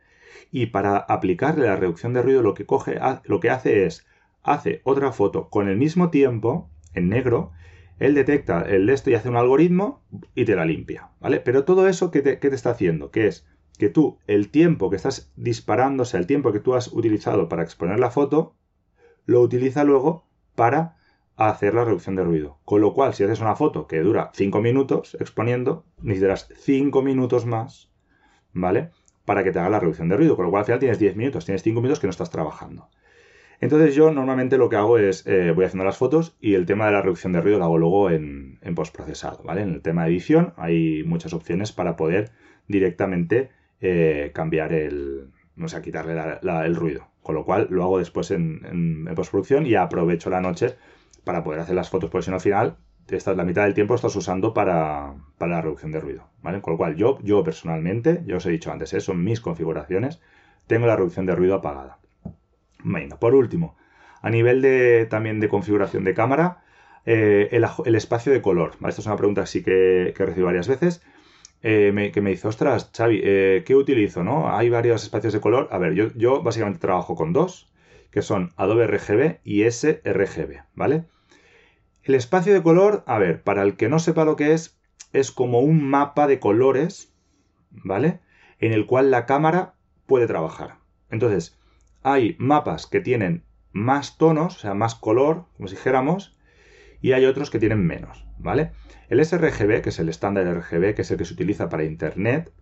Y 0.53 0.67
para 0.67 0.99
aplicarle 0.99 1.67
la 1.67 1.75
reducción 1.75 2.13
de 2.13 2.23
ruido, 2.23 2.43
lo 2.43 2.55
que, 2.55 2.65
coge, 2.65 3.01
lo 3.25 3.41
que 3.41 3.51
hace 3.51 3.87
es 3.87 4.07
hace 4.47 4.81
otra 4.85 5.13
foto 5.13 5.51
con 5.51 5.69
el 5.69 5.77
mismo 5.77 6.11
tiempo, 6.11 6.71
en 6.95 7.09
negro, 7.09 7.53
él 7.99 8.15
detecta 8.15 8.63
el 8.63 8.87
de 8.87 8.95
esto 8.95 9.11
y 9.11 9.15
hace 9.15 9.29
un 9.29 9.37
algoritmo 9.37 10.03
y 10.35 10.45
te 10.45 10.55
la 10.55 10.65
limpia, 10.65 11.11
¿vale? 11.21 11.41
Pero 11.41 11.65
todo 11.65 11.89
eso, 11.89 12.11
¿qué 12.11 12.23
te, 12.23 12.37
te 12.37 12.55
está 12.55 12.71
haciendo? 12.71 13.11
Que 13.11 13.27
es 13.27 13.47
que 13.79 13.89
tú, 13.89 14.19
el 14.27 14.51
tiempo 14.51 14.89
que 14.89 14.97
estás 14.97 15.33
sea, 15.35 16.21
el 16.21 16.27
tiempo 16.27 16.53
que 16.53 16.61
tú 16.61 16.75
has 16.75 16.93
utilizado 16.93 17.49
para 17.49 17.63
exponer 17.63 17.99
la 17.99 18.11
foto, 18.11 18.55
lo 19.25 19.41
utiliza 19.41 19.85
luego 19.85 20.27
para 20.55 20.97
hacer 21.37 21.75
la 21.75 21.85
reducción 21.85 22.17
de 22.17 22.25
ruido. 22.25 22.59
Con 22.65 22.81
lo 22.81 22.95
cual, 22.95 23.15
si 23.15 23.25
haces 23.25 23.41
una 23.41 23.57
foto 23.57 23.87
que 23.87 24.01
dura 24.01 24.31
5 24.33 24.61
minutos 24.63 25.17
exponiendo, 25.21 25.85
necesitarás 26.01 26.49
5 26.57 27.03
minutos 27.03 27.45
más, 27.45 27.91
¿vale? 28.53 28.91
Para 29.25 29.43
que 29.43 29.53
te 29.53 29.59
haga 29.59 29.71
la 29.71 29.81
reducción 29.81 30.09
de 30.09 30.17
ruido. 30.17 30.37
Con 30.37 30.47
lo 30.47 30.51
cual, 30.51 30.61
al 30.61 30.67
final 30.67 30.79
tienes 30.79 30.99
10 30.99 31.17
minutos, 31.17 31.45
tienes 31.45 31.63
5 31.63 31.81
minutos 31.81 32.01
que 32.01 32.07
no 32.07 32.13
estás 32.13 32.31
trabajando. 32.31 32.89
Entonces 33.61 33.95
yo 33.95 34.11
normalmente 34.11 34.59
lo 34.59 34.69
que 34.69 34.77
hago 34.77 34.99
es, 34.99 35.27
eh, 35.27 35.53
voy 35.53 35.65
haciendo 35.65 35.85
las 35.85 35.97
fotos 35.97 36.37
y 36.41 36.55
el 36.55 36.67
tema 36.67 36.87
de 36.87 36.93
la 36.93 37.03
reducción 37.03 37.33
de 37.33 37.41
ruido 37.41 37.59
lo 37.59 37.65
hago 37.65 37.79
luego 37.79 38.11
en, 38.11 38.59
postprocesado, 38.75 39.43
¿vale? 39.45 39.63
En 39.63 39.75
el 39.75 39.83
tema 39.83 40.05
de 40.05 40.11
edición 40.11 40.53
hay 40.57 41.03
muchas 41.05 41.33
opciones 41.33 41.73
para 41.73 41.97
poder 41.97 42.31
directamente 42.69 43.51
eh, 43.81 44.33
cambiar 44.35 44.73
el, 44.73 45.31
no 45.55 45.69
sé, 45.69 45.81
quitarle 45.81 46.15
el 46.43 46.77
ruido. 46.77 47.09
Con 47.23 47.35
lo 47.35 47.45
cual 47.45 47.67
lo 47.71 47.83
hago 47.83 47.99
después 47.99 48.31
en, 48.31 49.07
postproducción 49.17 49.67
y 49.67 49.75
aprovecho 49.75 50.31
la 50.31 50.41
noche 50.41 50.77
para 51.25 51.43
poder 51.43 51.61
hacer 51.61 51.75
las 51.75 51.91
fotos, 51.91 52.11
porque 52.11 52.25
si 52.25 52.31
no 52.31 52.37
al 52.37 52.43
final 52.43 52.77
esta, 53.09 53.35
la 53.35 53.45
mitad 53.45 53.65
del 53.65 53.75
tiempo 53.75 53.95
estás 53.95 54.15
usando 54.17 54.53
para, 54.53 55.15
la 55.41 55.61
reducción 55.61 55.93
de 55.93 56.01
ruido, 56.01 56.29
¿vale? 56.43 56.61
Con 56.61 56.75
lo 56.75 56.77
cual 56.77 56.97
yo, 56.97 57.19
yo 57.23 57.43
personalmente, 57.43 58.23
ya 58.27 58.37
os 58.37 58.47
he 58.47 58.51
dicho 58.51 58.71
antes, 58.71 58.93
¿eh? 58.93 59.01
son 59.01 59.25
mis 59.25 59.41
configuraciones, 59.41 60.21
tengo 60.67 60.87
la 60.87 60.97
reducción 60.97 61.27
de 61.27 61.35
ruido 61.35 61.55
apagada 61.57 61.99
por 63.19 63.35
último, 63.35 63.77
a 64.23 64.31
nivel 64.31 64.63
de, 64.63 65.07
también 65.07 65.41
de 65.41 65.49
configuración 65.49 66.05
de 66.05 66.15
cámara, 66.15 66.63
eh, 67.05 67.49
el, 67.53 67.95
espacio 67.95 68.33
de 68.33 68.43
color. 68.43 68.73
Esta 68.87 69.01
es 69.01 69.07
una 69.07 69.17
pregunta 69.17 69.43
que 69.43 69.47
sí 69.47 69.63
que, 69.63 70.13
que 70.17 70.27
recibo 70.27 70.47
varias 70.47 70.69
veces. 70.69 71.03
Eh, 71.63 72.11
que 72.13 72.21
me 72.21 72.31
dice, 72.31 72.49
ostras, 72.49 72.91
Xavi, 72.95 73.21
eh, 73.23 73.65
¿qué 73.67 73.75
utilizo? 73.75 74.23
¿no? 74.23 74.55
Hay 74.55 74.69
varios 74.69 75.03
espacios 75.03 75.33
de 75.33 75.41
color. 75.41 75.69
A 75.71 75.79
ver, 75.79 75.95
yo, 75.95 76.09
yo 76.15 76.43
básicamente 76.43 76.81
trabajo 76.81 77.17
con 77.17 77.33
dos, 77.33 77.73
que 78.11 78.23
son 78.23 78.53
Adobe 78.57 78.87
RGB 78.87 79.41
y 79.45 79.69
sRGB, 79.71 80.63
¿vale? 80.75 81.05
El 82.03 82.15
espacio 82.15 82.53
de 82.55 82.63
color, 82.63 83.03
a 83.07 83.19
ver, 83.19 83.43
para 83.43 83.63
el 83.63 83.77
que 83.77 83.89
no 83.89 83.99
sepa 83.99 84.25
lo 84.25 84.37
que 84.37 84.53
es, 84.53 84.79
es 85.13 85.33
como 85.33 85.61
un 85.61 85.89
mapa 85.89 86.27
de 86.27 86.39
colores, 86.39 87.13
¿vale? 87.71 88.21
En 88.61 88.73
el 88.73 88.87
cual 88.87 89.11
la 89.11 89.27
cámara 89.27 89.75
puede 90.07 90.27
trabajar. 90.27 90.77
Entonces, 91.11 91.56
hay 92.07 92.37
mapas 92.39 92.87
que 92.87 93.01
tienen 93.01 93.43
más 93.73 94.17
tonos, 94.17 94.59
o 94.59 94.59
sea, 94.61 94.75
más 94.75 94.95
color, 94.95 95.47
como 95.57 95.67
si 95.67 95.75
dijéramos, 95.75 96.37
y 97.03 97.13
hay 97.13 97.25
otros 97.25 97.51
que 97.51 97.59
tienen 97.59 97.85
menos, 97.85 98.25
¿vale? 98.39 98.71
El 99.09 99.25
sRGB, 99.25 99.83
que 99.83 99.89
es 99.89 99.99
el 99.99 100.09
estándar 100.09 100.47
RGB, 100.47 100.95
que 100.95 101.03
es 101.03 101.11
el 101.11 101.19
que 101.19 101.25
se 101.25 101.35
utiliza 101.35 101.69
para 101.69 101.83
Internet, 101.83 102.53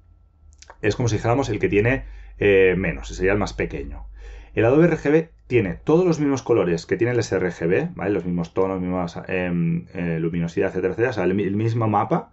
es 0.81 0.97
como 0.97 1.11
si 1.11 1.17
dijéramos 1.17 1.51
el 1.51 1.59
que 1.59 1.69
tiene 1.69 2.07
eh, 2.39 2.75
menos, 2.79 3.09
sería 3.09 3.33
el 3.33 3.39
más 3.39 3.53
pequeño. 3.53 4.07
El 4.55 4.65
Adobe 4.65 4.87
RGB 4.87 5.29
tiene 5.47 5.75
todos 5.75 6.07
los 6.07 6.21
mismos 6.21 6.43
colores 6.43 6.87
que 6.87 6.97
tiene 6.97 7.13
el 7.13 7.23
sRGB, 7.23 7.95
¿vale? 7.95 8.13
Los 8.13 8.25
mismos 8.25 8.55
tonos, 8.55 8.81
mismas 8.81 9.21
em, 9.29 9.85
eh, 9.93 10.19
luminosidad, 10.21 10.71
etcétera, 10.71 10.95
etcétera, 10.95 11.11
o 11.11 11.13
sea, 11.13 11.25
el, 11.25 11.35
mismo 11.35 11.87
mapa, 11.87 12.33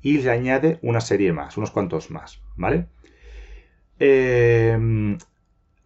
y 0.00 0.18
le 0.18 0.30
añade 0.30 0.78
una 0.80 1.00
serie 1.00 1.32
más, 1.32 1.56
unos 1.56 1.72
cuantos 1.72 2.12
más, 2.12 2.40
¿vale? 2.54 2.86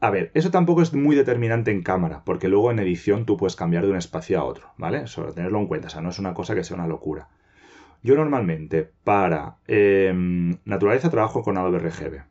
A 0.00 0.10
ver, 0.10 0.30
eso 0.34 0.50
tampoco 0.50 0.82
es 0.82 0.92
muy 0.92 1.16
determinante 1.16 1.70
en 1.70 1.82
cámara, 1.82 2.22
porque 2.24 2.48
luego 2.48 2.70
en 2.70 2.78
edición 2.78 3.24
tú 3.24 3.36
puedes 3.36 3.56
cambiar 3.56 3.84
de 3.84 3.90
un 3.90 3.96
espacio 3.96 4.38
a 4.38 4.44
otro, 4.44 4.68
¿vale? 4.76 5.06
Solo 5.06 5.32
tenerlo 5.32 5.58
en 5.58 5.66
cuenta, 5.66 5.88
o 5.88 5.90
sea, 5.90 6.02
no 6.02 6.10
es 6.10 6.18
una 6.18 6.34
cosa 6.34 6.54
que 6.54 6.64
sea 6.64 6.76
una 6.76 6.86
locura. 6.86 7.28
Yo 8.02 8.14
normalmente 8.14 8.90
para 9.04 9.56
eh, 9.66 10.12
naturaleza 10.64 11.10
trabajo 11.10 11.42
con 11.42 11.56
Adobe 11.56 11.78
RGB. 11.78 12.24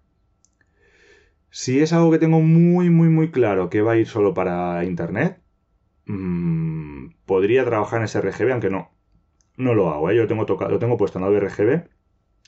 Si 1.50 1.80
es 1.80 1.94
algo 1.94 2.12
que 2.12 2.20
tengo 2.20 2.40
muy, 2.42 2.90
muy, 2.90 3.10
muy 3.10 3.32
claro 3.32 3.70
que 3.70 3.82
va 3.82 3.94
a 3.94 3.98
ir 3.98 4.08
solo 4.08 4.34
para 4.34 4.84
internet, 4.84 5.42
mmm, 6.06 7.08
podría 7.26 7.66
trabajar 7.66 8.00
en 8.00 8.06
ese 8.06 8.20
RGB, 8.20 8.52
aunque 8.52 8.70
no, 8.70 8.92
no 9.58 9.74
lo 9.74 9.90
hago. 9.90 10.10
¿eh? 10.10 10.16
Yo 10.16 10.24
lo 10.24 10.28
tengo, 10.28 10.46
tocado, 10.46 10.72
lo 10.72 10.80
tengo 10.80 10.98
puesto 10.98 11.18
en 11.18 11.26
Adobe 11.26 11.40
RGB. 11.40 11.90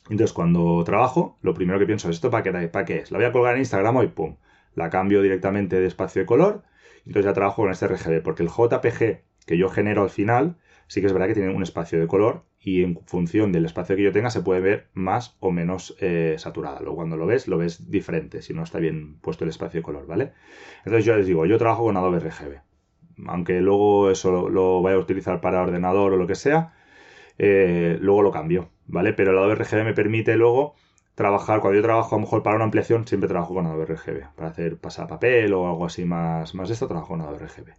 Entonces, 0.10 0.34
cuando 0.34 0.84
trabajo, 0.84 1.38
lo 1.42 1.54
primero 1.54 1.80
que 1.80 1.86
pienso 1.86 2.10
es: 2.10 2.16
¿esto 2.18 2.30
para 2.30 2.44
qué, 2.44 2.52
para 2.68 2.86
qué 2.86 3.00
es? 3.00 3.12
La 3.12 3.18
voy 3.18 3.28
a 3.28 3.32
colgar 3.32 3.56
en 3.56 3.60
Instagram 3.62 3.96
hoy, 3.98 4.08
pum. 4.08 4.38
La 4.78 4.92
cambio 4.92 5.24
directamente 5.24 5.80
de 5.80 5.88
espacio 5.88 6.22
de 6.22 6.28
color. 6.28 6.62
Entonces 7.00 7.26
ya 7.26 7.34
trabajo 7.34 7.64
con 7.64 7.72
este 7.72 7.88
RGB, 7.88 8.22
porque 8.22 8.44
el 8.44 8.50
JPG 8.50 9.24
que 9.48 9.58
yo 9.58 9.70
genero 9.70 10.04
al 10.04 10.12
final, 10.12 10.58
sí 10.88 11.02
que 11.02 11.08
es 11.08 11.14
verdad 11.14 11.28
que 11.28 11.34
tiene 11.34 11.56
un 11.56 11.64
espacio 11.64 12.00
de 12.00 12.06
color 12.06 12.44
y 12.60 12.84
en 12.84 13.00
función 13.08 13.52
del 13.52 13.66
espacio 13.66 13.96
que 13.96 14.04
yo 14.04 14.12
tenga 14.12 14.30
se 14.30 14.42
puede 14.42 14.60
ver 14.60 14.90
más 14.94 15.36
o 15.40 15.52
menos 15.52 15.98
eh, 16.00 16.36
saturada. 16.38 16.80
Luego 16.82 16.98
cuando 16.98 17.18
lo 17.18 17.26
ves, 17.26 17.48
lo 17.48 17.58
ves 17.58 17.90
diferente 17.90 18.44
si 18.44 18.54
no 18.54 18.62
está 18.62 18.78
bien 18.78 19.18
puesto 19.20 19.46
el 19.46 19.50
espacio 19.50 19.80
de 19.80 19.84
color, 19.84 20.06
¿vale? 20.06 20.34
Entonces 20.80 21.06
yo 21.06 21.16
les 21.16 21.26
digo, 21.26 21.48
yo 21.48 21.58
trabajo 21.58 21.86
con 21.86 21.98
Adobe 21.98 22.20
RGB. 22.20 22.62
Aunque 23.26 23.62
luego 23.62 24.12
eso 24.12 24.48
lo, 24.50 24.84
vaya 24.84 24.98
a 24.98 25.00
utilizar 25.00 25.42
para 25.42 25.64
ordenador 25.64 26.14
o 26.14 26.18
lo 26.18 26.28
que 26.28 26.36
sea, 26.36 26.74
eh, 27.40 27.98
luego 28.00 28.22
lo 28.22 28.32
cambio, 28.32 28.70
¿vale? 28.86 29.14
Pero 29.14 29.32
el 29.32 29.40
Adobe 29.40 29.56
RGB 29.56 29.86
me 29.86 29.94
permite 29.94 30.36
luego 30.36 30.76
trabajar, 31.18 31.62
cuando 31.62 31.78
yo 31.78 31.82
trabajo 31.82 32.14
a 32.14 32.20
lo 32.20 32.26
mejor 32.26 32.44
para 32.44 32.58
una 32.58 32.66
ampliación, 32.66 33.08
siempre 33.08 33.28
trabajo 33.28 33.56
con 33.56 33.66
Adobe 33.66 33.88
RGB. 33.88 34.36
Para 34.36 34.50
hacer 34.50 34.78
pasapapel 34.78 35.52
o 35.52 35.68
algo 35.68 35.84
así 35.84 36.06
más, 36.06 36.54
más 36.54 36.70
de 36.70 36.76
esto, 36.76 36.88
trabajo 36.88 37.08
con 37.08 37.22
Adobe 37.22 37.40
RGB. 37.40 37.74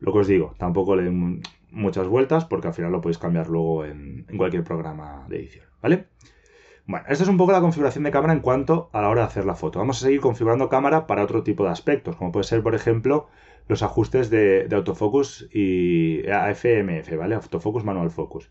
Lo 0.00 0.12
que 0.12 0.18
os 0.18 0.26
digo, 0.26 0.54
tampoco 0.58 0.94
le 0.94 1.04
den 1.04 1.40
muchas 1.70 2.06
vueltas 2.06 2.44
porque 2.44 2.68
al 2.68 2.74
final 2.74 2.92
lo 2.92 3.00
podéis 3.00 3.16
cambiar 3.16 3.48
luego 3.48 3.86
en, 3.86 4.26
cualquier 4.36 4.64
programa 4.64 5.24
de 5.30 5.38
edición, 5.38 5.64
¿vale? 5.80 6.08
Bueno, 6.84 7.06
esta 7.08 7.24
es 7.24 7.30
un 7.30 7.38
poco 7.38 7.52
la 7.52 7.62
configuración 7.62 8.04
de 8.04 8.10
cámara 8.10 8.34
en 8.34 8.40
cuanto 8.40 8.90
a 8.92 9.00
la 9.00 9.08
hora 9.08 9.22
de 9.22 9.28
hacer 9.28 9.46
la 9.46 9.54
foto. 9.54 9.78
Vamos 9.78 10.02
a 10.02 10.04
seguir 10.04 10.20
configurando 10.20 10.68
cámara 10.68 11.06
para 11.06 11.24
otro 11.24 11.42
tipo 11.42 11.64
de 11.64 11.70
aspectos, 11.70 12.16
como 12.16 12.32
puede 12.32 12.44
ser, 12.44 12.62
por 12.62 12.74
ejemplo, 12.74 13.28
los 13.66 13.82
ajustes 13.82 14.28
de, 14.28 14.68
de 14.68 14.76
autofocus 14.76 15.48
y 15.54 16.28
AFMF, 16.28 17.16
¿vale? 17.16 17.34
Autofocus 17.34 17.82
Manual 17.82 18.10
Focus. 18.10 18.50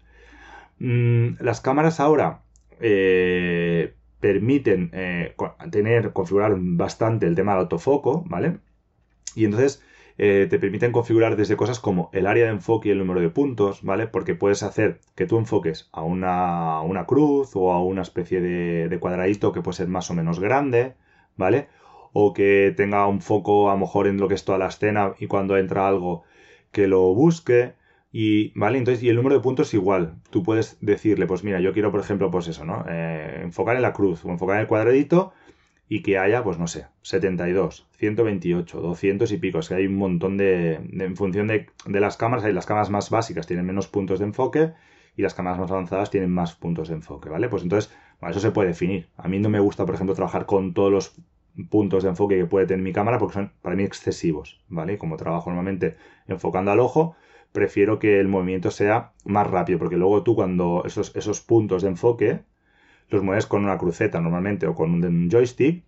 Mm, 0.80 1.36
las 1.40 1.62
cámaras 1.62 2.00
ahora 2.00 2.42
eh, 2.80 3.94
permiten 4.20 4.90
eh, 4.94 5.36
tener, 5.72 6.14
configurar 6.14 6.56
bastante 6.58 7.28
el 7.28 7.36
tema 7.36 7.54
del 7.54 7.62
autofoco, 7.62 8.24
¿vale? 8.28 8.60
Y 9.36 9.46
entonces 9.46 9.84
eh, 10.18 10.48
te 10.50 10.60
permiten 10.60 10.92
configurar 10.92 11.36
desde 11.36 11.58
cosas 11.58 11.80
como 11.80 12.10
el 12.14 12.26
área 12.28 12.46
de 12.46 12.52
enfoque 12.52 12.90
y 12.90 12.92
el 12.92 12.98
número 13.00 13.22
de 13.22 13.30
puntos, 13.30 13.84
¿vale? 13.84 14.08
Porque 14.08 14.36
puedes 14.36 14.64
hacer 14.64 15.00
que 15.16 15.28
tú 15.28 15.38
enfoques 15.38 15.90
a 15.92 16.02
una, 16.02 16.82
una 16.82 17.06
cruz 17.06 17.52
o 17.56 17.72
a 17.72 17.84
una 17.84 18.02
especie 18.02 18.42
de, 18.42 18.90
de, 18.90 19.00
cuadradito 19.00 19.52
que 19.54 19.62
puede 19.62 19.78
ser 19.78 19.88
más 19.88 20.10
o 20.10 20.16
menos 20.16 20.40
grande, 20.40 20.96
¿vale? 21.36 21.68
O 22.14 22.34
que 22.34 22.74
tenga 22.76 23.06
un 23.08 23.22
foco 23.22 23.70
a 23.70 23.74
lo 23.74 23.80
mejor 23.80 24.08
en 24.08 24.18
lo 24.18 24.28
que 24.28 24.36
es 24.36 24.46
toda 24.46 24.58
la 24.58 24.68
escena 24.68 25.14
y 25.20 25.28
cuando 25.28 25.58
entra 25.58 25.88
algo 25.88 26.24
que 26.72 26.88
lo 26.88 27.14
busque. 27.14 27.74
Y, 28.12 28.58
¿vale? 28.58 28.78
Entonces, 28.78 29.04
y 29.04 29.10
el 29.10 29.16
número 29.16 29.36
de 29.36 29.42
puntos 29.42 29.74
igual. 29.74 30.16
Tú 30.30 30.44
puedes 30.44 30.78
decirle, 30.82 31.28
pues 31.28 31.44
mira, 31.44 31.60
yo 31.60 31.74
quiero, 31.74 31.92
por 31.92 32.00
ejemplo, 32.00 32.32
pues 32.32 32.48
eso, 32.48 32.66
¿no? 32.66 32.86
Eh, 32.90 33.42
enfocar 33.44 33.76
en 33.76 33.82
la 33.82 33.94
cruz 33.94 34.24
o 34.26 34.30
enfocar 34.30 34.56
en 34.56 34.62
el 34.62 34.68
cuadradito 34.68 35.34
y 35.90 36.02
que 36.02 36.18
haya, 36.18 36.44
pues 36.44 36.58
no 36.58 36.68
sé, 36.68 36.88
72, 37.02 37.88
128, 37.98 38.82
200 38.82 39.32
y 39.32 39.38
pico. 39.38 39.60
Es 39.60 39.70
que 39.70 39.76
hay 39.76 39.88
un 39.88 39.96
montón 39.96 40.38
de, 40.38 40.80
de 40.84 41.06
en 41.06 41.16
función 41.16 41.48
de, 41.48 41.68
de, 41.86 42.00
las 42.00 42.18
cámaras, 42.18 42.46
hay 42.46 42.54
las 42.54 42.66
cámaras 42.66 42.90
más 42.90 43.10
básicas 43.10 43.48
tienen 43.48 43.66
menos 43.66 43.88
puntos 43.88 44.20
de 44.20 44.26
enfoque 44.26 44.74
y 45.16 45.22
las 45.22 45.34
cámaras 45.34 45.60
más 45.60 45.72
avanzadas 45.72 46.10
tienen 46.10 46.32
más 46.32 46.56
puntos 46.56 46.90
de 46.90 46.96
enfoque, 46.96 47.30
¿vale? 47.30 47.50
Pues 47.50 47.64
entonces, 47.64 47.94
bueno, 48.20 48.32
eso 48.32 48.40
se 48.40 48.52
puede 48.52 48.70
definir. 48.70 49.10
A 49.18 49.28
mí 49.28 49.40
no 49.40 49.50
me 49.50 49.60
gusta, 49.60 49.86
por 49.86 49.96
ejemplo, 49.96 50.16
trabajar 50.16 50.46
con 50.46 50.74
todos 50.74 50.92
los 50.92 51.16
puntos 51.70 52.04
de 52.04 52.10
enfoque 52.10 52.38
que 52.38 52.46
puede 52.46 52.68
tener 52.68 52.84
mi 52.84 52.94
cámara 52.94 53.18
porque 53.18 53.34
son 53.34 53.52
para 53.62 53.76
mí 53.76 53.84
excesivos, 53.84 54.62
¿vale? 54.68 54.98
Como 54.98 55.18
trabajo 55.18 55.50
normalmente 55.50 55.98
enfocando 56.28 56.72
al 56.72 56.80
ojo, 56.80 57.16
prefiero 57.52 58.00
que 58.00 58.20
el 58.20 58.28
movimiento 58.28 58.72
sea 58.72 59.14
más 59.26 59.48
rápido, 59.48 59.80
porque 59.80 59.98
luego 59.98 60.24
tú 60.24 60.36
cuando 60.36 60.84
esos, 60.86 61.16
esos 61.16 61.42
puntos 61.42 61.82
de 61.84 61.90
enfoque 61.90 62.42
los 63.10 63.24
mueves 63.24 63.46
con 63.46 63.64
una 63.64 63.78
cruceta 63.78 64.20
normalmente 64.22 64.68
o 64.68 64.76
con 64.76 64.92
un 64.94 65.30
joystick, 65.30 65.84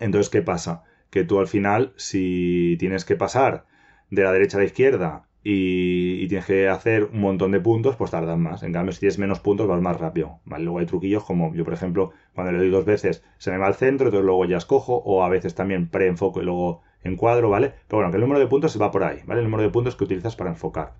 entonces, 0.00 0.30
¿qué 0.30 0.42
pasa? 0.42 0.82
Que 1.10 1.24
tú 1.24 1.38
al 1.38 1.46
final, 1.46 1.92
si 1.96 2.76
tienes 2.78 3.04
que 3.04 3.16
pasar 3.16 3.66
de 4.10 4.24
la 4.24 4.32
derecha 4.32 4.56
a 4.56 4.60
la 4.60 4.66
izquierda 4.66 5.28
y, 5.44 6.22
y, 6.22 6.28
tienes 6.28 6.46
que 6.46 6.68
hacer 6.68 7.04
un 7.04 7.20
montón 7.20 7.52
de 7.52 7.60
puntos, 7.60 7.96
pues 7.96 8.10
tardas 8.10 8.38
más. 8.38 8.62
En 8.62 8.72
cambio, 8.72 8.92
si 8.92 9.00
tienes 9.00 9.18
menos 9.18 9.40
puntos, 9.40 9.68
vas 9.68 9.80
más 9.80 9.98
rápido. 9.98 10.40
Luego 10.46 10.78
hay 10.78 10.86
truquillos 10.86 11.24
como 11.24 11.54
yo, 11.54 11.64
por 11.64 11.74
ejemplo, 11.74 12.12
cuando 12.34 12.52
le 12.52 12.58
doy 12.58 12.70
dos 12.70 12.84
veces 12.84 13.22
se 13.38 13.50
me 13.50 13.58
va 13.58 13.66
al 13.66 13.74
centro, 13.74 14.06
entonces 14.06 14.24
luego 14.24 14.44
ya 14.46 14.56
escojo, 14.56 14.96
o 14.96 15.22
a 15.22 15.28
veces 15.28 15.54
también 15.54 15.88
pre-enfoco 15.88 16.40
y 16.40 16.44
luego 16.44 16.82
encuadro, 17.02 17.50
¿vale? 17.50 17.72
Pero 17.88 17.98
bueno, 17.98 18.10
que 18.10 18.16
el 18.16 18.22
número 18.22 18.40
de 18.40 18.46
puntos 18.46 18.72
se 18.72 18.78
va 18.78 18.90
por 18.90 19.04
ahí, 19.04 19.20
¿vale? 19.26 19.40
El 19.40 19.46
número 19.46 19.62
de 19.62 19.70
puntos 19.70 19.96
que 19.96 20.04
utilizas 20.04 20.36
para 20.36 20.50
enfocar. 20.50 20.94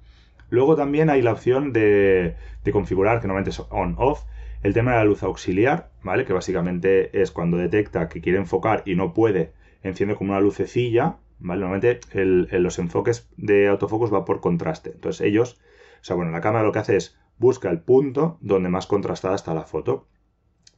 Luego 0.50 0.74
también 0.74 1.10
hay 1.10 1.22
la 1.22 1.32
opción 1.32 1.72
de, 1.72 2.36
configurar, 2.72 3.20
que 3.20 3.28
normalmente 3.28 3.50
es 3.50 3.62
on-off, 3.70 4.24
el 4.62 4.74
tema 4.74 4.92
de 4.92 4.96
la 4.98 5.04
luz 5.04 5.22
auxiliar, 5.22 5.90
¿vale? 6.02 6.24
Que 6.24 6.32
básicamente 6.32 7.22
es 7.22 7.30
cuando 7.30 7.56
detecta 7.56 8.08
que 8.08 8.20
quiere 8.20 8.38
enfocar 8.38 8.82
y 8.84 8.96
no 8.96 9.14
puede, 9.14 9.52
enciende 9.82 10.16
como 10.16 10.32
una 10.32 10.40
lucecilla, 10.40 11.18
¿vale? 11.38 11.60
Normalmente 11.60 12.00
el, 12.12 12.48
los 12.62 12.78
enfoques 12.78 13.30
de 13.36 13.68
autofocus 13.68 14.12
va 14.12 14.24
por 14.24 14.40
contraste. 14.40 14.90
Entonces 14.90 15.26
ellos, 15.26 15.60
o 16.00 16.04
sea, 16.04 16.16
bueno, 16.16 16.32
la 16.32 16.40
cámara 16.40 16.64
lo 16.64 16.72
que 16.72 16.80
hace 16.80 16.96
es 16.96 17.16
busca 17.38 17.70
el 17.70 17.80
punto 17.80 18.36
donde 18.40 18.68
más 18.68 18.86
contrastada 18.86 19.36
está 19.36 19.54
la 19.54 19.62
foto. 19.62 20.08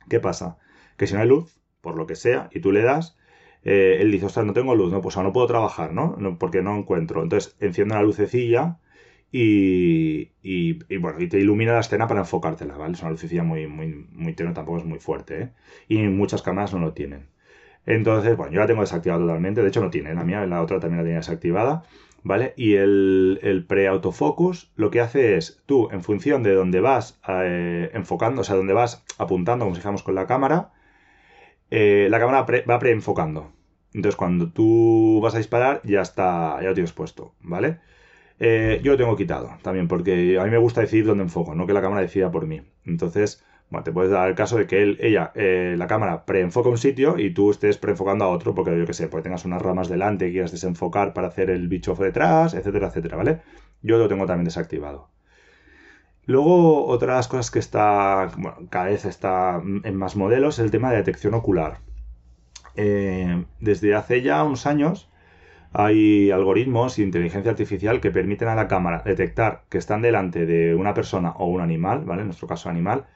¿Qué 0.08 0.20
pasa? 0.20 0.58
Que 0.96 1.06
si 1.06 1.14
no 1.14 1.20
hay 1.20 1.28
luz, 1.28 1.60
por 1.80 1.96
lo 1.96 2.06
que 2.06 2.14
sea, 2.14 2.50
y 2.52 2.60
tú 2.60 2.72
le 2.72 2.82
das, 2.82 3.16
eh, 3.64 3.98
él 4.00 4.10
dice, 4.10 4.26
ostras, 4.26 4.46
no 4.46 4.52
tengo 4.52 4.74
luz, 4.74 4.92
no, 4.92 5.00
pues 5.00 5.16
ahora 5.16 5.28
no 5.28 5.32
puedo 5.32 5.46
trabajar, 5.46 5.92
¿no? 5.92 6.16
no 6.18 6.38
porque 6.38 6.62
no 6.62 6.76
encuentro. 6.76 7.22
Entonces 7.22 7.56
enciende 7.60 7.94
la 7.94 8.02
lucecilla 8.02 8.78
y, 9.30 10.32
y, 10.42 10.96
bueno, 10.98 11.20
y 11.20 11.28
te 11.28 11.38
ilumina 11.38 11.72
la 11.72 11.80
escena 11.80 12.06
para 12.06 12.20
enfocártela, 12.20 12.76
¿vale? 12.76 12.94
Es 12.94 13.00
una 13.00 13.10
lucecilla 13.12 13.42
muy, 13.42 13.66
muy, 13.66 14.06
muy 14.12 14.34
tenue, 14.34 14.52
tampoco 14.52 14.78
es 14.78 14.84
muy 14.84 14.98
fuerte, 14.98 15.42
¿eh? 15.42 15.52
Y 15.88 15.98
muchas 16.02 16.42
cámaras 16.42 16.74
no 16.74 16.80
lo 16.80 16.92
tienen. 16.92 17.28
Entonces, 17.86 18.36
bueno, 18.36 18.52
yo 18.52 18.60
la 18.60 18.66
tengo 18.66 18.82
desactivada 18.82 19.20
totalmente, 19.22 19.62
de 19.62 19.68
hecho 19.68 19.80
no 19.80 19.90
tiene, 19.90 20.14
la 20.14 20.24
mía, 20.24 20.46
la 20.46 20.62
otra 20.62 20.80
también 20.80 20.98
la 20.98 21.04
tenía 21.04 21.18
desactivada, 21.18 21.82
¿vale? 22.22 22.54
Y 22.56 22.74
el, 22.74 23.40
el 23.42 23.64
pre-autofocus 23.66 24.70
lo 24.76 24.90
que 24.90 25.00
hace 25.00 25.36
es, 25.36 25.62
tú, 25.66 25.88
en 25.90 26.02
función 26.02 26.42
de 26.42 26.54
dónde 26.54 26.80
vas 26.80 27.20
eh, 27.28 27.90
enfocando, 27.94 28.42
o 28.42 28.44
sea, 28.44 28.56
donde 28.56 28.74
vas 28.74 29.04
apuntando, 29.18 29.64
como 29.64 29.74
si 29.74 29.80
dijéramos 29.80 30.02
con 30.02 30.14
la 30.14 30.26
cámara, 30.26 30.72
eh, 31.72 32.08
la 32.10 32.20
cámara 32.20 32.44
pre, 32.44 32.62
va 32.62 32.78
preenfocando. 32.78 33.50
Entonces, 33.94 34.16
cuando 34.16 34.52
tú 34.52 35.20
vas 35.22 35.34
a 35.34 35.38
disparar, 35.38 35.80
ya 35.84 36.02
está, 36.02 36.58
ya 36.60 36.68
lo 36.68 36.74
tienes 36.74 36.92
puesto, 36.92 37.34
¿vale? 37.40 37.78
Eh, 38.38 38.80
yo 38.82 38.92
lo 38.92 38.98
tengo 38.98 39.16
quitado 39.16 39.56
también, 39.62 39.88
porque 39.88 40.38
a 40.38 40.44
mí 40.44 40.50
me 40.50 40.58
gusta 40.58 40.82
decidir 40.82 41.06
dónde 41.06 41.24
enfoco, 41.24 41.54
no 41.54 41.66
que 41.66 41.72
la 41.72 41.80
cámara 41.82 42.02
decida 42.02 42.30
por 42.30 42.46
mí. 42.46 42.62
Entonces, 42.84 43.44
bueno, 43.70 43.84
te 43.84 43.92
puedes 43.92 44.10
dar 44.10 44.28
el 44.28 44.34
caso 44.34 44.58
de 44.58 44.66
que 44.66 44.82
él, 44.82 44.98
ella, 45.00 45.32
eh, 45.34 45.74
la 45.78 45.86
cámara 45.86 46.26
preenfoca 46.26 46.68
un 46.68 46.76
sitio 46.78 47.18
y 47.18 47.32
tú 47.32 47.50
estés 47.50 47.78
preenfocando 47.78 48.26
a 48.26 48.28
otro, 48.28 48.54
porque 48.54 48.76
yo 48.78 48.86
que 48.86 48.92
sé, 48.92 49.08
porque 49.08 49.24
tengas 49.24 49.46
unas 49.46 49.62
ramas 49.62 49.88
delante 49.88 50.28
y 50.28 50.32
quieras 50.32 50.52
desenfocar 50.52 51.14
para 51.14 51.28
hacer 51.28 51.48
el 51.50 51.68
bicho 51.68 51.94
detrás, 51.94 52.52
etcétera, 52.54 52.88
etcétera, 52.88 53.16
¿vale? 53.16 53.40
Yo 53.82 53.96
lo 53.98 54.08
tengo 54.08 54.26
también 54.26 54.44
desactivado. 54.44 55.08
Luego, 56.26 56.86
otras 56.86 57.28
cosas 57.28 57.50
que 57.50 57.58
está, 57.58 58.30
bueno, 58.36 58.58
cada 58.70 58.86
vez 58.86 59.04
está 59.04 59.60
en 59.62 59.96
más 59.96 60.16
modelos, 60.16 60.58
es 60.58 60.64
el 60.64 60.70
tema 60.70 60.90
de 60.90 60.98
detección 60.98 61.34
ocular. 61.34 61.80
Eh, 62.76 63.44
desde 63.60 63.94
hace 63.94 64.22
ya 64.22 64.44
unos 64.44 64.66
años, 64.66 65.10
hay 65.72 66.30
algoritmos 66.30 66.98
e 66.98 67.02
inteligencia 67.02 67.50
artificial 67.50 68.00
que 68.00 68.10
permiten 68.10 68.48
a 68.48 68.54
la 68.54 68.68
cámara 68.68 69.02
detectar 69.04 69.64
que 69.68 69.78
están 69.78 70.02
delante 70.02 70.46
de 70.46 70.74
una 70.74 70.94
persona 70.94 71.30
o 71.32 71.46
un 71.46 71.60
animal, 71.60 72.04
¿vale? 72.04 72.22
En 72.22 72.28
nuestro 72.28 72.48
caso 72.48 72.68
animal, 72.68 73.06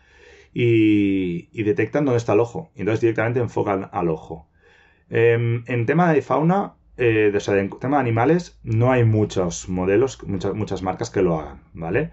y, 0.55 1.49
y 1.53 1.62
detectan 1.64 2.05
dónde 2.05 2.19
está 2.19 2.33
el 2.33 2.40
ojo. 2.40 2.71
Y 2.75 2.81
entonces 2.81 3.03
directamente 3.03 3.40
enfocan 3.40 3.88
al 3.92 4.09
ojo. 4.09 4.49
Eh, 5.11 5.62
en 5.66 5.87
tema 5.87 6.12
de 6.12 6.23
fauna, 6.23 6.75
eh, 6.97 7.33
o 7.35 7.40
sea, 7.40 7.59
en 7.59 7.71
tema 7.79 7.99
de 7.99 8.01
animales, 8.03 8.59
no 8.62 8.90
hay 8.90 9.05
muchos 9.05 9.69
modelos, 9.69 10.23
muchas, 10.25 10.55
muchas 10.55 10.83
marcas 10.83 11.11
que 11.11 11.23
lo 11.23 11.38
hagan, 11.38 11.62
¿vale? 11.75 12.11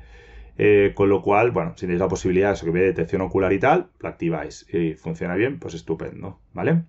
Eh, 0.57 0.93
con 0.95 1.09
lo 1.09 1.21
cual, 1.23 1.51
bueno, 1.51 1.73
si 1.75 1.81
tenéis 1.81 1.99
la 1.99 2.07
posibilidad 2.07 2.49
de 2.49 2.53
eso, 2.53 2.65
que 2.65 2.71
ve 2.71 2.81
detección 2.81 3.21
ocular 3.21 3.51
y 3.53 3.59
tal, 3.59 3.89
lo 3.99 4.09
activáis 4.09 4.67
y 4.71 4.93
funciona 4.93 5.35
bien, 5.35 5.59
pues 5.59 5.73
estupendo, 5.73 6.39
¿vale? 6.53 6.83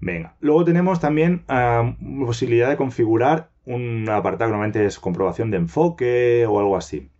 Venga, 0.00 0.36
luego 0.40 0.64
tenemos 0.64 1.00
también 1.00 1.44
uh, 1.48 2.26
posibilidad 2.26 2.68
de 2.68 2.76
configurar 2.76 3.50
un 3.66 4.08
apartado 4.08 4.48
que 4.48 4.52
normalmente 4.52 4.84
es 4.84 4.98
comprobación 4.98 5.50
de 5.50 5.58
enfoque 5.58 6.46
o 6.46 6.58
algo 6.58 6.76
así. 6.76 7.10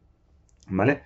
¿Vale? 0.68 1.02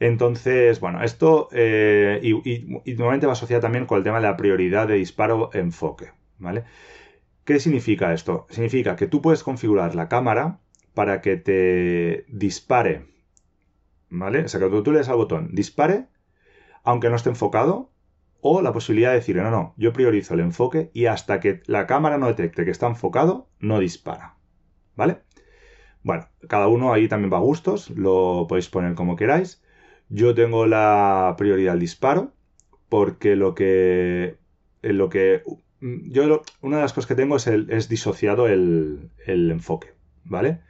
Entonces, 0.00 0.80
bueno, 0.80 1.02
esto 1.02 1.48
eh, 1.52 2.20
y, 2.22 2.32
y, 2.48 2.80
y, 2.84 2.94
normalmente 2.94 3.26
va 3.26 3.32
asociado 3.32 3.62
también 3.62 3.86
con 3.86 3.98
el 3.98 4.04
tema 4.04 4.18
de 4.18 4.26
la 4.26 4.36
prioridad 4.36 4.86
de 4.86 4.94
disparo 4.94 5.50
enfoque. 5.54 6.12
¿Vale? 6.38 6.64
¿Qué 7.44 7.58
significa 7.60 8.12
esto? 8.12 8.46
Significa 8.50 8.96
que 8.96 9.06
tú 9.06 9.22
puedes 9.22 9.42
configurar 9.42 9.94
la 9.94 10.08
cámara 10.08 10.60
para 10.94 11.20
que 11.20 11.36
te 11.36 12.24
dispare 12.28 13.06
¿vale? 14.10 14.44
O 14.44 14.48
sea, 14.48 14.60
que 14.60 14.68
tú 14.68 14.92
le 14.92 14.98
das 14.98 15.08
al 15.08 15.16
botón 15.16 15.50
dispare, 15.52 16.06
aunque 16.84 17.10
no 17.10 17.16
esté 17.16 17.30
enfocado, 17.30 17.90
o 18.40 18.62
la 18.62 18.72
posibilidad 18.72 19.10
de 19.10 19.16
decir, 19.16 19.36
no, 19.36 19.50
no, 19.50 19.74
yo 19.76 19.92
priorizo 19.92 20.34
el 20.34 20.40
enfoque 20.40 20.90
y 20.94 21.06
hasta 21.06 21.40
que 21.40 21.62
la 21.66 21.86
cámara 21.86 22.18
no 22.18 22.28
detecte 22.28 22.64
que 22.64 22.70
está 22.70 22.86
enfocado, 22.86 23.48
no 23.58 23.80
dispara, 23.80 24.36
¿vale? 24.96 25.18
Bueno, 26.02 26.28
cada 26.48 26.68
uno 26.68 26.92
ahí 26.92 27.08
también 27.08 27.32
va 27.32 27.38
a 27.38 27.40
gustos, 27.40 27.90
lo 27.90 28.46
podéis 28.48 28.68
poner 28.68 28.94
como 28.94 29.16
queráis. 29.16 29.62
Yo 30.08 30.34
tengo 30.34 30.66
la 30.66 31.34
prioridad 31.36 31.74
al 31.74 31.80
disparo, 31.80 32.32
porque 32.88 33.36
lo 33.36 33.54
que. 33.54 34.38
Lo 34.82 35.08
que 35.08 35.42
yo 35.80 36.42
una 36.60 36.76
de 36.76 36.82
las 36.82 36.92
cosas 36.92 37.08
que 37.08 37.14
tengo 37.14 37.36
es, 37.36 37.46
el, 37.46 37.70
es 37.70 37.88
disociado 37.88 38.48
el, 38.48 39.10
el 39.26 39.50
enfoque, 39.50 39.94
¿vale? 40.24 40.60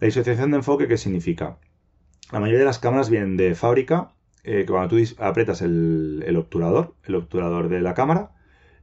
La 0.00 0.06
disociación 0.06 0.50
de 0.50 0.58
enfoque, 0.58 0.88
¿qué 0.88 0.96
significa? 0.98 1.58
La 2.32 2.40
mayoría 2.40 2.58
de 2.60 2.64
las 2.64 2.80
cámaras 2.80 3.08
vienen 3.08 3.36
de 3.36 3.54
fábrica, 3.54 4.10
eh, 4.42 4.64
que 4.64 4.66
cuando 4.66 4.88
tú 4.88 5.02
apretas 5.18 5.62
el, 5.62 6.24
el, 6.26 6.36
obturador, 6.36 6.94
el 7.04 7.14
obturador 7.14 7.68
de 7.68 7.80
la 7.80 7.94
cámara, 7.94 8.32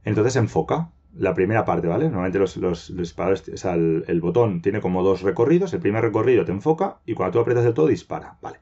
entonces 0.02 0.36
enfoca 0.36 0.90
la 1.14 1.34
primera 1.34 1.66
parte, 1.66 1.86
¿vale? 1.86 2.06
Normalmente 2.06 2.38
los, 2.38 2.56
los, 2.56 2.96
disparadores, 2.96 3.48
o 3.50 3.56
sea, 3.58 3.74
el, 3.74 4.04
el, 4.08 4.20
botón 4.20 4.62
tiene 4.62 4.80
como 4.80 5.02
dos 5.02 5.20
recorridos, 5.20 5.74
el 5.74 5.80
primer 5.80 6.02
recorrido 6.02 6.44
te 6.46 6.52
enfoca 6.52 7.00
y 7.04 7.14
cuando 7.14 7.32
tú 7.32 7.38
apretas 7.40 7.64
del 7.64 7.74
todo 7.74 7.86
dispara, 7.86 8.38
¿vale? 8.40 8.60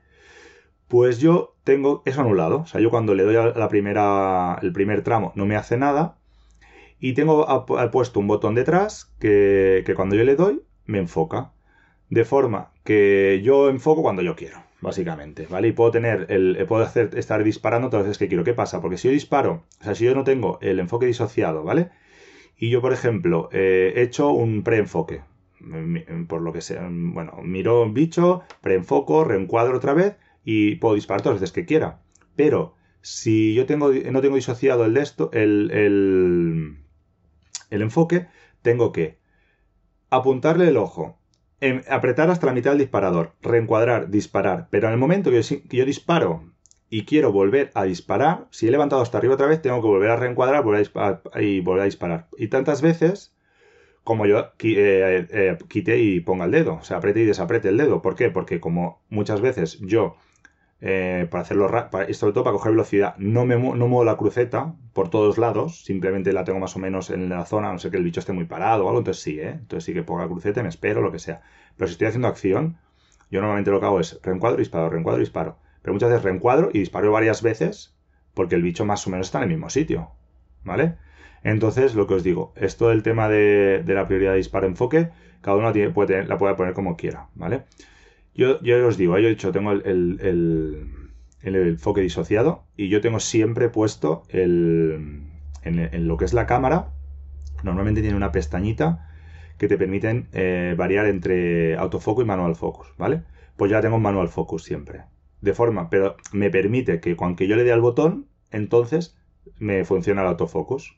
Pues 0.88 1.21
yo 1.21 1.55
tengo 1.64 2.03
eso 2.05 2.21
anulado, 2.21 2.62
o 2.62 2.66
sea, 2.66 2.81
yo 2.81 2.90
cuando 2.90 3.14
le 3.14 3.23
doy 3.23 3.35
la 3.35 3.68
primera, 3.68 4.59
el 4.62 4.73
primer 4.73 5.03
tramo 5.03 5.33
no 5.37 5.47
me 5.47 5.57
hace 5.57 5.77
nada 5.79 6.18
y 6.99 7.14
tengo 7.14 7.47
puesto 7.92 8.21
un 8.21 8.27
botón 8.27 8.55
detrás 8.57 9.14
que, 9.21 9.85
que 9.87 9.95
cuando 9.95 10.16
yo 10.16 10.25
le 10.25 10.37
doy 10.37 10.62
me 10.87 10.99
enfoca, 10.99 11.53
de 12.11 12.25
forma 12.25 12.73
que 12.85 13.40
yo 13.45 13.71
enfoco 13.71 14.03
cuando 14.03 14.23
yo 14.23 14.37
quiero 14.37 14.71
básicamente, 14.83 15.47
¿vale? 15.49 15.68
Y 15.68 15.73
puedo 15.73 15.92
tener 15.92 16.27
el, 16.29 16.66
puedo 16.66 16.85
hacer, 16.85 17.11
estar 17.16 17.42
disparando 17.42 17.88
todas 17.88 18.03
las 18.03 18.09
veces 18.09 18.18
que 18.18 18.29
quiero. 18.29 18.45
¿Qué 18.45 18.53
pasa? 18.53 18.83
Porque 18.83 18.99
si 18.99 19.09
yo 19.09 19.12
disparo, 19.12 19.64
o 19.81 19.85
sea, 19.85 19.95
si 19.95 20.05
yo 20.05 20.14
no 20.14 20.25
tengo 20.25 20.59
el 20.61 20.81
enfoque 20.81 21.07
disociado, 21.07 21.62
¿vale? 21.62 21.90
Y 22.59 22.68
yo, 22.68 22.83
por 22.83 22.92
ejemplo, 22.92 23.49
eh, 23.53 23.95
he 23.97 24.03
hecho 24.03 24.31
un 24.31 24.62
preenfoque, 24.62 25.23
por 26.29 26.42
lo 26.42 26.53
que 26.53 26.61
sea, 26.61 26.88
bueno, 26.90 27.38
miro 27.42 27.83
un 27.83 27.95
bicho, 27.95 28.42
preenfoco, 28.61 29.25
reencuadro 29.25 29.77
otra 29.77 29.95
vez 29.95 30.16
y 30.45 30.75
puedo 30.77 30.97
disparar 30.97 31.23
todas 31.23 31.37
las 31.37 31.40
veces 31.42 31.55
que 31.55 31.64
quiera. 31.64 32.01
Pero 32.37 32.75
si 33.01 33.55
yo 33.55 33.66
tengo, 33.66 33.90
no 33.92 34.21
tengo 34.21 34.37
disociado 34.37 34.85
el, 34.85 34.95
de 34.95 35.01
esto, 35.01 35.31
el, 35.33 35.71
el, 35.71 36.77
el 37.71 37.83
enfoque, 37.83 38.27
tengo 38.62 38.92
que 38.92 39.18
apuntarle 40.11 40.68
el 40.68 40.77
ojo, 40.77 41.21
apretar 41.88 42.31
hasta 42.31 42.46
la 42.46 42.53
mitad 42.53 42.72
del 42.72 42.81
disparador, 42.81 43.33
reencuadrar, 43.40 44.11
disparar. 44.11 44.68
Pero 44.70 44.88
en 44.88 44.94
el 44.94 44.98
momento 44.98 45.31
que 45.31 45.42
yo, 45.42 45.85
disparo 45.85 46.44
y 46.90 47.05
quiero 47.05 47.33
volver 47.33 47.70
a 47.75 47.85
disparar, 47.85 48.46
si 48.51 48.68
he 48.68 48.70
levantado 48.70 49.03
hasta 49.03 49.18
arriba 49.18 49.35
otra 49.35 49.46
vez, 49.46 49.62
tengo 49.62 49.81
que 49.81 49.88
volver 49.88 50.11
a 50.11 50.16
reencuadrar 50.16 50.62
volver 50.64 50.90
a 50.94 51.40
y 51.40 51.61
volver 51.61 51.83
a 51.83 51.87
disparar. 51.87 52.29
Y 52.37 52.48
tantas 52.48 52.83
veces 52.83 53.35
como 54.05 54.27
yo 54.27 54.53
eh, 54.59 55.27
eh, 55.31 55.59
quite 55.68 55.98
y 55.98 56.20
ponga 56.20 56.46
el 56.46 56.51
dedo, 56.51 56.75
o 56.75 56.83
sea, 56.83 56.96
apriete 56.98 57.20
y 57.20 57.25
desapriete 57.25 57.68
el 57.68 57.77
dedo. 57.77 58.03
¿Por 58.03 58.16
qué? 58.16 58.31
Porque 58.31 58.61
como 58.61 59.01
muchas 59.09 59.40
veces 59.40 59.79
yo 59.81 60.16
eh, 60.85 61.29
para 61.31 61.42
hacerlo 61.42 61.71
para, 61.92 62.11
y 62.11 62.14
sobre 62.14 62.33
todo 62.33 62.42
para 62.42 62.55
coger 62.55 62.73
velocidad. 62.73 63.14
No 63.16 63.47
me 63.47 63.55
no 63.57 63.88
muevo 63.88 64.05
la 64.05 64.16
cruceta 64.16 64.75
por 64.92 65.11
todos 65.11 65.38
lados, 65.38 65.85
simplemente 65.85 66.33
la 66.33 66.42
tengo 66.42 66.59
más 66.59 66.75
o 66.75 66.81
menos 66.81 67.11
en 67.11 67.29
la 67.29 67.45
zona, 67.45 67.71
a 67.71 67.73
no 67.73 67.79
sé 67.79 67.88
que 67.90 67.99
el 67.99 68.03
bicho 68.03 68.18
esté 68.18 68.33
muy 68.33 68.47
parado 68.47 68.85
o 68.85 68.88
algo, 68.88 68.99
entonces 68.99 69.23
sí, 69.23 69.38
¿eh? 69.38 69.51
Entonces 69.51 69.85
sí 69.85 69.95
que 69.95 70.03
pongo 70.03 70.21
la 70.23 70.27
cruceta, 70.27 70.61
me 70.61 70.68
espero, 70.68 71.01
lo 71.01 71.12
que 71.12 71.21
sea. 71.21 71.40
Pero 71.77 71.87
si 71.87 71.92
estoy 71.92 72.09
haciendo 72.09 72.27
acción, 72.27 72.79
yo 73.31 73.40
normalmente 73.40 73.71
lo 73.71 73.79
que 73.79 73.87
hago 73.87 74.01
es 74.01 74.21
reencuadro, 74.25 74.59
disparo, 74.59 74.90
reencuadro, 74.90 75.21
disparo. 75.21 75.57
Pero 75.83 75.95
muchas 75.95 76.11
veces 76.11 76.25
reencuadro 76.25 76.71
y 76.73 76.81
disparo 76.81 77.12
varias 77.12 77.42
veces 77.42 77.95
porque 78.35 78.57
el 78.57 78.62
bicho 78.62 78.85
más 78.85 79.07
o 79.07 79.11
menos 79.11 79.29
está 79.29 79.38
en 79.38 79.45
el 79.45 79.51
mismo 79.51 79.71
sitio, 79.71 80.11
¿vale? 80.64 80.97
Entonces, 81.45 81.95
lo 81.95 82.09
que 82.09 82.14
os 82.14 82.25
digo, 82.25 82.53
esto 82.57 82.88
del 82.88 83.05
tema 83.05 83.29
de, 83.29 83.85
la 83.87 84.07
prioridad 84.09 84.33
de 84.33 84.38
disparo-enfoque, 84.38 85.11
cada 85.42 85.57
uno 85.57 85.73
la 85.73 86.38
puede 86.38 86.55
poner 86.55 86.75
como 86.75 86.97
quiera, 86.97 87.29
¿vale? 87.35 87.64
Yo, 88.35 88.61
yo 88.62 88.87
os 88.87 88.97
digo, 88.97 89.18
yo 89.18 89.27
he 89.27 89.31
dicho, 89.31 89.53
tengo 89.53 89.73
el, 89.73 89.83
el, 89.85 90.87
el, 91.42 91.57
enfoque 91.57 92.01
disociado 92.01 92.64
y 92.77 92.88
yo 92.88 93.01
tengo 93.01 93.21
siempre 93.21 93.68
puesto 93.68 94.23
el, 94.31 95.23
en, 95.62 96.09
lo 96.09 96.16
que 96.16 96.25
es 96.25 96.33
la 96.33 96.47
cámara, 96.47 96.92
normalmente 97.62 98.01
tiene 98.01 98.16
una 98.16 98.33
pestañita 98.33 99.11
que 99.59 99.68
te 99.68 99.77
permiten 99.77 100.29
eh, 100.33 100.75
variar 100.77 101.07
entre 101.07 101.77
autofocus 101.77 102.25
y 102.25 102.27
manual 102.27 102.57
focus, 102.57 102.88
¿vale? 102.97 103.23
Pues 103.57 103.71
ya 103.71 103.83
tengo 103.83 103.99
manual 103.99 104.29
focus 104.29 104.64
siempre. 104.64 105.05
De 105.40 105.53
forma, 105.53 105.90
pero 105.90 106.16
me 106.33 106.51
permite 106.51 107.01
que 107.01 107.16
cuando 107.16 107.45
yo 107.45 107.55
le 107.55 107.64
dé 107.64 107.73
al 107.73 107.81
botón, 107.81 108.29
entonces 108.51 109.18
me 109.59 109.85
funciona 109.85 110.23
el 110.23 110.29
autofocus. 110.29 110.97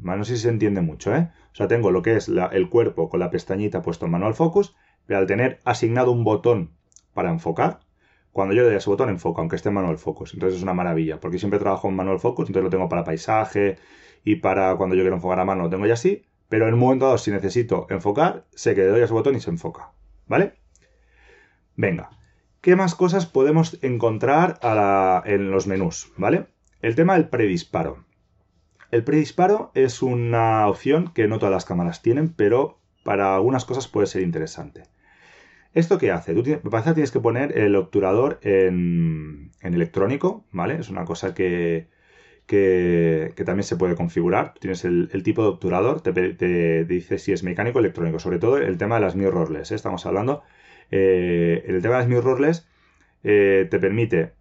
No 0.00 0.24
sé 0.24 0.36
si 0.36 0.42
se 0.42 0.48
entiende 0.48 0.80
mucho, 0.80 1.14
¿eh? 1.14 1.30
O 1.52 1.54
sea, 1.54 1.68
tengo 1.68 1.90
lo 1.90 2.02
que 2.02 2.16
es 2.16 2.28
el 2.28 2.68
cuerpo 2.70 3.10
con 3.10 3.20
la 3.20 3.30
pestañita 3.30 3.82
puesto 3.82 4.06
en 4.06 4.12
manual 4.12 4.34
focus 4.34 4.74
al 5.14 5.26
tener 5.26 5.60
asignado 5.64 6.12
un 6.12 6.24
botón 6.24 6.70
para 7.14 7.30
enfocar, 7.30 7.80
cuando 8.32 8.54
yo 8.54 8.62
le 8.62 8.68
doy 8.68 8.76
ese 8.76 8.88
botón 8.88 9.10
enfoca, 9.10 9.40
aunque 9.40 9.56
esté 9.56 9.68
en 9.68 9.74
manual 9.74 9.98
focus. 9.98 10.32
Entonces 10.34 10.56
es 10.56 10.62
una 10.62 10.72
maravilla, 10.72 11.20
porque 11.20 11.38
siempre 11.38 11.58
trabajo 11.58 11.88
en 11.88 11.96
manual 11.96 12.18
focus, 12.18 12.48
entonces 12.48 12.64
lo 12.64 12.70
tengo 12.70 12.88
para 12.88 13.04
paisaje 13.04 13.76
y 14.24 14.36
para 14.36 14.74
cuando 14.76 14.96
yo 14.96 15.02
quiero 15.02 15.16
enfocar 15.16 15.40
a 15.40 15.44
mano 15.44 15.64
lo 15.64 15.70
tengo 15.70 15.86
ya 15.86 15.94
así, 15.94 16.24
pero 16.48 16.66
en 16.66 16.74
un 16.74 16.80
momento 16.80 17.06
dado 17.06 17.18
si 17.18 17.30
necesito 17.30 17.86
enfocar, 17.90 18.46
sé 18.54 18.74
que 18.74 18.82
le 18.82 18.88
doy 18.88 19.00
a 19.02 19.04
ese 19.04 19.12
botón 19.12 19.36
y 19.36 19.40
se 19.40 19.50
enfoca, 19.50 19.92
¿vale? 20.26 20.54
Venga, 21.76 22.10
¿qué 22.60 22.76
más 22.76 22.94
cosas 22.94 23.26
podemos 23.26 23.78
encontrar 23.82 24.58
en 25.26 25.50
los 25.50 25.66
menús, 25.66 26.12
¿vale? 26.16 26.46
El 26.80 26.94
tema 26.94 27.14
del 27.14 27.28
predisparo. 27.28 28.04
El 28.90 29.04
predisparo 29.04 29.70
es 29.74 30.02
una 30.02 30.66
opción 30.68 31.12
que 31.14 31.26
no 31.26 31.38
todas 31.38 31.52
las 31.52 31.64
cámaras 31.64 32.02
tienen, 32.02 32.28
pero 32.32 32.78
para 33.02 33.34
algunas 33.34 33.64
cosas 33.64 33.88
puede 33.88 34.06
ser 34.06 34.22
interesante. 34.22 34.84
¿Esto 35.74 35.98
qué 35.98 36.10
hace? 36.10 36.34
Tú 36.34 36.42
tienes, 36.42 36.62
para 36.62 36.94
tienes 36.94 37.10
que 37.10 37.20
poner 37.20 37.56
el 37.56 37.74
obturador 37.76 38.38
en, 38.42 39.52
electrónico, 39.62 40.44
¿vale? 40.52 40.76
Es 40.76 40.90
una 40.90 41.04
cosa 41.04 41.34
que, 41.34 41.88
que, 42.46 43.32
también 43.46 43.64
se 43.64 43.76
puede 43.76 43.94
configurar. 43.96 44.54
Tienes 44.60 44.84
el, 44.84 45.22
tipo 45.22 45.42
de 45.42 45.48
obturador, 45.48 46.02
te, 46.02 46.84
dice 46.84 47.18
si 47.18 47.32
es 47.32 47.42
mecánico 47.42 47.78
o 47.78 47.80
electrónico. 47.80 48.18
Sobre 48.18 48.38
todo 48.38 48.58
el 48.58 48.76
tema 48.78 48.96
de 48.96 49.02
las 49.02 49.16
mirrorless, 49.16 49.72
¿eh? 49.72 49.74
estamos 49.74 50.04
hablando. 50.06 50.42
Eh, 50.90 51.64
el 51.66 51.80
tema 51.82 51.94
de 51.96 52.00
las 52.00 52.08
mirrorless 52.08 52.68
eh, 53.24 53.66
te 53.70 53.78
permite 53.78 54.32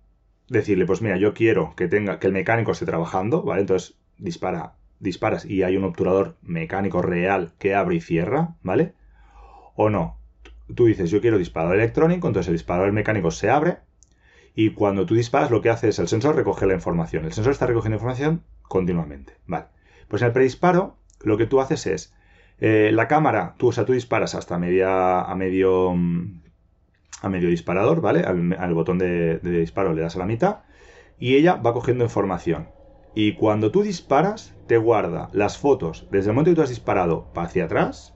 decirle, 0.49 0.85
pues 0.85 1.01
mira, 1.01 1.17
yo 1.17 1.33
quiero 1.33 1.73
que 1.77 1.87
tenga 1.87 2.19
que 2.19 2.27
el 2.27 2.33
mecánico 2.33 2.73
esté 2.73 2.85
trabajando, 2.85 3.43
¿vale? 3.43 3.61
Entonces 3.61 3.97
dispara 4.17 4.75
disparas 4.99 5.45
y 5.45 5.63
hay 5.63 5.77
un 5.77 5.83
obturador 5.83 6.37
mecánico 6.43 7.01
real 7.01 7.53
que 7.57 7.73
abre 7.73 7.95
y 7.95 8.01
cierra, 8.01 8.55
¿vale? 8.61 8.93
O 9.75 9.89
no. 9.89 10.20
Tú 10.75 10.85
dices, 10.85 11.09
yo 11.11 11.21
quiero 11.21 11.37
disparador 11.37 11.75
electrónico, 11.75 12.27
entonces 12.27 12.49
el 12.49 12.55
disparador 12.55 12.91
mecánico 12.91 13.31
se 13.31 13.49
abre 13.49 13.79
y 14.53 14.71
cuando 14.71 15.05
tú 15.05 15.15
disparas 15.15 15.51
lo 15.51 15.61
que 15.61 15.69
hace 15.69 15.89
es 15.89 15.99
el 15.99 16.07
sensor 16.07 16.35
recoge 16.35 16.65
la 16.65 16.73
información. 16.73 17.25
El 17.25 17.33
sensor 17.33 17.53
está 17.53 17.67
recogiendo 17.67 17.95
información 17.95 18.43
continuamente, 18.63 19.33
¿vale? 19.47 19.65
Pues 20.07 20.21
en 20.21 20.27
el 20.27 20.33
predisparo 20.33 20.97
lo 21.21 21.37
que 21.37 21.45
tú 21.45 21.61
haces 21.61 21.87
es 21.87 22.13
eh, 22.59 22.91
la 22.93 23.07
cámara, 23.07 23.55
tú, 23.57 23.67
o 23.69 23.71
sea, 23.71 23.85
tú 23.85 23.93
disparas 23.93 24.35
hasta 24.35 24.57
media, 24.57 25.21
a 25.21 25.35
medio 25.35 25.93
a 27.21 27.29
medio 27.29 27.49
disparador, 27.49 28.01
¿vale? 28.01 28.21
Al, 28.21 28.73
botón 28.73 28.97
de 28.97 29.39
disparo 29.39 29.93
le 29.93 30.01
das 30.01 30.15
a 30.15 30.19
la 30.19 30.25
mitad 30.25 30.61
y 31.19 31.35
ella 31.35 31.55
va 31.55 31.73
cogiendo 31.73 32.03
información. 32.03 32.67
Y 33.13 33.33
cuando 33.33 33.71
tú 33.71 33.83
disparas, 33.83 34.55
te 34.67 34.77
guarda 34.77 35.29
las 35.33 35.57
fotos 35.57 36.07
desde 36.11 36.29
el 36.29 36.35
momento 36.35 36.51
que 36.51 36.55
tú 36.55 36.61
has 36.61 36.69
disparado 36.69 37.29
hacia 37.35 37.65
atrás. 37.65 38.15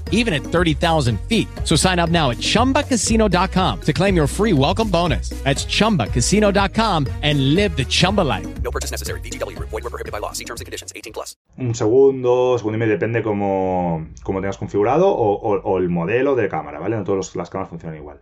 even 0.11 0.33
at 0.35 0.43
30,000 0.43 1.19
feet. 1.27 1.47
So 1.65 1.75
sign 1.75 1.97
up 1.99 2.09
now 2.11 2.29
at 2.29 2.37
chumbacasino.com 2.37 3.79
to 3.81 3.93
claim 3.93 4.15
your 4.15 4.27
free 4.27 4.53
welcome 4.53 4.89
bonus. 4.89 5.29
That's 5.43 5.65
chumbacasino.com 5.65 7.07
and 7.23 7.55
live 7.55 7.75
the 7.75 7.85
Chumba 7.85 8.21
life. 8.21 8.47
No 8.63 8.69
purchase 8.71 8.91
necessary. 8.91 9.19
Group. 9.21 9.69
Void 9.69 9.83
were 9.83 9.89
prohibited 9.89 10.11
by 10.11 10.19
law. 10.19 10.31
See 10.33 10.45
terms 10.45 10.61
and 10.61 10.65
conditions. 10.67 10.93
18 10.95 11.13
plus. 11.13 11.35
Un 11.57 11.73
segundo, 11.75 12.57
segundo 12.57 12.77
y 12.77 12.79
medio, 12.79 12.93
depende 12.93 13.21
cómo, 13.23 14.07
cómo 14.23 14.39
tengas 14.39 14.57
configurado 14.57 15.09
o, 15.09 15.33
o- 15.33 15.61
o 15.61 15.77
el 15.79 15.89
modelo 15.89 16.35
de 16.35 16.47
cámara, 16.47 16.79
¿vale? 16.79 16.95
No 16.95 17.03
todas 17.03 17.35
las 17.35 17.49
cámaras 17.49 17.69
funcionan 17.69 17.97
igual. 17.97 18.21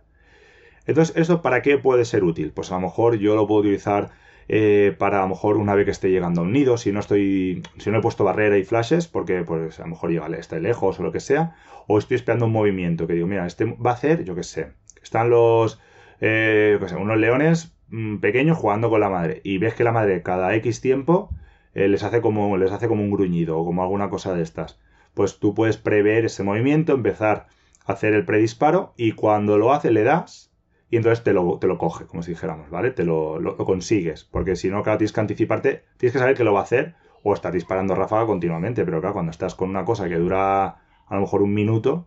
Entonces, 0.86 1.14
¿eso 1.16 1.40
para 1.42 1.62
qué 1.62 1.78
puede 1.78 2.04
ser 2.04 2.24
útil? 2.24 2.52
Pues 2.52 2.72
a 2.72 2.74
lo 2.76 2.80
mejor 2.80 3.16
yo 3.18 3.36
lo 3.36 3.46
puedo 3.46 3.60
utilizar 3.60 4.10
eh, 4.48 4.94
para 4.98 5.18
a 5.20 5.22
lo 5.22 5.28
mejor 5.28 5.56
una 5.58 5.74
vez 5.74 5.84
que 5.84 5.90
esté 5.92 6.10
llegando 6.10 6.40
a 6.40 6.44
un 6.44 6.52
nido, 6.52 6.76
si 6.76 6.90
no 6.90 6.98
estoy, 7.00 7.62
si 7.78 7.90
no 7.90 7.98
he 7.98 8.02
puesto 8.02 8.24
barrera 8.24 8.58
y 8.58 8.64
flashes, 8.64 9.06
porque 9.06 9.44
pues 9.44 9.78
a 9.78 9.82
lo 9.82 9.88
mejor 9.90 10.10
llega, 10.10 10.26
está 10.36 10.58
lejos 10.58 10.98
o 10.98 11.02
lo 11.04 11.12
que 11.12 11.20
sea, 11.20 11.54
o 11.90 11.98
estoy 11.98 12.16
esperando 12.16 12.46
un 12.46 12.52
movimiento 12.52 13.06
que 13.06 13.14
digo, 13.14 13.26
mira, 13.26 13.46
este 13.46 13.64
va 13.64 13.90
a 13.90 13.94
hacer, 13.94 14.24
yo 14.24 14.34
qué 14.34 14.42
sé, 14.42 14.72
están 15.02 15.30
los, 15.30 15.80
eh, 16.20 16.76
qué 16.80 16.88
sé, 16.88 16.96
unos 16.96 17.18
leones 17.18 17.74
mm, 17.88 18.18
pequeños 18.18 18.56
jugando 18.58 18.90
con 18.90 19.00
la 19.00 19.08
madre 19.10 19.40
y 19.44 19.58
ves 19.58 19.74
que 19.74 19.84
la 19.84 19.92
madre 19.92 20.22
cada 20.22 20.54
X 20.56 20.80
tiempo 20.80 21.30
eh, 21.74 21.88
les 21.88 22.02
hace 22.02 22.20
como 22.20 22.56
les 22.56 22.72
hace 22.72 22.88
como 22.88 23.02
un 23.02 23.10
gruñido 23.10 23.58
o 23.58 23.64
como 23.64 23.82
alguna 23.82 24.10
cosa 24.10 24.34
de 24.34 24.42
estas. 24.42 24.78
Pues 25.14 25.38
tú 25.38 25.54
puedes 25.54 25.76
prever 25.76 26.24
ese 26.24 26.42
movimiento, 26.42 26.92
empezar 26.94 27.46
a 27.86 27.92
hacer 27.92 28.14
el 28.14 28.24
predisparo 28.24 28.92
y 28.96 29.12
cuando 29.12 29.58
lo 29.58 29.72
hace 29.72 29.90
le 29.90 30.02
das 30.04 30.52
y 30.90 30.96
entonces 30.96 31.22
te 31.24 31.32
lo, 31.32 31.58
te 31.58 31.66
lo 31.68 31.78
coge, 31.78 32.06
como 32.06 32.22
si 32.22 32.32
dijéramos, 32.32 32.68
¿vale? 32.70 32.90
Te 32.90 33.04
lo, 33.04 33.38
lo- 33.38 33.56
lo 33.56 33.64
consigues, 33.64 34.24
porque 34.24 34.56
si 34.56 34.68
no, 34.70 34.82
claro, 34.82 34.98
tienes 34.98 35.12
que 35.12 35.20
anticiparte, 35.20 35.84
tienes 35.98 36.12
que 36.12 36.18
saber 36.18 36.36
que 36.36 36.44
lo 36.44 36.52
va 36.52 36.60
a 36.60 36.62
hacer 36.64 36.94
o 37.22 37.32
estar 37.34 37.52
disparando 37.52 37.94
ráfaga 37.94 38.26
continuamente, 38.26 38.84
pero 38.84 39.00
claro, 39.00 39.12
cuando 39.14 39.30
estás 39.30 39.54
con 39.54 39.70
una 39.70 39.84
cosa 39.84 40.08
que 40.08 40.16
dura 40.16 40.79
a 41.10 41.16
lo 41.16 41.22
mejor 41.22 41.42
un 41.42 41.52
minuto, 41.52 42.06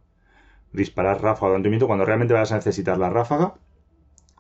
disparar 0.72 1.22
ráfaga 1.22 1.50
durante 1.50 1.68
un 1.68 1.72
minuto, 1.72 1.88
cuando 1.88 2.06
realmente 2.06 2.34
vas 2.34 2.52
a 2.52 2.56
necesitar 2.56 2.98
la 2.98 3.12
ráfaga, 3.12 3.54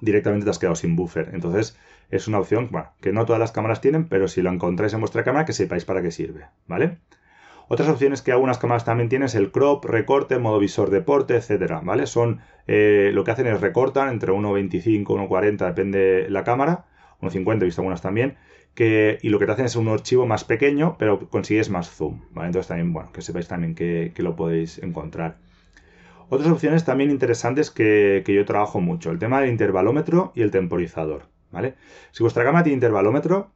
directamente 0.01 0.45
te 0.45 0.49
has 0.49 0.57
quedado 0.57 0.75
sin 0.75 0.95
buffer. 0.95 1.29
Entonces, 1.33 1.77
es 2.09 2.27
una 2.27 2.39
opción, 2.39 2.69
que 3.01 3.11
no 3.11 3.25
todas 3.25 3.39
las 3.39 3.51
cámaras 3.51 3.81
tienen, 3.81 4.07
pero 4.07 4.27
si 4.27 4.41
lo 4.41 4.51
encontráis 4.51 4.93
en 4.93 5.01
vuestra 5.01 5.23
cámara, 5.23 5.45
que 5.45 5.53
sepáis 5.53 5.85
para 5.85 6.01
qué 6.01 6.11
sirve, 6.11 6.47
¿vale? 6.65 6.97
Otras 7.67 7.89
opciones 7.89 8.21
que 8.21 8.31
algunas 8.31 8.57
cámaras 8.57 8.85
también 8.85 9.09
tienen 9.09 9.25
es 9.25 9.35
el 9.35 9.51
crop, 9.51 9.85
recorte, 9.85 10.37
modo 10.37 10.59
visor 10.59 10.89
deporte, 10.89 11.35
etcétera, 11.35 11.81
¿vale? 11.83 12.07
Son, 12.07 12.41
eh, 12.67 13.11
lo 13.13 13.23
que 13.23 13.31
hacen 13.31 13.47
es 13.47 13.61
recortan 13.61 14.09
entre 14.09 14.31
1.25, 14.31 15.05
1.40, 15.05 15.65
depende 15.65 16.27
la 16.29 16.43
cámara, 16.43 16.85
1.50 17.21 17.61
he 17.61 17.65
visto 17.65 17.81
algunas 17.81 18.01
también, 18.01 18.37
que, 18.75 19.19
y 19.21 19.29
lo 19.29 19.39
que 19.39 19.45
te 19.45 19.51
hacen 19.53 19.65
es 19.65 19.75
un 19.75 19.87
archivo 19.87 20.25
más 20.25 20.43
pequeño, 20.43 20.95
pero 20.97 21.29
consigues 21.29 21.69
más 21.69 21.89
zoom, 21.89 22.21
¿vale? 22.31 22.47
Entonces 22.47 22.67
también, 22.67 22.93
bueno, 22.93 23.11
que 23.11 23.21
sepáis 23.21 23.47
también 23.47 23.75
que, 23.75 24.11
que 24.15 24.23
lo 24.23 24.35
podéis 24.35 24.79
encontrar. 24.79 25.37
Otras 26.29 26.51
opciones 26.51 26.85
también 26.85 27.11
interesantes 27.11 27.69
que, 27.71 28.23
que 28.25 28.33
yo 28.33 28.45
trabajo 28.45 28.81
mucho, 28.81 29.11
el 29.11 29.19
tema 29.19 29.41
del 29.41 29.49
intervalómetro 29.51 30.31
y 30.35 30.41
el 30.41 30.51
temporizador, 30.51 31.27
¿vale? 31.51 31.75
Si 32.11 32.23
vuestra 32.23 32.43
cámara 32.43 32.63
tiene 32.63 32.75
intervalómetro, 32.75 33.51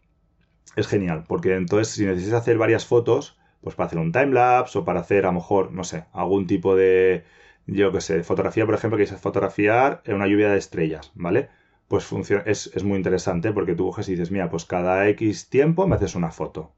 es 0.76 0.88
genial, 0.88 1.24
porque 1.28 1.56
entonces 1.56 1.94
si 1.94 2.06
necesitas 2.06 2.42
hacer 2.42 2.58
varias 2.58 2.86
fotos, 2.86 3.38
pues 3.62 3.76
para 3.76 3.88
hacer 3.88 4.00
un 4.00 4.12
timelapse 4.12 4.78
o 4.80 4.86
para 4.86 5.00
hacer 5.02 5.26
a 5.26 5.30
lo 5.30 5.34
mejor, 5.34 5.72
no 5.72 5.84
sé, 5.84 6.06
algún 6.14 6.48
tipo 6.48 6.76
de, 6.76 7.24
yo 7.66 7.92
qué 7.92 8.02
sé, 8.02 8.24
fotografía, 8.24 8.66
por 8.66 8.76
ejemplo, 8.76 8.98
que 8.98 9.06
quieres 9.06 9.22
fotografiar 9.22 10.02
en 10.06 10.16
una 10.16 10.28
lluvia 10.28 10.50
de 10.50 10.58
estrellas, 10.58 11.12
¿vale? 11.16 11.50
Pues 11.88 12.06
funciona, 12.06 12.44
es, 12.46 12.68
es 12.76 12.84
muy 12.84 12.98
interesante 12.98 13.52
porque 13.54 13.76
tú 13.76 13.86
coges 13.88 14.08
y 14.10 14.12
dices, 14.12 14.32
mira, 14.32 14.50
pues 14.50 14.66
cada 14.66 15.08
X 15.10 15.50
tiempo 15.50 15.88
me 15.88 15.96
haces 15.96 16.16
una 16.16 16.32
foto. 16.32 16.74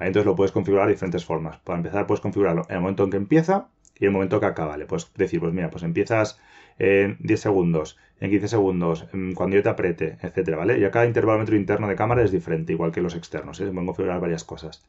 Entonces 0.00 0.26
lo 0.26 0.36
puedes 0.36 0.52
configurar 0.52 0.86
de 0.88 0.94
diferentes 0.94 1.24
formas. 1.24 1.58
Para 1.60 1.78
empezar, 1.78 2.06
puedes 2.06 2.20
configurarlo 2.22 2.64
en 2.68 2.76
el 2.76 2.82
momento 2.82 3.04
en 3.04 3.10
que 3.10 3.18
empieza 3.18 3.68
y 3.96 4.04
en 4.04 4.08
el 4.10 4.12
momento 4.14 4.40
que 4.40 4.46
acaba. 4.46 4.76
Le 4.78 4.86
puedes 4.86 5.12
decir, 5.14 5.40
pues 5.40 5.52
mira, 5.54 5.70
pues 5.70 5.84
empiezas 5.84 6.40
en 6.78 7.18
10 7.20 7.40
segundos, 7.40 7.98
en 8.20 8.30
15 8.30 8.48
segundos, 8.48 9.06
cuando 9.36 9.56
yo 9.56 9.62
te 9.64 9.70
apriete, 9.70 10.18
etcétera, 10.22 10.58
¿vale? 10.58 10.78
Y 10.80 10.84
a 10.84 10.92
cada 10.92 11.06
intervalómetro 11.06 11.56
interno 11.56 11.88
de 11.88 11.96
cámara 11.96 12.22
es 12.24 12.32
diferente, 12.32 12.72
igual 12.74 12.92
que 12.92 13.02
los 13.02 13.16
externos, 13.16 13.60
¿eh? 13.60 13.66
Se 13.66 13.72
pueden 13.72 13.86
configurar 13.86 14.20
varias 14.20 14.44
cosas. 14.44 14.84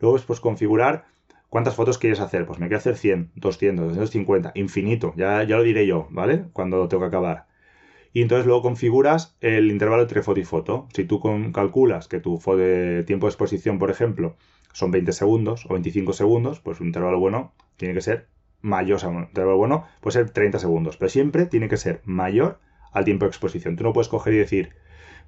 Luego 0.00 0.16
es 0.18 0.24
pues 0.24 0.40
configurar 0.40 1.06
cuántas 1.50 1.76
fotos 1.76 1.98
quieres 1.98 2.20
hacer. 2.20 2.46
Pues 2.46 2.60
me 2.60 2.68
quiero 2.68 2.78
hacer 2.78 2.96
100, 2.96 3.32
200, 3.36 3.88
250, 3.88 4.52
infinito. 4.54 5.14
Ya, 5.16 5.42
ya 5.44 5.58
lo 5.58 5.64
diré 5.64 5.86
yo, 5.88 6.08
¿vale? 6.10 6.46
Cuando 6.54 6.88
tengo 6.88 7.02
que 7.02 7.08
acabar. 7.08 7.47
Y 8.18 8.22
entonces 8.22 8.46
luego 8.46 8.62
configuras 8.62 9.36
el 9.40 9.70
intervalo 9.70 10.02
entre 10.02 10.24
foto 10.24 10.40
y 10.40 10.44
foto. 10.44 10.88
Si 10.92 11.04
tú 11.04 11.22
calculas 11.52 12.08
que 12.08 12.18
tu 12.18 12.36
tiempo 13.06 13.26
de 13.26 13.30
exposición, 13.30 13.78
por 13.78 13.92
ejemplo, 13.92 14.34
son 14.72 14.90
20 14.90 15.12
segundos 15.12 15.66
o 15.66 15.74
25 15.74 16.12
segundos, 16.14 16.58
pues 16.58 16.80
un 16.80 16.88
intervalo 16.88 17.20
bueno 17.20 17.52
tiene 17.76 17.94
que 17.94 18.00
ser 18.00 18.26
mayor, 18.60 18.98
o 19.04 19.08
un 19.08 19.22
intervalo 19.22 19.56
bueno 19.56 19.84
puede 20.00 20.14
ser 20.14 20.30
30 20.30 20.58
segundos, 20.58 20.96
pero 20.96 21.10
siempre 21.10 21.46
tiene 21.46 21.68
que 21.68 21.76
ser 21.76 22.00
mayor 22.04 22.58
al 22.90 23.04
tiempo 23.04 23.24
de 23.24 23.28
exposición. 23.28 23.76
Tú 23.76 23.84
no 23.84 23.92
puedes 23.92 24.08
coger 24.08 24.34
y 24.34 24.38
decir, 24.38 24.70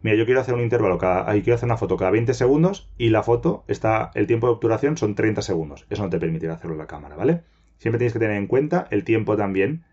mira, 0.02 0.16
yo 0.16 0.24
quiero 0.24 0.40
hacer 0.40 0.54
un 0.56 0.60
intervalo, 0.62 0.98
cada, 0.98 1.30
quiero 1.30 1.54
hacer 1.54 1.68
una 1.68 1.76
foto 1.76 1.96
cada 1.96 2.10
20 2.10 2.34
segundos 2.34 2.90
y 2.98 3.10
la 3.10 3.22
foto 3.22 3.62
está, 3.68 4.10
el 4.16 4.26
tiempo 4.26 4.48
de 4.48 4.54
obturación 4.54 4.96
son 4.96 5.14
30 5.14 5.42
segundos. 5.42 5.86
Eso 5.90 6.02
no 6.02 6.10
te 6.10 6.18
permitirá 6.18 6.54
hacerlo 6.54 6.72
en 6.72 6.78
la 6.78 6.88
cámara, 6.88 7.14
¿vale? 7.14 7.42
Siempre 7.78 7.98
tienes 7.98 8.14
que 8.14 8.18
tener 8.18 8.36
en 8.36 8.48
cuenta 8.48 8.88
el 8.90 9.04
tiempo 9.04 9.36
también 9.36 9.84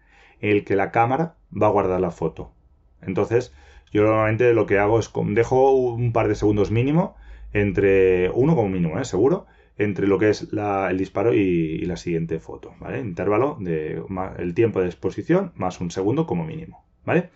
en 0.42 0.50
el 0.50 0.66
que 0.66 0.76
la 0.76 0.90
cámara 0.90 1.36
va 1.54 1.68
a 1.68 1.70
guardar 1.70 2.02
la 2.02 2.10
foto. 2.10 2.57
Entonces, 3.02 3.54
yo 3.92 4.04
normalmente 4.04 4.54
lo 4.54 4.66
que 4.66 4.80
hago 4.80 5.00
es 5.00 5.12
dejo 5.30 5.72
un 5.74 6.12
par 6.14 6.28
de 6.28 6.36
segundos 6.36 6.72
mínimo 6.72 7.16
entre 7.54 8.30
uno 8.32 8.56
como 8.56 8.70
mínimo, 8.70 9.00
¿eh? 9.00 9.06
seguro, 9.06 9.46
entre 9.78 10.08
lo 10.08 10.20
que 10.20 10.30
es 10.30 10.52
la- 10.54 10.90
el 10.90 10.98
disparo 10.98 11.34
y, 11.34 11.80
la 11.86 11.98
siguiente 11.98 12.40
foto, 12.40 12.74
¿vale? 12.80 13.00
Intervalo 13.00 13.58
de 13.60 14.02
el 14.38 14.54
tiempo 14.54 14.82
de 14.82 14.88
exposición 14.88 15.52
más 15.56 15.80
un 15.80 15.92
segundo 15.92 16.26
como 16.26 16.46
mínimo, 16.46 16.84
¿vale? 17.06 17.30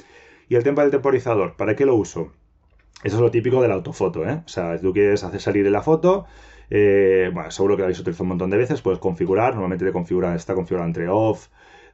Y 0.49 0.55
el 0.55 0.63
tema 0.63 0.81
del 0.81 0.91
temporizador, 0.91 1.55
¿para 1.55 1.75
qué 1.75 1.85
lo 1.85 1.95
uso? 1.95 2.31
Eso 3.03 3.15
es 3.17 3.21
lo 3.21 3.31
típico 3.31 3.61
de 3.61 3.67
la 3.67 3.75
autofoto, 3.75 4.27
¿eh? 4.29 4.41
O 4.45 4.47
sea, 4.49 4.79
tú 4.79 4.93
quieres 4.93 5.23
hacer 5.23 5.41
salir 5.41 5.63
de 5.63 5.71
la 5.71 5.81
foto, 5.81 6.25
eh, 6.69 7.29
bueno, 7.33 7.49
seguro 7.51 7.75
que 7.75 7.81
lo 7.81 7.85
habéis 7.85 7.99
utilizado 7.99 8.23
un 8.23 8.29
montón 8.29 8.49
de 8.49 8.57
veces, 8.57 8.81
puedes 8.81 8.99
configurar, 8.99 9.53
normalmente 9.53 9.85
te 9.85 9.91
configura, 9.91 10.35
está 10.35 10.53
configurado 10.53 10.87
entre 10.87 11.07
off, 11.09 11.47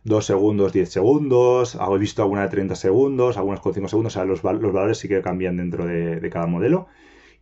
2 0.07 0.25
segundos, 0.25 0.71
10 0.71 0.89
segundos, 0.89 1.75
he 1.75 1.97
visto 1.97 2.21
alguna 2.21 2.43
de 2.43 2.49
30 2.49 2.75
segundos, 2.75 3.37
algunas 3.37 3.59
con 3.59 3.73
5 3.73 3.89
segundos, 3.89 4.13
o 4.13 4.19
sea, 4.19 4.25
los, 4.25 4.41
los 4.43 4.73
valores 4.73 4.97
sí 4.99 5.09
que 5.09 5.21
cambian 5.21 5.57
dentro 5.57 5.85
de, 5.85 6.19
de 6.21 6.29
cada 6.29 6.47
modelo. 6.47 6.87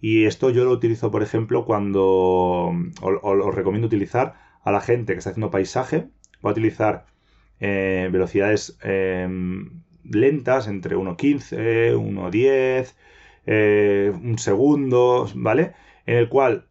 Y 0.01 0.25
esto 0.25 0.49
yo 0.49 0.65
lo 0.65 0.71
utilizo, 0.71 1.11
por 1.11 1.21
ejemplo, 1.23 1.65
cuando 1.65 2.73
os 3.01 3.55
recomiendo 3.55 3.87
utilizar 3.87 4.35
a 4.63 4.71
la 4.71 4.81
gente 4.81 5.13
que 5.13 5.19
está 5.19 5.29
haciendo 5.29 5.51
paisaje, 5.51 6.07
va 6.43 6.49
a 6.49 6.53
utilizar 6.53 7.05
eh, 7.59 8.09
velocidades 8.11 8.77
eh, 8.83 9.27
lentas 10.03 10.67
entre 10.67 10.95
1.15, 10.97 11.95
1.10, 11.95 12.93
eh, 13.45 14.11
un 14.13 14.39
segundo, 14.39 15.29
¿vale? 15.35 15.73
En 16.05 16.17
el 16.17 16.29
cual 16.29 16.67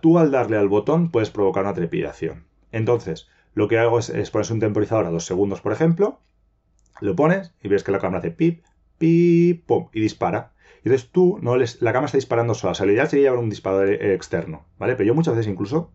tú 0.00 0.18
al 0.18 0.30
darle 0.30 0.56
al 0.56 0.68
botón 0.68 1.10
puedes 1.10 1.30
provocar 1.30 1.64
una 1.64 1.74
trepidación. 1.74 2.44
Entonces, 2.72 3.28
lo 3.54 3.68
que 3.68 3.78
hago 3.78 3.98
es, 3.98 4.08
es 4.10 4.30
pones 4.30 4.50
un 4.50 4.60
temporizador 4.60 5.06
a 5.06 5.10
2 5.10 5.24
segundos, 5.26 5.60
por 5.60 5.72
ejemplo, 5.72 6.20
lo 7.00 7.16
pones 7.16 7.54
y 7.62 7.68
ves 7.68 7.84
que 7.84 7.92
la 7.92 7.98
cámara 7.98 8.18
hace 8.20 8.30
pip, 8.30 8.64
pip, 8.98 9.66
pum, 9.66 9.88
y 9.92 10.00
dispara. 10.00 10.52
Entonces 10.84 11.10
tú, 11.10 11.38
no 11.42 11.56
les, 11.56 11.80
la 11.82 11.92
cámara 11.92 12.06
está 12.06 12.18
disparando 12.18 12.54
sola. 12.54 12.72
O 12.72 12.74
sea, 12.74 12.86
lo 12.86 12.92
ideal 12.92 13.08
sería 13.08 13.24
llevar 13.26 13.38
un 13.42 13.50
disparador 13.50 13.88
eh, 13.90 14.14
externo, 14.14 14.66
¿vale? 14.78 14.96
Pero 14.96 15.06
yo 15.08 15.14
muchas 15.14 15.34
veces 15.36 15.50
incluso, 15.50 15.92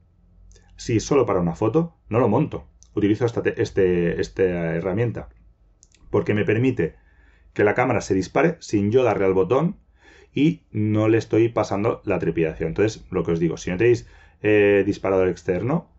si 0.77 0.99
solo 0.99 1.25
para 1.25 1.39
una 1.41 1.55
foto, 1.55 1.95
no 2.09 2.19
lo 2.19 2.29
monto. 2.29 2.67
Utilizo 2.95 3.25
esta, 3.25 3.43
te- 3.43 3.61
este, 3.61 4.49
herramienta. 4.49 5.29
Porque 6.09 6.33
me 6.33 6.45
permite 6.45 6.95
que 7.53 7.63
la 7.63 7.75
cámara 7.75 8.01
se 8.01 8.13
dispare 8.15 8.57
sin 8.59 8.91
yo 8.91 9.03
darle 9.03 9.25
al 9.25 9.33
botón 9.33 9.77
y 10.33 10.63
no 10.71 11.07
le 11.09 11.17
estoy 11.17 11.49
pasando 11.49 12.01
la 12.05 12.19
trepidación. 12.19 12.69
Entonces, 12.69 13.05
lo 13.11 13.23
que 13.23 13.31
os 13.33 13.39
digo, 13.39 13.57
si 13.57 13.71
no 13.71 13.77
tenéis 13.77 14.07
eh, 14.41 14.83
disparador 14.85 15.27
externo, 15.29 15.89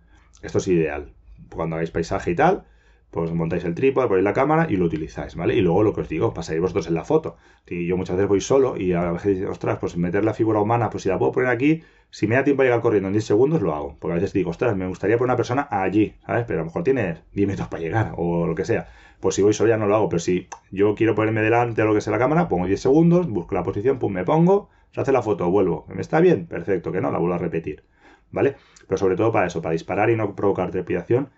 esto 0.43 0.59
es 0.59 0.69
ideal. 0.69 1.13
Cuando 1.49 1.77
hagáis 1.77 1.91
paisaje 1.91 2.33
y 2.33 2.35
tal, 2.35 2.65
pues 3.11 3.33
montáis 3.33 3.65
el 3.65 3.75
trípode, 3.75 4.07
ponéis 4.07 4.25
la 4.25 4.33
cámara 4.33 4.67
y 4.71 4.77
lo 4.77 4.85
utilizáis, 4.87 5.35
¿vale? 5.35 5.55
Y 5.55 5.61
luego 5.61 5.83
lo 5.83 5.93
que 5.93 6.03
os 6.03 6.09
digo, 6.09 6.33
pasáis 6.33 6.61
vosotros 6.61 6.87
en 6.87 6.95
la 6.95 7.05
foto. 7.05 7.37
Si 7.67 7.87
yo 7.87 7.97
muchas 7.97 8.17
veces 8.17 8.29
voy 8.29 8.41
solo 8.41 8.77
y 8.77 8.93
a 8.93 9.11
veces, 9.13 9.45
ostras, 9.49 9.79
pues 9.81 9.97
meter 9.97 10.25
la 10.25 10.35
figura 10.35 10.61
humana, 10.61 10.91
pues 10.91 11.03
si 11.03 11.09
la 11.09 11.19
puedo 11.19 11.33
poner 11.33 11.51
aquí, 11.51 11.83
si 12.11 12.27
me 12.27 12.37
da 12.37 12.45
tiempo 12.45 12.63
a 12.63 12.65
llegar 12.65 12.81
corriendo 12.81 13.09
en 13.09 13.13
10 13.15 13.25
segundos, 13.25 13.63
lo 13.63 13.75
hago. 13.75 13.97
Porque 13.99 14.13
a 14.13 14.15
veces 14.17 14.33
digo, 14.33 14.51
ostras, 14.51 14.77
me 14.77 14.87
gustaría 14.87 15.19
poner 15.19 15.31
una 15.31 15.37
persona 15.37 15.67
allí, 15.71 16.15
¿sabes? 16.25 16.45
Pero 16.47 16.61
a 16.61 16.63
lo 16.63 16.67
mejor 16.67 16.85
tiene 16.85 17.19
10 17.33 17.49
minutos 17.49 17.69
para 17.69 17.83
llegar 17.83 18.13
o 18.17 18.47
lo 18.47 18.55
que 18.55 18.65
sea. 18.65 18.89
Pues 19.21 19.35
si 19.35 19.43
voy 19.43 19.53
solo 19.53 19.69
ya 19.71 19.77
no 19.77 19.87
lo 19.87 19.97
hago, 19.97 20.09
pero 20.09 20.21
si 20.21 20.49
yo 20.71 20.95
quiero 20.95 21.15
ponerme 21.15 21.43
delante 21.43 21.83
de 21.83 21.89
lo 21.89 21.95
que 21.95 22.01
sea 22.01 22.13
la 22.13 22.19
cámara, 22.19 22.49
pongo 22.49 22.67
10 22.67 22.81
segundos, 22.81 23.29
busco 23.29 23.55
la 23.55 23.63
posición, 23.63 23.99
pum, 23.99 24.13
me 24.13 24.25
pongo, 24.25 24.71
se 24.93 25.01
hace 25.01 25.13
la 25.13 25.23
foto, 25.23 25.51
vuelvo. 25.51 25.85
¿Me 25.89 26.01
está 26.01 26.21
bien? 26.21 26.47
Perfecto, 26.47 26.91
que 26.93 27.01
no, 27.01 27.11
la 27.11 27.19
vuelvo 27.19 27.35
a 27.35 27.39
repetir, 27.39 27.85
¿vale? 28.31 28.57
Pero 28.87 28.99
sobre 28.99 29.17
todo 29.17 29.33
para 29.33 29.47
eso, 29.47 29.63
para 29.63 29.73
disparar 29.73 30.11
y 30.11 30.17
no 30.17 30.35
provocar 30.35 30.71
trepidación, 30.71 31.31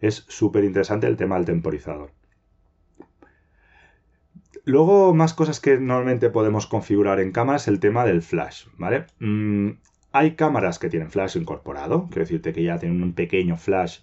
es 0.00 0.24
súper 0.28 0.64
interesante 0.64 1.06
el 1.06 1.16
tema 1.16 1.36
del 1.36 1.44
temporizador. 1.44 2.12
Luego, 4.64 5.14
más 5.14 5.34
cosas 5.34 5.60
que 5.60 5.78
normalmente 5.78 6.30
podemos 6.30 6.66
configurar 6.66 7.20
en 7.20 7.32
cámaras, 7.32 7.68
el 7.68 7.80
tema 7.80 8.04
del 8.04 8.22
flash, 8.22 8.66
¿vale? 8.76 9.06
Mm, 9.18 9.70
hay 10.12 10.34
cámaras 10.34 10.78
que 10.78 10.88
tienen 10.88 11.10
flash 11.10 11.36
incorporado, 11.36 12.06
quiero 12.08 12.22
decirte 12.22 12.52
que 12.52 12.64
ya 12.64 12.78
tienen 12.78 13.02
un 13.02 13.14
pequeño 13.14 13.56
flash 13.56 14.00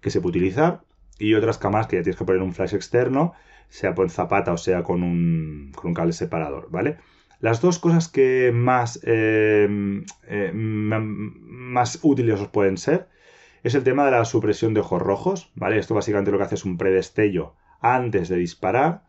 que 0.00 0.10
se 0.10 0.20
puede 0.20 0.38
utilizar, 0.38 0.82
y 1.18 1.34
otras 1.34 1.58
cámaras 1.58 1.86
que 1.86 1.96
ya 1.96 2.02
tienes 2.02 2.18
que 2.18 2.24
poner 2.24 2.42
un 2.42 2.54
flash 2.54 2.74
externo, 2.74 3.34
sea 3.68 3.94
por 3.94 4.10
zapata 4.10 4.52
o 4.52 4.56
sea 4.56 4.82
con 4.82 5.02
un, 5.02 5.72
con 5.74 5.88
un 5.88 5.94
cable 5.94 6.12
separador, 6.12 6.70
¿vale? 6.70 6.96
Las 7.40 7.62
dos 7.62 7.78
cosas 7.78 8.08
que 8.08 8.52
más, 8.52 9.00
eh, 9.02 9.66
eh, 10.28 10.52
más 10.52 11.98
útiles 12.02 12.38
os 12.38 12.48
pueden 12.48 12.76
ser 12.76 13.08
es 13.62 13.74
el 13.74 13.82
tema 13.82 14.04
de 14.04 14.10
la 14.10 14.24
supresión 14.24 14.74
de 14.74 14.80
ojos 14.80 15.00
rojos, 15.00 15.50
¿vale? 15.54 15.78
Esto 15.78 15.94
básicamente 15.94 16.30
lo 16.30 16.38
que 16.38 16.44
hace 16.44 16.54
es 16.54 16.64
un 16.64 16.76
predestello 16.76 17.54
antes 17.80 18.28
de 18.28 18.36
disparar, 18.36 19.04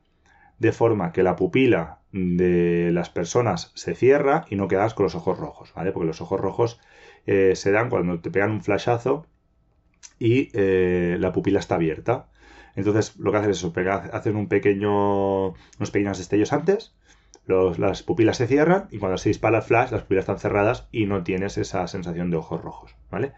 de 0.59 0.71
forma 0.71 1.11
que 1.11 1.23
la 1.23 1.36
pupila 1.36 1.99
de 2.11 2.91
las 2.93 3.09
personas 3.09 3.71
se 3.75 3.95
cierra 3.95 4.45
y 4.49 4.55
no 4.55 4.67
quedas 4.67 4.93
con 4.93 5.03
los 5.05 5.15
ojos 5.15 5.38
rojos, 5.38 5.73
¿vale? 5.75 5.91
Porque 5.91 6.07
los 6.07 6.21
ojos 6.21 6.39
rojos 6.39 6.79
eh, 7.25 7.53
se 7.55 7.71
dan 7.71 7.89
cuando 7.89 8.19
te 8.19 8.32
pegan 8.32 8.51
un 8.51 8.61
flashazo 8.61 9.25
y 10.19 10.51
la 10.53 11.32
pupila 11.32 11.59
está 11.59 11.75
abierta. 11.75 12.29
Entonces 12.75 13.17
lo 13.17 13.32
que 13.32 13.38
hacen 13.38 13.51
es 13.51 13.57
eso, 13.57 13.73
hacen 14.13 14.36
un 14.36 14.47
pequeño, 14.47 15.47
unos 15.49 15.91
pequeños 15.91 16.17
destellos 16.17 16.53
antes, 16.53 16.93
las 17.78 18.04
pupilas 18.04 18.38
se 18.38 18.47
cierran 18.47 18.88
y 18.91 18.97
cuando 18.97 19.18
se 19.18 19.30
dispara 19.30 19.58
el 19.58 19.64
flash 19.64 19.91
las 19.91 20.02
pupilas 20.02 20.24
están 20.24 20.39
cerradas 20.39 20.88
y 20.91 21.06
no 21.06 21.24
tienes 21.24 21.58
esa 21.58 21.88
sensación 21.88 22.32
de 22.32 22.38
ojos 22.38 22.62
rojos, 22.62 22.95
¿vale? 23.10 23.34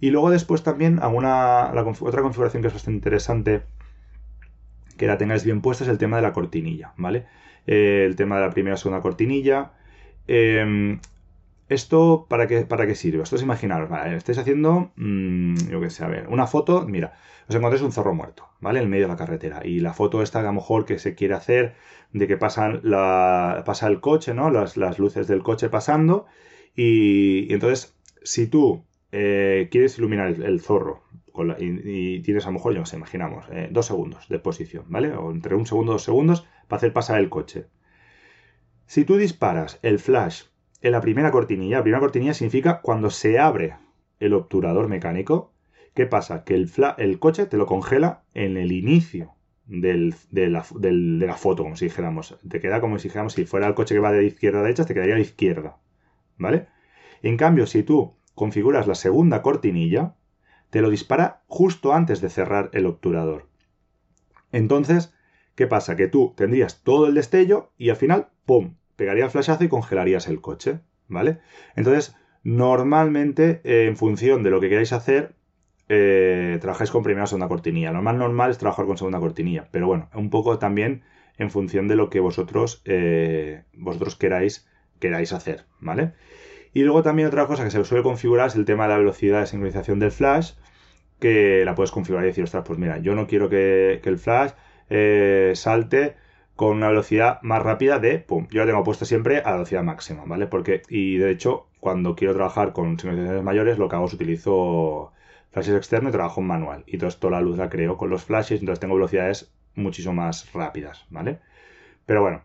Y 0.00 0.10
luego 0.10 0.30
después 0.30 0.62
también 0.62 0.98
alguna, 1.00 1.70
otra 1.70 2.22
configuración 2.22 2.62
que 2.62 2.68
es 2.68 2.74
bastante 2.74 2.96
interesante 2.96 3.62
que 4.96 5.06
la 5.06 5.18
tengáis 5.18 5.44
bien 5.44 5.60
puesta 5.60 5.84
es 5.84 5.90
el 5.90 5.98
tema 5.98 6.16
de 6.16 6.22
la 6.22 6.32
cortinilla, 6.32 6.92
¿vale? 6.96 7.26
Eh, 7.66 8.04
el 8.06 8.16
tema 8.16 8.36
de 8.36 8.42
la 8.42 8.50
primera 8.50 8.74
y 8.74 8.78
segunda 8.78 9.02
cortinilla. 9.02 9.72
Em, 10.26 11.00
¿Esto 11.68 12.26
para 12.28 12.46
qué, 12.46 12.64
para 12.64 12.86
qué 12.86 12.94
sirve? 12.94 13.22
Esto 13.22 13.36
es 13.36 13.42
imaginaros. 13.42 13.90
Estáis 14.14 14.38
haciendo, 14.38 14.92
mmm, 14.96 15.56
yo 15.68 15.80
qué 15.80 15.90
sé, 15.90 16.04
a 16.04 16.08
ver, 16.08 16.28
una 16.28 16.46
foto, 16.46 16.86
mira, 16.86 17.14
os 17.48 17.54
encontráis 17.56 17.82
un 17.82 17.92
zorro 17.92 18.14
muerto, 18.14 18.48
¿vale? 18.60 18.80
En 18.80 18.88
medio 18.88 19.04
de 19.06 19.12
la 19.12 19.16
carretera. 19.16 19.62
Y 19.64 19.80
la 19.80 19.92
foto 19.92 20.22
esta 20.22 20.40
a 20.40 20.42
lo 20.42 20.52
mejor 20.52 20.84
que 20.84 20.98
se 20.98 21.14
quiere 21.14 21.34
hacer 21.34 21.74
de 22.12 22.28
que 22.28 22.36
pasan 22.36 22.80
la, 22.84 23.62
pasa 23.66 23.88
el 23.88 24.00
coche, 24.00 24.32
¿no? 24.32 24.50
Las, 24.50 24.76
las 24.76 24.98
luces 25.00 25.26
del 25.26 25.42
coche 25.42 25.68
pasando. 25.68 26.26
Y, 26.76 27.52
entonces, 27.52 27.96
si 28.22 28.46
tú 28.46 28.84
eh, 29.10 29.68
quieres 29.70 29.98
iluminar 29.98 30.28
el, 30.28 30.60
zorro 30.60 31.02
y, 31.58 32.20
tienes 32.20 32.44
a 32.44 32.50
lo 32.50 32.54
mejor, 32.54 32.74
ya 32.74 32.80
nos 32.80 32.92
imaginamos, 32.92 33.46
eh, 33.50 33.68
dos 33.72 33.86
segundos 33.86 34.28
de 34.28 34.36
exposición, 34.36 34.84
¿vale? 34.88 35.12
O 35.14 35.32
entre 35.32 35.56
un 35.56 35.66
segundo 35.66 35.92
dos 35.92 36.04
segundos 36.04 36.46
para 36.68 36.78
hacer 36.78 36.92
pasar 36.92 37.18
el 37.18 37.28
coche. 37.28 37.66
Si 38.86 39.04
tú 39.04 39.16
disparas 39.16 39.80
el 39.82 39.98
flash 39.98 40.44
en 40.86 40.92
la 40.92 41.00
primera 41.00 41.32
cortinilla, 41.32 41.78
la 41.78 41.82
primera 41.82 42.00
cortinilla 42.00 42.32
significa 42.32 42.80
cuando 42.80 43.10
se 43.10 43.40
abre 43.40 43.76
el 44.20 44.34
obturador 44.34 44.88
mecánico, 44.88 45.52
¿qué 45.94 46.06
pasa? 46.06 46.44
Que 46.44 46.54
el, 46.54 46.70
el 46.98 47.18
coche 47.18 47.46
te 47.46 47.56
lo 47.56 47.66
congela 47.66 48.22
en 48.34 48.56
el 48.56 48.70
inicio 48.70 49.34
de, 49.66 50.12
la, 50.30 50.64
de, 50.76 51.26
la, 51.26 51.34
foto, 51.34 51.64
como 51.64 51.74
si 51.74 51.86
dijéramos. 51.86 52.38
Te 52.48 52.60
queda 52.60 52.80
como 52.80 52.98
si 53.00 53.08
dijéramos, 53.08 53.32
si 53.32 53.46
fuera 53.46 53.66
el 53.66 53.74
coche 53.74 53.96
que 53.96 54.00
va 54.00 54.12
de 54.12 54.24
izquierda 54.24 54.60
a 54.60 54.62
derecha, 54.62 54.84
te 54.84 54.94
quedaría 54.94 55.14
a 55.14 55.18
la 55.18 55.24
izquierda, 55.24 55.78
¿vale? 56.36 56.68
En 57.22 57.36
cambio, 57.36 57.66
si 57.66 57.82
tú 57.82 58.14
configuras 58.36 58.86
la 58.86 58.94
segunda 58.94 59.42
cortinilla, 59.42 60.14
te 60.70 60.82
lo 60.82 60.90
dispara 60.90 61.42
justo 61.48 61.94
antes 61.94 62.20
de 62.20 62.28
cerrar 62.28 62.70
el 62.74 62.86
obturador. 62.86 63.48
Entonces, 64.52 65.12
¿qué 65.56 65.66
pasa? 65.66 65.96
Que 65.96 66.06
tú 66.06 66.32
tendrías 66.36 66.84
todo 66.84 67.08
el 67.08 67.14
destello 67.14 67.72
y 67.76 67.90
al 67.90 67.96
final, 67.96 68.28
¡pum!, 68.44 68.76
pegaría 68.96 69.24
el 69.24 69.30
flashazo 69.30 69.64
y 69.64 69.68
congelarías 69.68 70.26
el 70.26 70.40
coche, 70.40 70.80
¿vale? 71.06 71.38
Entonces, 71.76 72.16
normalmente, 72.42 73.60
eh, 73.64 73.86
en 73.86 73.96
función 73.96 74.42
de 74.42 74.50
lo 74.50 74.60
que 74.60 74.68
queráis 74.68 74.92
hacer, 74.92 75.34
eh, 75.88 76.58
trabajáis 76.60 76.90
con 76.90 77.02
primera 77.02 77.24
o 77.24 77.26
segunda 77.26 77.48
cortinilla. 77.48 77.92
Lo 77.92 78.02
más 78.02 78.16
normal 78.16 78.50
es 78.50 78.58
trabajar 78.58 78.86
con 78.86 78.96
segunda 78.98 79.20
cortinilla, 79.20 79.68
pero 79.70 79.86
bueno, 79.86 80.08
un 80.14 80.30
poco 80.30 80.58
también 80.58 81.02
en 81.38 81.50
función 81.50 81.86
de 81.86 81.96
lo 81.96 82.10
que 82.10 82.20
vosotros, 82.20 82.82
eh, 82.86 83.64
vosotros 83.74 84.16
queráis, 84.16 84.66
queráis 84.98 85.32
hacer, 85.32 85.66
¿vale? 85.80 86.12
Y 86.72 86.82
luego 86.82 87.02
también 87.02 87.28
otra 87.28 87.46
cosa 87.46 87.64
que 87.64 87.70
se 87.70 87.84
suele 87.84 88.02
configurar 88.02 88.48
es 88.48 88.56
el 88.56 88.64
tema 88.64 88.84
de 88.84 88.90
la 88.90 88.98
velocidad 88.98 89.40
de 89.40 89.46
sincronización 89.46 89.98
del 89.98 90.10
flash, 90.10 90.52
que 91.20 91.64
la 91.64 91.74
puedes 91.74 91.90
configurar 91.90 92.24
y 92.24 92.28
decir, 92.28 92.44
ostras, 92.44 92.64
pues 92.66 92.78
mira, 92.78 92.98
yo 92.98 93.14
no 93.14 93.26
quiero 93.26 93.48
que, 93.48 94.00
el 94.04 94.18
flash 94.18 94.52
salte 95.54 96.16
con 96.56 96.78
una 96.78 96.88
velocidad 96.88 97.40
más 97.42 97.62
rápida 97.62 97.98
de, 97.98 98.18
pum, 98.18 98.48
yo 98.50 98.60
la 98.60 98.66
tengo 98.66 98.82
puesto 98.82 99.04
siempre 99.04 99.38
a 99.40 99.50
la 99.50 99.52
velocidad 99.52 99.82
máxima, 99.82 100.24
¿vale? 100.26 100.46
Porque, 100.46 100.82
y 100.88 101.18
de 101.18 101.30
hecho, 101.30 101.66
cuando 101.80 102.16
quiero 102.16 102.34
trabajar 102.34 102.72
con 102.72 102.98
sincronizaciones 102.98 103.44
mayores, 103.44 103.78
lo 103.78 103.88
que 103.88 103.96
hago 103.96 104.06
es 104.06 104.14
utilizo 104.14 105.12
flashes 105.52 105.74
externos 105.76 106.10
y 106.10 106.12
trabajo 106.12 106.40
en 106.40 106.46
manual. 106.46 106.84
Y 106.86 106.98
todo 106.98 107.08
esto 107.08 107.30
la 107.30 107.40
luz 107.40 107.58
la 107.58 107.68
creo 107.68 107.96
con 107.98 108.10
los 108.10 108.24
flashes, 108.24 108.60
entonces 108.60 108.80
tengo 108.80 108.94
velocidades 108.94 109.52
muchísimo 109.74 110.14
más 110.14 110.50
rápidas, 110.52 111.06
¿vale? 111.10 111.40
Pero 112.06 112.22
bueno, 112.22 112.42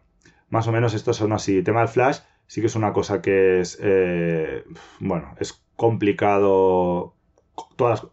más 0.50 0.68
o 0.68 0.72
menos 0.74 0.94
estos 0.94 1.18
son 1.18 1.32
así. 1.32 1.58
El 1.58 1.64
tema 1.64 1.80
del 1.80 1.90
flash, 1.90 2.20
sí 2.48 2.60
que 2.60 2.68
es 2.68 2.76
una 2.76 2.92
cosa 2.92 3.22
que 3.22 3.62
es, 3.62 3.80
eh, 3.82 4.66
bueno, 5.00 5.36
es 5.40 5.64
complicado 5.78 7.16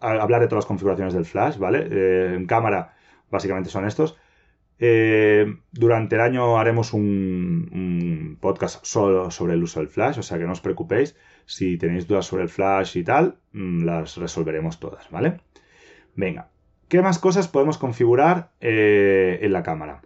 hablar 0.01 0.41
de 0.41 0.47
todas 0.47 0.65
las 0.65 0.67
configuraciones 0.67 1.15
del 1.15 1.25
flash, 1.25 1.59
¿vale? 1.59 1.89
Eh, 1.91 2.35
en 2.35 2.47
cámara 2.47 2.95
básicamente 3.31 3.71
son 3.71 3.87
estos. 3.87 4.17
Eh, 4.79 5.57
durante 5.73 6.15
el 6.15 6.21
año 6.21 6.59
haremos 6.59 6.93
un, 6.93 8.39
podcast 8.41 8.85
solo 8.85 9.31
sobre 9.31 9.55
el 9.55 9.63
uso 9.63 9.81
del 9.81 9.89
flash, 9.89 10.19
o 10.19 10.23
sea 10.23 10.39
que 10.39 10.45
no 10.45 10.53
os 10.53 10.61
preocupéis. 10.61 11.17
Si 11.47 11.79
tenéis 11.79 12.07
dudas 12.07 12.27
sobre 12.27 12.45
el 12.45 12.49
flash 12.49 12.97
y 12.97 13.05
tal, 13.05 13.39
mm, 13.53 13.85
las 13.85 14.17
resolveremos 14.17 14.79
todas, 14.79 15.11
¿vale? 15.11 15.41
Venga, 16.15 16.51
¿qué 16.89 17.03
más 17.03 17.19
cosas 17.19 17.49
podemos 17.49 17.79
configurar 17.79 18.51
en 18.61 19.53
la 19.53 19.63
cámara? 19.63 20.03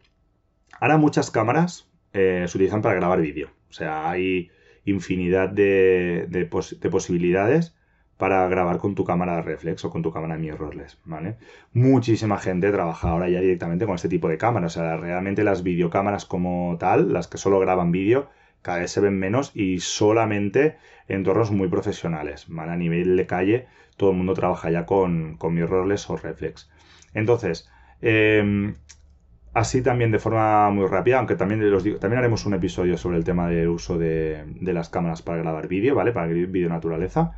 Ahora 0.81 0.99
muchas 0.99 1.31
cámaras 1.31 1.89
se 2.13 2.45
utilizan 2.45 2.83
para 2.83 2.95
grabar 2.95 3.21
vídeo. 3.21 3.51
O 3.71 3.73
sea, 3.73 4.11
hay 4.11 4.51
infinidad 4.85 5.49
de, 5.49 6.49
posibilidades 6.91 7.75
para 8.23 8.47
grabar 8.47 8.79
con 8.79 8.95
tu 8.95 9.05
cámara 9.05 9.35
de 9.35 9.43
reflex 9.43 9.85
o 9.85 9.91
con 9.91 10.01
tu 10.01 10.13
cámara 10.13 10.39
mirrorless, 10.39 10.97
¿vale? 11.05 11.39
Muchísima 11.73 12.39
gente 12.39 12.71
trabaja 12.71 13.09
ahora 13.09 13.29
ya 13.29 13.41
directamente 13.41 13.85
con 13.85 13.97
este 13.97 14.09
tipo 14.09 14.29
de 14.29 14.39
cámaras. 14.39 14.77
O 14.77 14.81
sea, 14.81 14.97
realmente 14.97 15.43
las 15.43 15.65
videocámaras 15.65 16.25
como 16.25 16.77
tal, 16.79 17.13
las 17.13 17.27
que 17.27 17.37
solo 17.37 17.59
graban 17.59 17.91
vídeo, 17.91 18.29
cada 18.63 18.79
vez 18.79 18.93
se 18.93 19.01
ven 19.01 19.19
menos 19.19 19.51
y 19.57 19.81
solamente 19.81 20.77
en 21.09 21.17
entornos 21.17 21.51
muy 21.51 21.67
profesionales, 21.67 22.47
¿vale? 22.47 22.71
A 22.71 22.77
nivel 22.77 23.17
de 23.17 23.27
calle, 23.27 23.67
todo 23.97 24.13
el 24.13 24.17
mundo 24.19 24.35
trabaja 24.35 24.71
ya 24.71 24.87
con, 24.87 25.37
con 25.37 25.55
mirrorless 25.55 26.09
o 26.09 26.17
reflex. 26.17 26.71
Entonces, 27.15 27.69
eh, 28.03 28.73
Así 29.55 29.83
también 29.83 30.11
de 30.11 30.19
forma 30.19 30.71
muy 30.71 30.87
rápida, 30.87 31.19
aunque 31.19 31.35
también 31.35 31.71
los 31.71 31.85
digo, 31.85 31.99
también 31.99 32.21
haremos 32.21 32.47
un 32.47 32.55
episodio 32.55 32.97
sobre 32.97 33.19
el 33.19 33.25
tema 33.25 33.49
del 33.51 33.69
uso 33.69 33.99
de, 33.99 34.47
las 34.63 34.89
cámaras 34.89 35.21
para 35.21 35.39
grabar 35.39 35.69
vídeo, 35.69 35.95
¿vale? 35.95 36.13
Para 36.13 36.27
vídeo 36.29 36.71
naturaleza. 36.71 37.33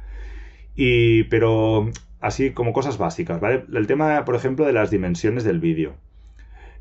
Y, 0.75 1.25
pero 1.25 1.91
así 2.20 2.53
como 2.53 2.72
cosas 2.72 2.99
básicas, 2.99 3.41
¿vale? 3.41 3.64
El 3.72 3.87
tema, 3.87 4.25
por 4.25 4.35
ejemplo, 4.35 4.64
de 4.66 4.72
las 4.72 4.91
dimensiones 4.91 5.45
del 5.45 5.61
vídeo. 5.61 5.95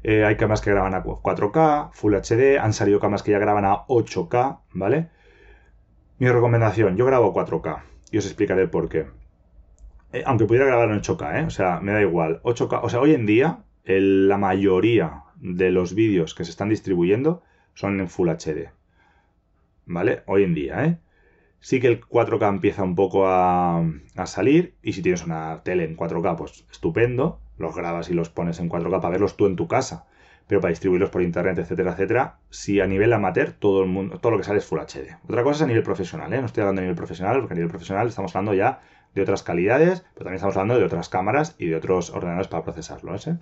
Eh, 0.04 0.26
hay 0.26 0.36
cámaras 0.36 0.62
que 0.62 0.72
graban 0.72 0.94
a 0.94 1.04
4K, 1.04 1.92
Full 1.94 2.16
HD, 2.16 2.60
han 2.60 2.74
salido 2.74 3.00
cámaras 3.00 3.24
que 3.24 3.32
ya 3.32 3.40
graban 3.40 3.66
a 3.66 3.86
8K, 3.88 4.60
¿vale? 4.74 5.10
Mi 6.20 6.30
recomendación, 6.30 6.98
yo 6.98 7.06
grabo 7.06 7.30
a 7.30 7.46
4K 7.46 7.84
y 8.12 8.18
os 8.18 8.26
explicaré 8.26 8.68
por 8.68 8.90
qué. 8.90 9.08
Eh, 10.12 10.24
aunque 10.26 10.46
pudiera 10.46 10.66
grabar 10.66 10.90
en 10.90 11.02
8K, 11.02 11.42
¿eh? 11.42 11.46
O 11.46 11.50
sea, 11.50 11.80
me 11.80 11.94
da 11.94 12.02
igual. 12.02 12.42
8K, 12.44 12.80
o 12.84 12.90
sea, 12.90 13.00
hoy 13.00 13.14
en 13.14 13.26
día 13.26 13.64
la 13.86 14.38
mayoría 14.38 15.24
de 15.36 15.72
los 15.72 15.94
vídeos 15.94 16.36
que 16.36 16.46
se 16.46 16.52
están 16.52 16.70
distribuyendo 16.70 17.44
son 17.74 18.00
en 18.00 18.08
Full 18.08 18.30
HD. 18.30 18.70
¿Vale? 19.86 20.24
Hoy 20.28 20.44
en 20.44 20.54
día, 20.54 20.86
¿eh? 20.86 21.00
Sí 21.64 21.80
que 21.80 21.88
el 21.88 22.02
4K 22.02 22.50
empieza 22.50 22.84
un 22.84 22.94
poco 22.94 23.26
a, 23.26 23.82
salir 24.26 24.76
y 24.84 24.92
si 24.92 25.02
tienes 25.02 25.24
una 25.24 25.62
tele 25.64 25.86
en 25.86 25.96
4K, 25.96 26.36
pues 26.36 26.66
estupendo. 26.70 27.40
los 27.58 27.74
grabas 27.74 28.10
y 28.10 28.14
los 28.14 28.30
pones 28.30 28.60
en 28.60 28.70
4K 28.70 29.00
para 29.00 29.12
verlos 29.12 29.38
tú 29.38 29.46
en 29.46 29.56
tu 29.56 29.66
casa, 29.70 30.06
pero 30.46 30.60
para 30.60 30.72
distribuirlos 30.72 31.10
por 31.10 31.22
internet, 31.22 31.58
etcétera, 31.58 31.94
etcétera, 31.94 32.40
si 32.50 32.82
a 32.82 32.86
nivel 32.86 33.14
amateur 33.14 33.54
todo 33.54 33.82
el 33.82 33.90
mundo, 33.90 34.20
todo 34.20 34.34
lo 34.34 34.40
que 34.40 34.44
sale 34.44 34.60
es 34.60 34.66
Full 34.66 34.82
HD. 34.82 35.16
Otra 35.24 35.44
cosa 35.44 35.56
es 35.56 35.62
a 35.62 35.68
nivel 35.68 35.84
profesional, 35.84 36.34
¿eh? 36.34 36.42
No 36.42 36.48
estoy 36.48 36.64
hablando 36.64 36.82
a 36.82 36.84
nivel 36.84 36.98
profesional, 36.98 37.40
porque 37.40 37.54
a 37.54 37.56
nivel 37.56 37.70
profesional 37.70 38.10
estamos 38.10 38.36
hablando 38.36 38.54
ya 38.56 38.82
de 39.16 39.22
otras 39.22 39.42
calidades, 39.42 40.02
pero 40.16 40.26
también 40.26 40.36
estamos 40.36 40.58
hablando 40.58 40.78
de 40.78 40.86
otras 40.86 41.08
cámaras 41.08 41.56
y 41.58 41.68
de 41.68 41.78
otros 41.78 42.10
ordenadores 42.10 42.50
para 42.50 42.64
procesarlo, 42.64 43.16
¿eh? 43.16 43.38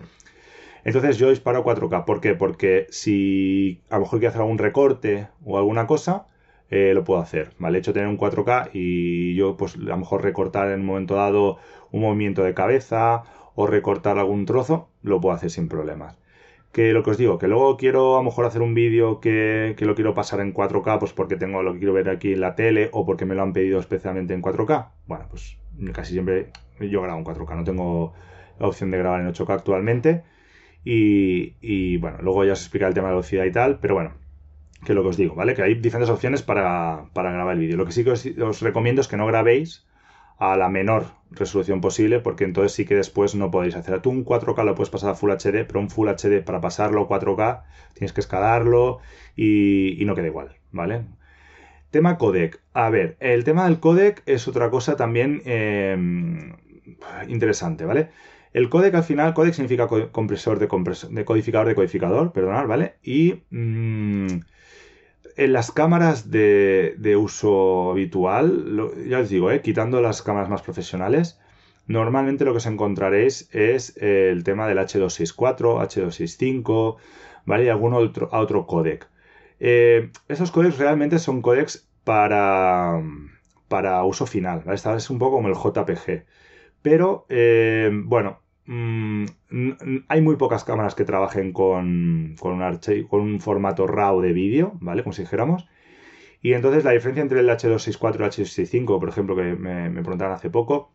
Entonces 0.83 1.17
yo 1.17 1.31
disparo 1.31 1.57
a 1.57 1.63
4K. 1.63 2.05
¿Por 2.05 2.21
qué? 2.21 2.35
Porque 2.35 2.85
si 2.91 3.81
a 3.89 3.95
lo 3.95 4.01
mejor 4.01 4.19
quiero 4.19 4.29
hacer 4.29 4.41
algún 4.41 4.59
recorte 4.59 5.27
o 5.43 5.57
alguna 5.57 5.87
cosa, 5.87 6.27
eh, 6.71 6.93
lo 6.95 7.03
puedo 7.03 7.19
hacer. 7.19 7.51
¿vale? 7.59 7.77
hecho 7.77 7.93
tener 7.93 8.07
un 8.07 8.17
4K 8.17 8.69
y 8.73 9.35
yo 9.35 9.57
pues 9.57 9.75
a 9.75 9.79
lo 9.79 9.97
mejor 9.97 10.23
recortar 10.23 10.71
en 10.71 10.79
un 10.79 10.85
momento 10.85 11.15
dado 11.15 11.57
un 11.91 12.01
movimiento 12.01 12.43
de 12.43 12.53
cabeza 12.53 13.23
o 13.55 13.67
recortar 13.67 14.17
algún 14.17 14.45
trozo, 14.45 14.89
lo 15.03 15.19
puedo 15.19 15.35
hacer 15.35 15.51
sin 15.51 15.67
problemas. 15.67 16.17
Que 16.71 16.93
lo 16.93 17.03
que 17.03 17.11
os 17.11 17.17
digo, 17.17 17.37
que 17.37 17.49
luego 17.49 17.75
quiero 17.75 18.15
a 18.15 18.19
lo 18.19 18.23
mejor 18.23 18.45
hacer 18.45 18.61
un 18.61 18.73
vídeo 18.73 19.19
que, 19.19 19.75
que 19.77 19.85
lo 19.85 19.93
quiero 19.93 20.13
pasar 20.13 20.39
en 20.39 20.53
4K, 20.53 20.99
pues 20.99 21.11
porque 21.11 21.35
tengo 21.35 21.61
lo 21.61 21.73
que 21.73 21.79
quiero 21.79 21.93
ver 21.93 22.09
aquí 22.09 22.31
en 22.31 22.39
la 22.39 22.55
tele 22.55 22.89
o 22.93 23.05
porque 23.05 23.25
me 23.25 23.35
lo 23.35 23.41
han 23.41 23.51
pedido 23.51 23.77
especialmente 23.79 24.33
en 24.33 24.41
4K. 24.41 24.91
Bueno, 25.05 25.25
pues 25.29 25.57
casi 25.91 26.13
siempre 26.13 26.51
yo 26.79 27.01
grabo 27.01 27.19
en 27.19 27.25
4K, 27.25 27.55
no 27.57 27.63
tengo 27.65 28.13
la 28.57 28.67
opción 28.67 28.91
de 28.91 28.97
grabar 28.99 29.19
en 29.19 29.27
8K 29.27 29.49
actualmente. 29.49 30.23
Y, 30.85 31.55
y 31.59 31.97
bueno, 31.97 32.19
luego 32.21 32.45
ya 32.45 32.53
os 32.53 32.61
explicaré 32.61 32.89
el 32.89 32.95
tema 32.95 33.09
de 33.09 33.15
velocidad 33.15 33.43
y 33.43 33.51
tal, 33.51 33.79
pero 33.79 33.95
bueno, 33.95 34.13
que 34.85 34.93
lo 34.93 35.03
que 35.03 35.09
os 35.09 35.17
digo, 35.17 35.35
¿vale? 35.35 35.53
Que 35.53 35.63
hay 35.63 35.75
diferentes 35.75 36.09
opciones 36.09 36.41
para, 36.41 37.05
para 37.13 37.31
grabar 37.31 37.53
el 37.53 37.59
vídeo. 37.59 37.77
Lo 37.77 37.85
que 37.85 37.91
sí 37.91 38.03
que 38.03 38.11
os, 38.11 38.61
recomiendo 38.61 39.01
es 39.01 39.07
que 39.07 39.17
no 39.17 39.27
grabéis 39.27 39.85
a 40.37 40.57
la 40.57 40.69
menor 40.69 41.05
resolución 41.29 41.81
posible, 41.81 42.19
porque 42.19 42.45
entonces 42.45 42.73
sí 42.73 42.85
que 42.85 42.95
después 42.95 43.35
no 43.35 43.51
podéis 43.51 43.75
hacer. 43.75 44.01
Tú 44.01 44.09
un 44.09 44.25
4K 44.25 44.63
lo 44.65 44.75
puedes 44.75 44.89
pasar 44.89 45.11
a 45.11 45.15
Full 45.15 45.31
HD, 45.31 45.65
pero 45.67 45.79
un 45.79 45.89
Full 45.89 46.09
HD 46.09 46.43
para 46.43 46.61
pasarlo 46.61 47.01
a 47.01 47.07
4K 47.07 47.61
tienes 47.93 48.11
que 48.11 48.21
escalarlo 48.21 48.99
y, 49.35 50.01
y 50.01 50.05
no 50.05 50.15
queda 50.15 50.27
igual, 50.27 50.55
¿vale? 50.71 51.03
Tema 51.91 52.17
codec. 52.17 52.59
A 52.73 52.89
ver, 52.89 53.17
el 53.19 53.43
tema 53.43 53.65
del 53.65 53.79
codec 53.79 54.23
es 54.25 54.47
otra 54.47 54.69
cosa 54.69 54.95
también 54.95 55.41
eh, 55.45 55.95
interesante, 57.27 57.85
¿vale? 57.85 58.09
El 58.53 58.69
codec 58.69 58.95
al 58.95 59.03
final, 59.03 59.33
codec 59.33 59.53
significa 59.53 59.87
compresor 60.11 60.59
de, 60.59 60.67
compresor, 60.67 61.11
de 61.11 61.25
codificador 61.25 61.67
de 61.67 61.75
codificador, 61.75 62.31
perdonad, 62.31 62.65
¿vale? 62.65 62.95
Y 63.03 63.43
mmm, 63.49 64.27
en 65.37 65.53
las 65.53 65.71
cámaras 65.71 66.31
de, 66.31 66.95
de 66.97 67.15
uso 67.15 67.91
habitual, 67.91 68.91
ya 69.07 69.19
os 69.19 69.29
digo, 69.29 69.51
¿eh? 69.51 69.61
quitando 69.61 70.01
las 70.01 70.21
cámaras 70.21 70.49
más 70.49 70.61
profesionales, 70.61 71.39
normalmente 71.87 72.45
lo 72.45 72.51
que 72.51 72.57
os 72.57 72.65
encontraréis 72.65 73.49
es 73.51 73.97
el 73.97 74.43
tema 74.43 74.67
del 74.67 74.77
H264, 74.79 75.57
H265, 75.59 76.97
¿vale? 77.45 77.65
Y 77.65 77.69
algún 77.69 77.93
otro, 77.93 78.29
otro 78.31 78.65
codec. 78.65 79.07
Eh, 79.59 80.11
esos 80.27 80.51
codecs 80.51 80.77
realmente 80.77 81.19
son 81.19 81.41
codecs 81.41 81.87
para, 82.03 83.01
para 83.67 84.03
uso 84.03 84.25
final, 84.25 84.61
¿vale? 84.65 84.75
Esta 84.75 84.95
es 84.95 85.09
un 85.09 85.19
poco 85.19 85.37
como 85.37 85.49
el 85.49 85.55
JPG. 85.55 86.25
Pero, 86.81 87.25
eh, 87.29 87.89
bueno, 87.93 88.41
mmm, 88.65 89.25
hay 90.07 90.21
muy 90.21 90.35
pocas 90.35 90.63
cámaras 90.63 90.95
que 90.95 91.05
trabajen 91.05 91.53
con, 91.53 92.35
un, 92.41 92.61
archivo, 92.61 93.07
con 93.09 93.21
un 93.21 93.39
formato 93.39 93.87
RAW 93.87 94.21
de 94.21 94.33
vídeo, 94.33 94.77
¿vale? 94.81 95.03
Como 95.03 95.13
si 95.13 95.23
dijéramos. 95.23 95.67
Y 96.41 96.53
entonces 96.53 96.83
la 96.83 96.91
diferencia 96.91 97.21
entre 97.21 97.39
el 97.39 97.49
H264 97.49 98.19
y 98.19 98.23
el 98.23 98.29
H265, 98.29 98.99
por 98.99 99.09
ejemplo, 99.09 99.35
que 99.35 99.43
me, 99.55 99.89
me 99.89 100.01
preguntaron 100.01 100.33
hace 100.33 100.49
poco, 100.49 100.91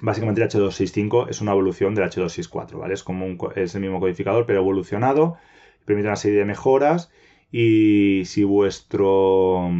básicamente 0.00 0.42
el 0.42 0.48
H265 0.48 1.28
es 1.30 1.40
una 1.40 1.52
evolución 1.52 1.94
del 1.94 2.08
H264, 2.08 2.78
¿vale? 2.78 2.94
Es 2.94 3.02
como 3.02 3.26
es 3.54 3.74
el 3.74 3.80
mismo 3.80 4.00
codificador, 4.00 4.46
pero 4.46 4.60
evolucionado, 4.60 5.36
permite 5.84 6.08
una 6.08 6.16
serie 6.16 6.38
de 6.38 6.44
mejoras 6.44 7.10
y 7.50 8.22
si 8.24 8.44
vuestro 8.44 9.70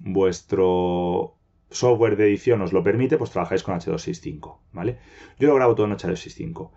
vuestro 0.00 1.36
software 1.72 2.16
de 2.16 2.26
edición 2.26 2.62
os 2.62 2.72
lo 2.72 2.82
permite, 2.82 3.16
pues 3.16 3.30
trabajáis 3.30 3.62
con 3.62 3.78
H265, 3.78 4.58
¿vale? 4.72 4.98
Yo 5.38 5.48
lo 5.48 5.54
grabo 5.54 5.74
todo 5.74 5.86
en 5.86 5.92
H265. 5.92 6.70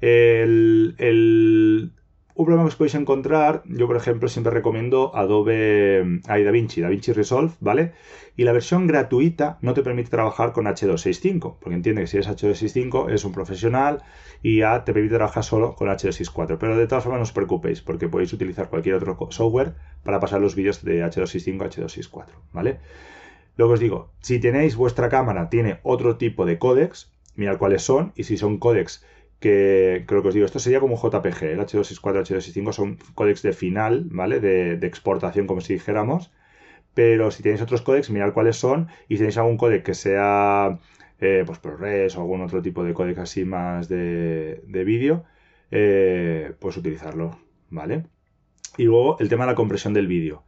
El, 0.00 0.94
el, 0.98 1.92
un 2.34 2.46
problema 2.46 2.64
que 2.64 2.68
os 2.68 2.76
podéis 2.76 2.94
encontrar, 2.94 3.62
yo 3.66 3.86
por 3.86 3.96
ejemplo 3.96 4.26
siempre 4.26 4.52
recomiendo 4.52 5.14
Adobe 5.14 6.20
ay, 6.28 6.44
DaVinci, 6.44 6.80
DaVinci 6.80 7.12
Resolve, 7.12 7.52
¿vale? 7.60 7.92
Y 8.36 8.44
la 8.44 8.52
versión 8.52 8.86
gratuita 8.86 9.58
no 9.60 9.74
te 9.74 9.82
permite 9.82 10.08
trabajar 10.08 10.52
con 10.52 10.64
H265, 10.64 11.56
porque 11.60 11.74
entiende 11.74 12.00
que 12.00 12.06
si 12.06 12.16
eres 12.16 12.30
H265 12.30 13.12
es 13.12 13.26
un 13.26 13.32
profesional 13.32 14.02
y 14.42 14.60
ya 14.60 14.82
te 14.84 14.94
permite 14.94 15.16
trabajar 15.16 15.44
solo 15.44 15.74
con 15.74 15.88
H264. 15.88 16.56
Pero 16.58 16.78
de 16.78 16.86
todas 16.86 17.04
formas 17.04 17.18
no 17.18 17.24
os 17.24 17.32
preocupéis, 17.32 17.82
porque 17.82 18.08
podéis 18.08 18.32
utilizar 18.32 18.70
cualquier 18.70 18.94
otro 18.94 19.18
software 19.30 19.74
para 20.02 20.18
pasar 20.18 20.40
los 20.40 20.54
vídeos 20.54 20.82
de 20.82 21.04
H265 21.04 21.62
a 21.62 21.68
H264, 21.68 22.26
¿vale? 22.52 22.80
Lo 23.56 23.68
que 23.68 23.74
os 23.74 23.80
digo, 23.80 24.12
si 24.20 24.38
tenéis 24.38 24.76
vuestra 24.76 25.08
cámara, 25.08 25.50
tiene 25.50 25.80
otro 25.82 26.16
tipo 26.16 26.46
de 26.46 26.58
códex, 26.58 27.12
mirad 27.36 27.58
cuáles 27.58 27.82
son, 27.82 28.12
y 28.16 28.24
si 28.24 28.36
son 28.36 28.58
códex 28.58 29.04
que, 29.42 30.04
creo 30.06 30.22
que 30.22 30.28
os 30.28 30.34
digo, 30.34 30.46
esto 30.46 30.58
sería 30.60 30.80
como 30.80 30.96
JPG, 30.96 31.42
el 31.44 31.60
H264, 31.60 32.22
H265 32.22 32.72
son 32.72 32.98
códex 33.14 33.42
de 33.42 33.52
final, 33.52 34.04
¿vale? 34.10 34.40
De, 34.40 34.74
exportación, 34.86 35.46
como 35.46 35.60
si 35.60 35.74
dijéramos. 35.74 36.32
Pero 36.94 37.30
si 37.30 37.42
tenéis 37.42 37.62
otros 37.62 37.82
códex, 37.82 38.10
mirad 38.10 38.32
cuáles 38.32 38.56
son, 38.56 38.88
y 39.08 39.14
si 39.14 39.18
tenéis 39.18 39.38
algún 39.38 39.56
códec 39.56 39.82
que 39.82 39.94
sea, 39.94 40.78
eh, 41.20 41.42
pues 41.46 41.58
ProRes 41.58 42.16
o 42.16 42.20
algún 42.20 42.42
otro 42.42 42.62
tipo 42.62 42.84
de 42.84 42.94
códec 42.94 43.18
así 43.18 43.44
más 43.44 43.88
de, 43.88 44.62
de 44.66 44.84
vídeo, 44.84 45.24
eh, 45.70 46.54
pues 46.60 46.76
utilizarlo, 46.76 47.38
¿vale? 47.70 48.04
Y 48.78 48.84
luego 48.84 49.18
el 49.20 49.28
tema 49.28 49.44
de 49.44 49.52
la 49.52 49.56
compresión 49.56 49.92
del 49.94 50.06
vídeo 50.06 50.44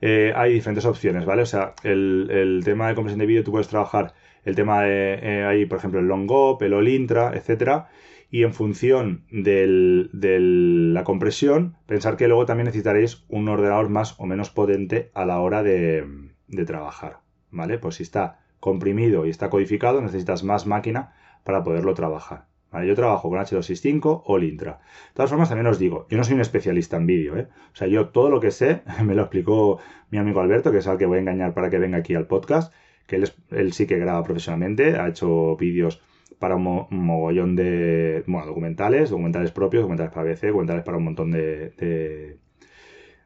eh, 0.00 0.32
hay 0.34 0.52
diferentes 0.52 0.84
opciones, 0.84 1.24
¿vale? 1.24 1.42
O 1.42 1.46
sea, 1.46 1.74
el, 1.82 2.28
el 2.30 2.62
tema 2.64 2.88
de 2.88 2.94
compresión 2.94 3.20
de 3.20 3.26
vídeo 3.26 3.44
tú 3.44 3.52
puedes 3.52 3.68
trabajar 3.68 4.14
el 4.44 4.54
tema 4.54 4.82
de, 4.82 5.14
eh, 5.22 5.44
ahí, 5.44 5.66
por 5.66 5.78
ejemplo, 5.78 6.00
el 6.00 6.06
long 6.06 6.30
up, 6.30 6.62
el 6.62 6.74
all 6.74 6.88
intra, 6.88 7.32
etcétera, 7.34 7.88
y 8.30 8.42
en 8.42 8.52
función 8.52 9.24
de 9.30 9.66
la 9.66 11.04
compresión, 11.04 11.76
pensar 11.86 12.16
que 12.16 12.28
luego 12.28 12.46
también 12.46 12.66
necesitaréis 12.66 13.24
un 13.28 13.48
ordenador 13.48 13.88
más 13.88 14.18
o 14.18 14.26
menos 14.26 14.50
potente 14.50 15.10
a 15.14 15.24
la 15.24 15.40
hora 15.40 15.62
de, 15.62 16.04
de 16.48 16.64
trabajar, 16.64 17.20
¿vale? 17.50 17.78
Pues 17.78 17.96
si 17.96 18.02
está 18.02 18.40
comprimido 18.60 19.26
y 19.26 19.30
está 19.30 19.50
codificado, 19.50 20.00
necesitas 20.00 20.42
más 20.42 20.66
máquina 20.66 21.14
para 21.44 21.62
poderlo 21.62 21.94
trabajar. 21.94 22.46
Yo 22.82 22.94
trabajo 22.94 23.28
con 23.28 23.38
H265 23.38 24.22
o 24.24 24.38
Lintra. 24.38 24.72
De 24.72 25.14
todas 25.14 25.30
formas, 25.30 25.48
también 25.48 25.66
os 25.66 25.78
digo, 25.78 26.06
yo 26.08 26.16
no 26.16 26.24
soy 26.24 26.34
un 26.34 26.40
especialista 26.40 26.96
en 26.96 27.06
vídeo, 27.06 27.36
¿eh? 27.36 27.48
O 27.72 27.76
sea, 27.76 27.86
yo 27.86 28.08
todo 28.08 28.30
lo 28.30 28.40
que 28.40 28.50
sé, 28.50 28.82
me 29.04 29.14
lo 29.14 29.22
explicó 29.22 29.78
mi 30.10 30.18
amigo 30.18 30.40
Alberto, 30.40 30.72
que 30.72 30.78
es 30.78 30.86
al 30.86 30.98
que 30.98 31.06
voy 31.06 31.18
a 31.18 31.20
engañar 31.20 31.54
para 31.54 31.70
que 31.70 31.78
venga 31.78 31.98
aquí 31.98 32.14
al 32.14 32.26
podcast, 32.26 32.72
que 33.06 33.16
él, 33.16 33.24
es, 33.24 33.36
él 33.50 33.72
sí 33.72 33.86
que 33.86 33.98
graba 33.98 34.22
profesionalmente, 34.24 34.96
ha 34.96 35.08
hecho 35.08 35.56
vídeos 35.56 36.02
para 36.38 36.56
un, 36.56 36.62
mo 36.62 36.88
un, 36.90 37.04
mogollón 37.06 37.56
de, 37.56 38.24
bueno, 38.26 38.46
documentales, 38.46 39.10
documentales 39.10 39.52
propios, 39.52 39.82
documentales 39.82 40.12
para 40.12 40.30
BBC, 40.30 40.48
documentales 40.48 40.84
para 40.84 40.98
un 40.98 41.04
montón 41.04 41.30
de, 41.30 42.38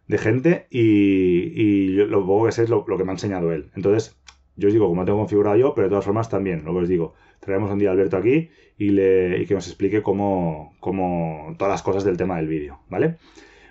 de, 0.06 0.18
gente 0.18 0.66
y, 0.70 1.94
yo, 1.94 2.06
lo 2.06 2.26
poco 2.26 2.46
que 2.46 2.52
sé 2.52 2.64
es 2.64 2.70
lo, 2.70 2.84
lo 2.86 2.96
que 2.98 3.04
me 3.04 3.10
ha 3.10 3.14
enseñado 3.14 3.52
él. 3.52 3.70
Entonces, 3.76 4.18
yo 4.56 4.68
os 4.68 4.72
digo, 4.74 4.88
como 4.88 5.02
lo 5.02 5.06
tengo 5.06 5.18
configurado 5.18 5.56
yo, 5.56 5.74
pero 5.74 5.86
de 5.86 5.90
todas 5.90 6.04
formas 6.04 6.28
también, 6.28 6.64
lo 6.64 6.72
que 6.72 6.80
os 6.80 6.88
digo, 6.88 7.14
traemos 7.48 7.70
un 7.70 7.78
día 7.78 7.88
a 7.88 7.92
Alberto 7.92 8.18
aquí 8.18 8.50
y, 8.76 8.94
que 8.94 9.54
nos 9.54 9.66
explique 9.66 10.02
cómo, 10.02 10.74
todas 11.56 11.72
las 11.72 11.82
cosas 11.82 12.04
del 12.04 12.16
tema 12.18 12.36
del 12.36 12.46
vídeo, 12.46 12.80
¿vale? 12.90 13.16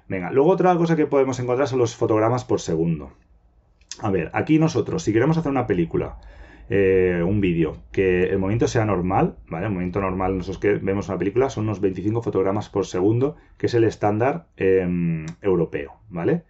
Venga, 0.10 0.32
luego 0.32 0.50
otra 0.50 0.76
cosa 0.76 0.96
que 0.96 1.06
podemos 1.06 1.40
encontrar 1.40 1.68
son 1.68 1.80
los 1.80 1.96
fotogramas 1.96 2.44
por 2.44 2.60
segundo. 2.60 3.12
A 4.02 4.10
ver, 4.10 4.32
aquí 4.34 4.58
nosotros, 4.58 5.04
si 5.04 5.14
queremos 5.14 5.38
hacer 5.38 5.52
una 5.52 5.68
película, 5.68 6.18
eh, 6.70 7.22
un 7.26 7.40
vídeo, 7.40 7.78
que 7.92 8.24
el 8.24 8.40
movimiento 8.40 8.68
sea 8.68 8.84
normal, 8.84 9.38
¿vale? 9.48 9.68
El 9.68 9.72
movimiento 9.72 10.02
normal, 10.02 10.38
nosotros 10.38 10.58
que 10.58 10.74
vemos 10.74 11.08
una 11.08 11.20
película, 11.20 11.50
son 11.50 11.66
unos 11.66 11.80
25 11.80 12.22
fotogramas 12.24 12.70
por 12.70 12.88
segundo, 12.88 13.36
que 13.58 13.68
es 13.68 13.74
el 13.76 13.84
estándar 13.84 14.48
eh, 14.58 14.88
europeo, 15.42 16.00
¿vale? 16.10 16.44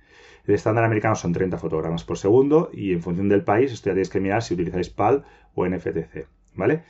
El 0.46 0.56
estándar 0.56 0.86
americano 0.86 1.16
son 1.16 1.34
30 1.34 1.58
fotogramas 1.58 2.06
por 2.06 2.18
segundo 2.18 2.70
y 2.72 2.94
en 2.94 3.02
función 3.02 3.28
del 3.28 3.44
país, 3.44 3.74
esto 3.74 3.90
ya 3.90 3.94
tenéis 3.94 4.10
que 4.10 4.22
mirar 4.22 4.42
si 4.42 4.54
utilizáis 4.54 4.90
PAL 4.90 5.26
o 5.56 5.68
NFTC, 5.68 6.26
¿vale? 6.56 6.84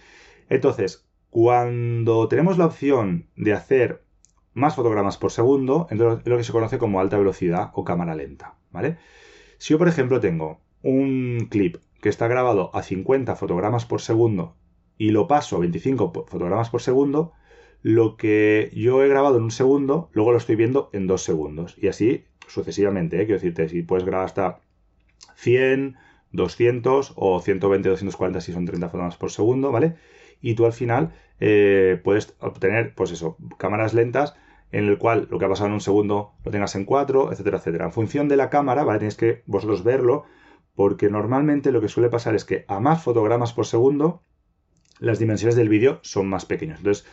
Entonces, 0.50 1.08
cuando 1.30 2.28
tenemos 2.28 2.58
la 2.58 2.66
opción 2.66 3.28
de 3.36 3.54
hacer 3.54 4.04
más 4.54 4.76
fotogramas 4.76 5.18
por 5.18 5.32
segundo, 5.32 5.88
es 5.92 5.98
lo 5.98 6.38
que 6.38 6.44
se 6.44 6.52
conoce 6.52 6.78
como 6.78 7.00
alta 7.00 7.18
velocidad 7.18 7.72
o 7.74 7.84
cámara 7.84 8.16
lenta, 8.16 8.56
¿vale? 8.72 8.98
Si 9.58 9.74
yo, 9.74 9.78
por 9.78 9.88
ejemplo, 9.88 10.20
tengo 10.20 10.62
un 10.82 11.48
clip 11.50 11.78
que 12.02 12.10
está 12.10 12.28
grabado 12.28 12.72
a 12.76 12.82
50 12.84 13.36
fotogramas 13.36 13.86
por 13.86 14.02
segundo 14.02 14.56
y 14.98 15.12
lo 15.12 15.28
paso 15.28 15.58
a 15.58 15.60
25 15.60 16.26
fotogramas 16.28 16.70
por 16.70 16.82
segundo, 16.82 17.34
lo 17.82 18.18
que 18.18 18.72
yo 18.74 19.04
he 19.04 19.08
grabado 19.08 19.38
en 19.38 19.44
un 19.44 19.52
segundo, 19.52 20.10
luego 20.14 20.32
lo 20.32 20.38
estoy 20.38 20.56
viendo 20.56 20.90
en 20.94 21.08
dos 21.08 21.24
segundos. 21.24 21.76
Y 21.80 21.88
así 21.88 22.26
sucesivamente, 22.48 23.18
¿eh? 23.18 23.26
quiero 23.26 23.40
decirte, 23.40 23.70
si 23.70 23.84
puedes 23.84 24.06
grabar 24.06 24.26
hasta 24.26 24.60
100, 25.36 25.98
200 26.32 27.14
o 27.16 27.40
120, 27.40 27.90
240 27.90 28.42
si 28.42 28.54
son 28.54 28.66
30 28.66 28.88
fotogramas 28.88 29.18
por 29.18 29.32
segundo, 29.32 29.72
¿vale? 29.72 29.96
Y 30.42 30.56
tú 30.56 30.66
al 30.66 30.74
final 30.74 31.14
eh, 31.40 32.00
puedes 32.04 32.36
obtener, 32.40 32.94
pues 32.96 33.12
eso, 33.12 33.38
cámaras 33.58 33.94
lentas 33.94 34.36
en 34.72 34.86
el 34.86 34.98
cual 34.98 35.28
lo 35.30 35.40
que 35.40 35.46
ha 35.46 35.50
pasado 35.50 35.68
en 35.68 35.74
un 35.74 35.82
segundo 35.82 36.34
lo 36.44 36.52
tengas 36.52 36.76
en 36.76 36.86
cuatro, 36.86 37.32
etcétera, 37.32 37.58
etcétera. 37.58 37.86
En 37.86 37.92
función 37.92 38.28
de 38.28 38.38
la 38.38 38.50
cámara, 38.50 38.84
¿vale? 38.84 39.00
Tenéis 39.00 39.16
que 39.16 39.44
vosotros 39.46 39.84
verlo, 39.84 40.26
porque 40.76 41.10
normalmente 41.10 41.72
lo 41.72 41.82
que 41.82 41.88
suele 41.88 42.10
pasar 42.10 42.36
es 42.36 42.46
que 42.46 42.66
a 42.68 42.80
más 42.80 43.04
fotogramas 43.04 43.54
por 43.54 43.66
segundo, 43.66 44.24
las 45.00 45.20
dimensiones 45.20 45.56
del 45.56 45.70
vídeo 45.70 46.00
son 46.02 46.28
más 46.28 46.46
pequeñas. 46.46 46.80
Entonces, 46.80 47.06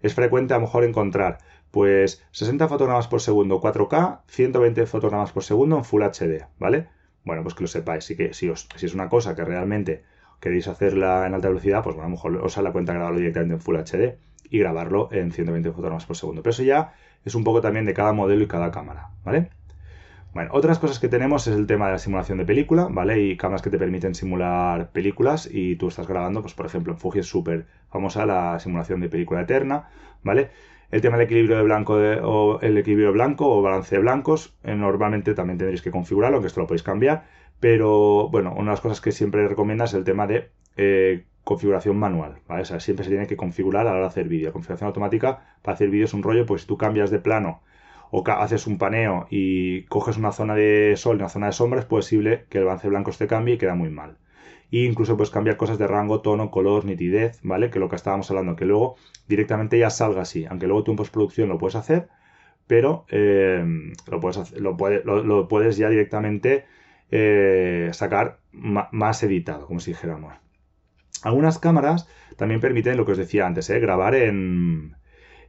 es 0.00 0.14
frecuente 0.14 0.54
a 0.54 0.56
lo 0.56 0.62
mejor 0.62 0.84
encontrar, 0.84 1.38
pues, 1.70 2.24
60 2.32 2.68
fotogramas 2.68 3.08
por 3.08 3.20
segundo 3.20 3.60
4K, 3.60 4.22
120 4.26 4.86
fotogramas 4.86 5.32
por 5.32 5.44
segundo 5.44 5.76
en 5.76 5.84
Full 5.84 6.02
HD, 6.02 6.46
¿vale? 6.58 6.88
Bueno, 7.24 7.42
pues 7.42 7.54
que 7.54 7.62
lo 7.62 7.68
sepáis. 7.68 8.04
Sí 8.04 8.16
que 8.16 8.34
si, 8.34 8.48
os, 8.48 8.68
si 8.74 8.86
es 8.86 8.94
una 8.94 9.08
cosa 9.08 9.36
que 9.36 9.44
realmente 9.44 10.02
queréis 10.42 10.66
hacerla 10.66 11.24
en 11.26 11.34
alta 11.34 11.48
velocidad, 11.48 11.84
pues 11.84 11.94
bueno, 11.94 12.06
a 12.06 12.10
lo 12.10 12.16
mejor 12.16 12.36
os 12.38 12.52
sale 12.52 12.68
la 12.68 12.72
cuenta 12.72 12.92
grabarlo 12.92 13.18
directamente 13.18 13.54
en 13.54 13.60
Full 13.60 13.76
HD 13.76 14.18
y 14.50 14.58
grabarlo 14.58 15.08
en 15.12 15.30
120 15.30 15.70
fotogramas 15.70 16.04
por 16.04 16.16
segundo. 16.16 16.42
Pero 16.42 16.50
eso 16.50 16.64
ya 16.64 16.94
es 17.24 17.36
un 17.36 17.44
poco 17.44 17.60
también 17.60 17.86
de 17.86 17.94
cada 17.94 18.12
modelo 18.12 18.42
y 18.42 18.48
cada 18.48 18.72
cámara, 18.72 19.10
¿vale? 19.24 19.50
Bueno, 20.34 20.50
otras 20.52 20.80
cosas 20.80 20.98
que 20.98 21.08
tenemos 21.08 21.46
es 21.46 21.54
el 21.54 21.68
tema 21.68 21.86
de 21.86 21.92
la 21.92 21.98
simulación 21.98 22.38
de 22.38 22.44
película, 22.44 22.88
¿vale? 22.90 23.20
Y 23.20 23.36
cámaras 23.36 23.62
que 23.62 23.70
te 23.70 23.78
permiten 23.78 24.16
simular 24.16 24.90
películas 24.90 25.48
y 25.50 25.76
tú 25.76 25.88
estás 25.88 26.08
grabando, 26.08 26.42
pues 26.42 26.54
por 26.54 26.66
ejemplo 26.66 26.92
en 26.92 26.98
Fuji 26.98 27.20
es 27.20 27.26
súper 27.26 27.66
famosa 27.88 28.26
la 28.26 28.58
simulación 28.58 29.00
de 29.00 29.08
película 29.08 29.42
eterna, 29.42 29.90
¿vale? 30.24 30.50
El 30.90 31.02
tema 31.02 31.18
del 31.18 31.26
equilibrio 31.26 31.56
de 31.56 31.62
blanco 31.62 31.94
o 31.94 32.60
el 32.62 32.76
equilibrio 32.78 33.12
blanco 33.12 33.46
o 33.46 33.62
balance 33.62 33.94
de 33.94 34.02
blancos, 34.02 34.54
eh, 34.64 34.74
normalmente 34.74 35.34
también 35.34 35.58
tendréis 35.58 35.82
que 35.82 35.92
configurarlo, 35.92 36.38
aunque 36.38 36.48
esto 36.48 36.60
lo 36.60 36.66
podéis 36.66 36.82
cambiar, 36.82 37.24
pero 37.62 38.28
bueno, 38.30 38.52
una 38.52 38.64
de 38.72 38.72
las 38.72 38.82
cosas 38.82 39.00
que 39.00 39.12
siempre 39.12 39.48
recomienda 39.48 39.86
es 39.86 39.94
el 39.94 40.04
tema 40.04 40.26
de 40.28 40.50
eh, 40.76 41.24
configuración 41.44 41.96
manual, 41.98 42.40
¿vale? 42.48 42.62
O 42.62 42.66
sea, 42.66 42.80
siempre 42.80 43.04
se 43.04 43.10
tiene 43.12 43.28
que 43.28 43.36
configurar 43.38 43.82
a 43.86 43.90
la 43.90 43.92
hora 43.92 44.00
de 44.02 44.06
hacer 44.08 44.28
vídeo. 44.28 44.52
Configuración 44.52 44.88
automática 44.88 45.56
para 45.62 45.74
hacer 45.76 45.90
vídeo 45.90 46.06
es 46.06 46.14
un 46.14 46.24
rollo, 46.24 46.46
pues 46.46 46.62
si 46.62 46.68
tú 46.68 46.76
cambias 46.78 47.10
de 47.12 47.20
plano 47.20 47.62
o 48.10 48.24
haces 48.28 48.66
un 48.66 48.78
paneo 48.78 49.26
y 49.30 49.84
coges 49.84 50.16
una 50.18 50.32
zona 50.32 50.54
de 50.56 50.94
sol 50.96 51.16
y 51.16 51.20
una 51.20 51.28
zona 51.30 51.46
de 51.46 51.52
sombra, 51.52 51.80
es 51.80 51.86
posible 51.86 52.46
que 52.50 52.58
el 52.58 52.64
balance 52.64 52.88
blanco 52.88 53.10
te 53.12 53.26
cambie 53.28 53.54
y 53.56 53.58
queda 53.58 53.74
muy 53.76 53.90
mal. 53.90 54.18
Y 54.70 54.86
incluso 54.86 55.16
puedes 55.16 55.30
cambiar 55.30 55.56
cosas 55.56 55.78
de 55.78 55.86
rango, 55.86 56.20
tono, 56.22 56.50
color, 56.50 56.84
nitidez, 56.84 57.40
¿vale? 57.44 57.70
Que 57.70 57.78
lo 57.80 57.88
que 57.90 57.96
estábamos 57.96 58.30
hablando, 58.30 58.56
que 58.56 58.64
luego 58.66 58.96
directamente 59.28 59.78
ya 59.78 59.90
salga 59.90 60.22
así. 60.22 60.46
Aunque 60.46 60.66
luego 60.66 60.84
tú 60.84 60.90
en 60.92 60.96
postproducción 60.98 61.48
lo 61.48 61.58
puedes 61.58 61.76
hacer, 61.76 62.08
pero 62.66 63.06
eh, 63.10 63.64
lo, 64.10 64.20
puedes 64.20 64.52
lo- 64.60 65.22
lo 65.24 65.48
puedes 65.48 65.76
ya 65.76 65.88
directamente 65.90 66.64
eh, 67.12 67.90
sacar 67.92 68.38
más 68.52 69.22
editado, 69.22 69.66
como 69.66 69.80
si 69.80 69.90
dijéramos. 69.92 70.34
Algunas 71.22 71.58
cámaras 71.58 72.08
también 72.36 72.60
permiten 72.60 72.96
lo 72.96 73.04
que 73.04 73.12
os 73.12 73.18
decía 73.18 73.46
antes, 73.46 73.68
¿eh? 73.70 73.78
grabar 73.78 74.14
en, 74.14 74.96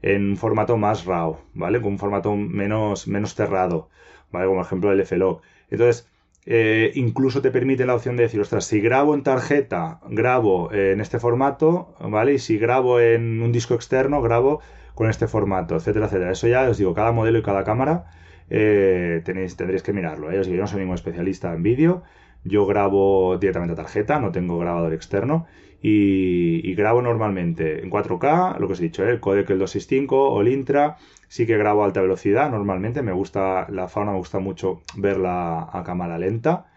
en 0.01 0.31
un 0.31 0.37
formato 0.37 0.77
más 0.77 1.05
RAW, 1.05 1.37
¿vale? 1.53 1.81
Con 1.81 1.93
un 1.93 1.99
formato 1.99 2.35
menos, 2.35 3.07
menos 3.07 3.33
cerrado, 3.33 3.89
¿vale? 4.29 4.45
Como 4.45 4.59
por 4.59 4.65
ejemplo 4.65 4.91
el 4.91 4.99
F-Log. 4.99 5.41
Entonces, 5.69 6.09
eh, 6.45 6.91
incluso 6.95 7.41
te 7.41 7.49
permite 7.49 7.85
la 7.85 7.95
opción 7.95 8.17
de 8.17 8.23
decir, 8.23 8.41
ostras, 8.41 8.65
si 8.65 8.81
grabo 8.81 9.15
en 9.15 9.23
tarjeta, 9.23 10.01
grabo 10.09 10.71
en 10.73 10.99
este 10.99 11.17
formato, 11.17 11.95
¿vale? 12.01 12.33
Y 12.33 12.39
si 12.39 12.57
grabo 12.57 12.99
en 12.99 13.41
un 13.41 13.53
disco 13.53 13.73
externo, 13.73 14.21
grabo 14.21 14.59
con 14.95 15.09
este 15.09 15.27
formato, 15.27 15.77
etcétera, 15.77 16.07
etcétera. 16.07 16.31
Eso 16.31 16.47
ya 16.49 16.69
os 16.69 16.77
digo, 16.77 16.93
cada 16.93 17.13
modelo 17.13 17.39
y 17.39 17.43
cada 17.43 17.63
cámara 17.63 18.11
eh, 18.49 19.21
tenéis, 19.23 19.55
tendréis 19.55 19.83
que 19.83 19.93
mirarlo. 19.93 20.31
¿eh? 20.31 20.39
Os 20.39 20.47
digo, 20.47 20.57
yo 20.57 20.61
no 20.61 20.67
soy 20.67 20.79
ningún 20.79 20.95
especialista 20.95 21.53
en 21.53 21.63
vídeo, 21.63 22.03
yo 22.43 22.65
grabo 22.65 23.37
directamente 23.37 23.73
a 23.73 23.75
tarjeta, 23.75 24.19
no 24.19 24.31
tengo 24.31 24.57
grabador 24.59 24.93
externo 24.93 25.47
y, 25.81 26.61
y 26.69 26.75
grabo 26.75 27.01
normalmente 27.01 27.83
en 27.83 27.89
4K, 27.89 28.59
lo 28.59 28.67
que 28.67 28.73
os 28.73 28.79
he 28.79 28.83
dicho, 28.83 29.05
¿eh? 29.05 29.11
el 29.11 29.19
codec 29.19 29.49
el 29.49 29.59
265 29.59 30.29
o 30.29 30.41
el 30.41 30.49
Intra, 30.49 30.97
sí 31.27 31.45
que 31.45 31.57
grabo 31.57 31.83
a 31.83 31.85
alta 31.85 32.01
velocidad 32.01 32.49
normalmente, 32.49 33.01
me 33.01 33.11
gusta 33.11 33.67
la 33.69 33.87
fauna, 33.87 34.11
me 34.11 34.17
gusta 34.17 34.39
mucho 34.39 34.81
verla 34.95 35.69
a 35.71 35.83
cámara 35.83 36.17
lenta 36.17 36.67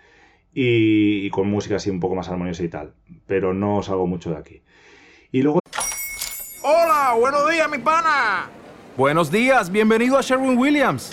y, 0.55 1.27
y 1.27 1.31
con 1.31 1.49
música 1.51 1.77
así 1.77 1.91
un 1.91 2.01
poco 2.01 2.15
más 2.15 2.29
armoniosa 2.29 2.63
y 2.63 2.69
tal, 2.69 2.95
pero 3.27 3.55
no 3.55 3.83
salgo 3.83 4.07
mucho 4.07 4.31
de 4.31 4.37
aquí. 4.37 4.63
Y 5.33 5.43
luego 5.43 5.61
Hola, 6.69 7.15
buenos 7.17 7.49
días, 7.49 7.71
mi 7.71 7.79
pana. 7.79 8.49
Buenos 8.97 9.31
días, 9.31 9.71
bienvenido 9.71 10.19
a 10.19 10.23
Sherwin 10.23 10.59
Williams. 10.59 11.13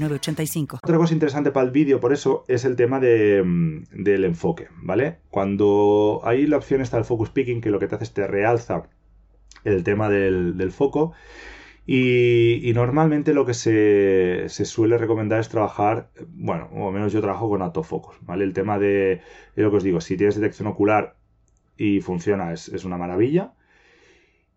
906985. 0.00 0.80
Otra 0.82 0.96
cosa 0.96 1.14
interesante 1.14 1.50
para 1.50 1.66
el 1.66 1.72
vídeo, 1.72 2.00
por 2.00 2.12
eso, 2.12 2.44
es 2.48 2.64
el 2.64 2.76
tema 2.76 3.00
de, 3.00 3.42
mm, 3.44 4.02
del 4.02 4.24
enfoque, 4.24 4.68
¿vale? 4.82 5.18
Cuando 5.30 6.20
hay 6.24 6.46
la 6.46 6.56
opción 6.56 6.80
está 6.80 6.98
el 6.98 7.04
focus 7.04 7.30
picking, 7.30 7.60
que 7.60 7.70
lo 7.70 7.78
que 7.78 7.86
te 7.86 7.94
hace 7.94 8.04
es 8.04 8.12
te 8.12 8.26
realza 8.26 8.84
el 9.64 9.84
tema 9.84 10.08
del, 10.08 10.72
foco. 10.72 11.12
Y, 11.86 12.70
normalmente 12.74 13.34
lo 13.34 13.44
que 13.44 13.54
se, 13.54 14.48
suele 14.48 14.96
recomendar 14.98 15.40
es 15.40 15.48
trabajar, 15.48 16.10
bueno, 16.28 16.68
o 16.72 16.92
menos 16.92 17.12
yo 17.12 17.20
trabajo 17.20 17.48
con 17.48 17.62
autofocus, 17.62 18.16
¿vale? 18.22 18.44
El 18.44 18.52
tema 18.52 18.78
de, 18.78 19.20
de 19.56 19.62
lo 19.62 19.70
que 19.70 19.78
os 19.78 19.82
digo, 19.82 20.00
si 20.00 20.16
tienes 20.16 20.36
detección 20.36 20.68
ocular 20.68 21.16
y 21.76 22.00
funciona, 22.00 22.52
es, 22.52 22.68
es 22.68 22.84
una 22.84 22.96
maravilla. 22.96 23.54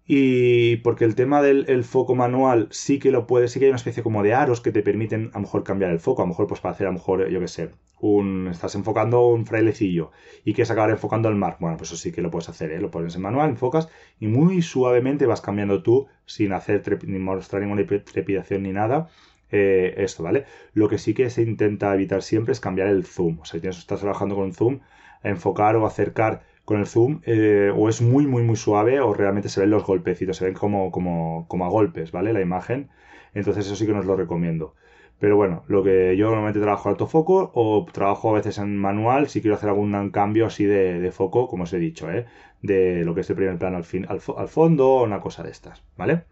Y 0.05 0.77
porque 0.77 1.05
el 1.05 1.15
tema 1.15 1.41
del 1.41 1.65
el 1.69 1.83
foco 1.85 2.13
manual 2.15 2.67
sí 2.71 2.99
que 2.99 3.11
lo 3.11 3.25
puede, 3.25 3.47
sí 3.47 3.59
que 3.59 3.65
hay 3.65 3.69
una 3.71 3.77
especie 3.77 4.03
como 4.03 4.21
de 4.21 4.33
aros 4.33 4.59
que 4.61 4.71
te 4.73 4.83
permiten 4.83 5.29
a 5.33 5.37
lo 5.37 5.41
mejor 5.41 5.63
cambiar 5.63 5.91
el 5.91 5.99
foco, 5.99 6.21
a 6.21 6.25
lo 6.25 6.29
mejor 6.29 6.47
pues 6.47 6.59
para 6.59 6.73
hacer 6.73 6.87
a 6.87 6.89
lo 6.89 6.95
mejor, 6.97 7.29
yo 7.29 7.39
qué 7.39 7.47
sé, 7.47 7.69
un, 8.01 8.49
estás 8.51 8.75
enfocando 8.75 9.25
un 9.27 9.45
frailecillo 9.45 10.11
y 10.43 10.53
quieres 10.53 10.71
acabar 10.71 10.89
enfocando 10.89 11.29
el 11.29 11.35
mar, 11.35 11.55
bueno, 11.59 11.77
pues 11.77 11.89
eso 11.91 11.97
sí 12.01 12.11
que 12.11 12.21
lo 12.21 12.31
puedes 12.31 12.49
hacer, 12.49 12.71
¿eh? 12.71 12.81
lo 12.81 12.91
pones 12.91 13.15
en 13.15 13.21
manual, 13.21 13.49
enfocas 13.51 13.87
y 14.19 14.27
muy 14.27 14.61
suavemente 14.61 15.25
vas 15.25 15.39
cambiando 15.41 15.83
tú 15.83 16.07
sin 16.25 16.51
hacer 16.51 16.83
ni 17.07 17.19
mostrar 17.19 17.61
ninguna 17.61 17.85
trepidación 17.85 18.63
ni 18.63 18.73
nada. 18.73 19.07
eh, 19.51 19.93
esto, 19.97 20.23
¿vale? 20.23 20.45
Lo 20.73 20.89
que 20.89 20.97
sí 20.97 21.13
que 21.13 21.29
se 21.29 21.43
intenta 21.43 21.93
evitar 21.93 22.23
siempre 22.23 22.51
es 22.53 22.59
cambiar 22.59 22.87
el 22.87 23.05
zoom. 23.05 23.39
O 23.41 23.45
sea, 23.45 23.59
si 23.61 23.67
estás 23.67 23.99
trabajando 23.99 24.35
con 24.35 24.53
zoom, 24.53 24.79
enfocar 25.23 25.75
o 25.75 25.85
acercar 25.85 26.43
con 26.65 26.79
el 26.79 26.87
zoom 26.87 27.21
eh, 27.25 27.71
o 27.75 27.89
es 27.89 28.01
muy 28.01 28.25
muy 28.27 28.43
muy 28.43 28.55
suave 28.55 28.99
o 29.01 29.13
realmente 29.13 29.49
se 29.49 29.59
ven 29.61 29.69
los 29.69 29.85
golpecitos, 29.85 30.37
se 30.37 30.45
ven 30.45 30.53
como, 30.53 30.91
como, 30.91 31.45
como 31.47 31.65
a 31.65 31.69
golpes, 31.69 32.11
¿vale? 32.11 32.33
La 32.33 32.41
imagen. 32.41 32.89
Entonces 33.33 33.65
eso 33.65 33.75
sí 33.75 33.85
que 33.85 33.93
no 33.93 33.99
os 33.99 34.05
lo 34.05 34.15
recomiendo. 34.15 34.75
Pero 35.19 35.37
bueno, 35.37 35.63
lo 35.67 35.83
que 35.83 36.17
yo 36.17 36.25
normalmente 36.27 36.59
trabajo 36.59 36.89
autofoco 36.89 37.51
o 37.53 37.85
trabajo 37.91 38.29
a 38.31 38.33
veces 38.33 38.57
en 38.57 38.77
manual 38.77 39.29
si 39.29 39.41
quiero 39.41 39.55
hacer 39.55 39.69
algún 39.69 40.09
cambio 40.11 40.45
así 40.47 40.65
de, 40.65 40.99
de 40.99 41.11
foco, 41.11 41.47
como 41.47 41.63
os 41.63 41.73
he 41.73 41.79
dicho, 41.79 42.11
¿eh? 42.11 42.25
De 42.61 43.03
lo 43.05 43.15
que 43.15 43.21
es 43.21 43.29
el 43.29 43.35
primer 43.35 43.57
plano 43.57 43.77
al, 43.77 43.83
fin, 43.83 44.05
al, 44.09 44.19
al 44.37 44.47
fondo 44.47 44.89
o 44.89 45.03
una 45.03 45.19
cosa 45.21 45.43
de 45.43 45.51
estas, 45.51 45.83
¿vale? 45.97 46.23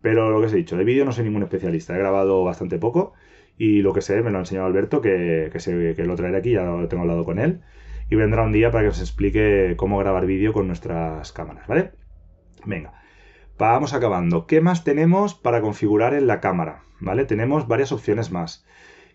Pero 0.00 0.30
lo 0.30 0.40
que 0.40 0.46
os 0.46 0.52
he 0.52 0.56
dicho, 0.56 0.76
de 0.76 0.84
vídeo 0.84 1.04
no 1.04 1.12
soy 1.12 1.24
ningún 1.24 1.42
especialista, 1.42 1.94
he 1.94 1.98
grabado 1.98 2.44
bastante 2.44 2.78
poco 2.78 3.14
y 3.56 3.82
lo 3.82 3.92
que 3.92 4.00
sé 4.02 4.22
me 4.22 4.30
lo 4.30 4.38
ha 4.38 4.40
enseñado 4.40 4.66
Alberto, 4.66 5.00
que, 5.00 5.50
que, 5.52 5.94
que 5.96 6.04
lo 6.04 6.16
traeré 6.16 6.38
aquí, 6.38 6.52
ya 6.52 6.64
lo 6.64 6.88
tengo 6.88 7.02
hablado 7.02 7.24
con 7.24 7.38
él 7.38 7.60
y 8.10 8.16
vendrá 8.16 8.42
un 8.42 8.52
día 8.52 8.70
para 8.70 8.84
que 8.84 8.90
os 8.90 9.00
explique 9.00 9.74
cómo 9.76 9.98
grabar 9.98 10.26
vídeo 10.26 10.52
con 10.52 10.66
nuestras 10.66 11.32
cámaras, 11.32 11.66
¿vale? 11.66 11.92
Venga, 12.64 13.02
vamos 13.58 13.94
acabando. 13.94 14.46
¿Qué 14.46 14.60
más 14.60 14.84
tenemos 14.84 15.34
para 15.34 15.60
configurar 15.60 16.14
en 16.14 16.26
la 16.26 16.40
cámara? 16.40 16.82
¿Vale? 17.00 17.24
Tenemos 17.24 17.68
varias 17.68 17.92
opciones 17.92 18.30
más 18.30 18.66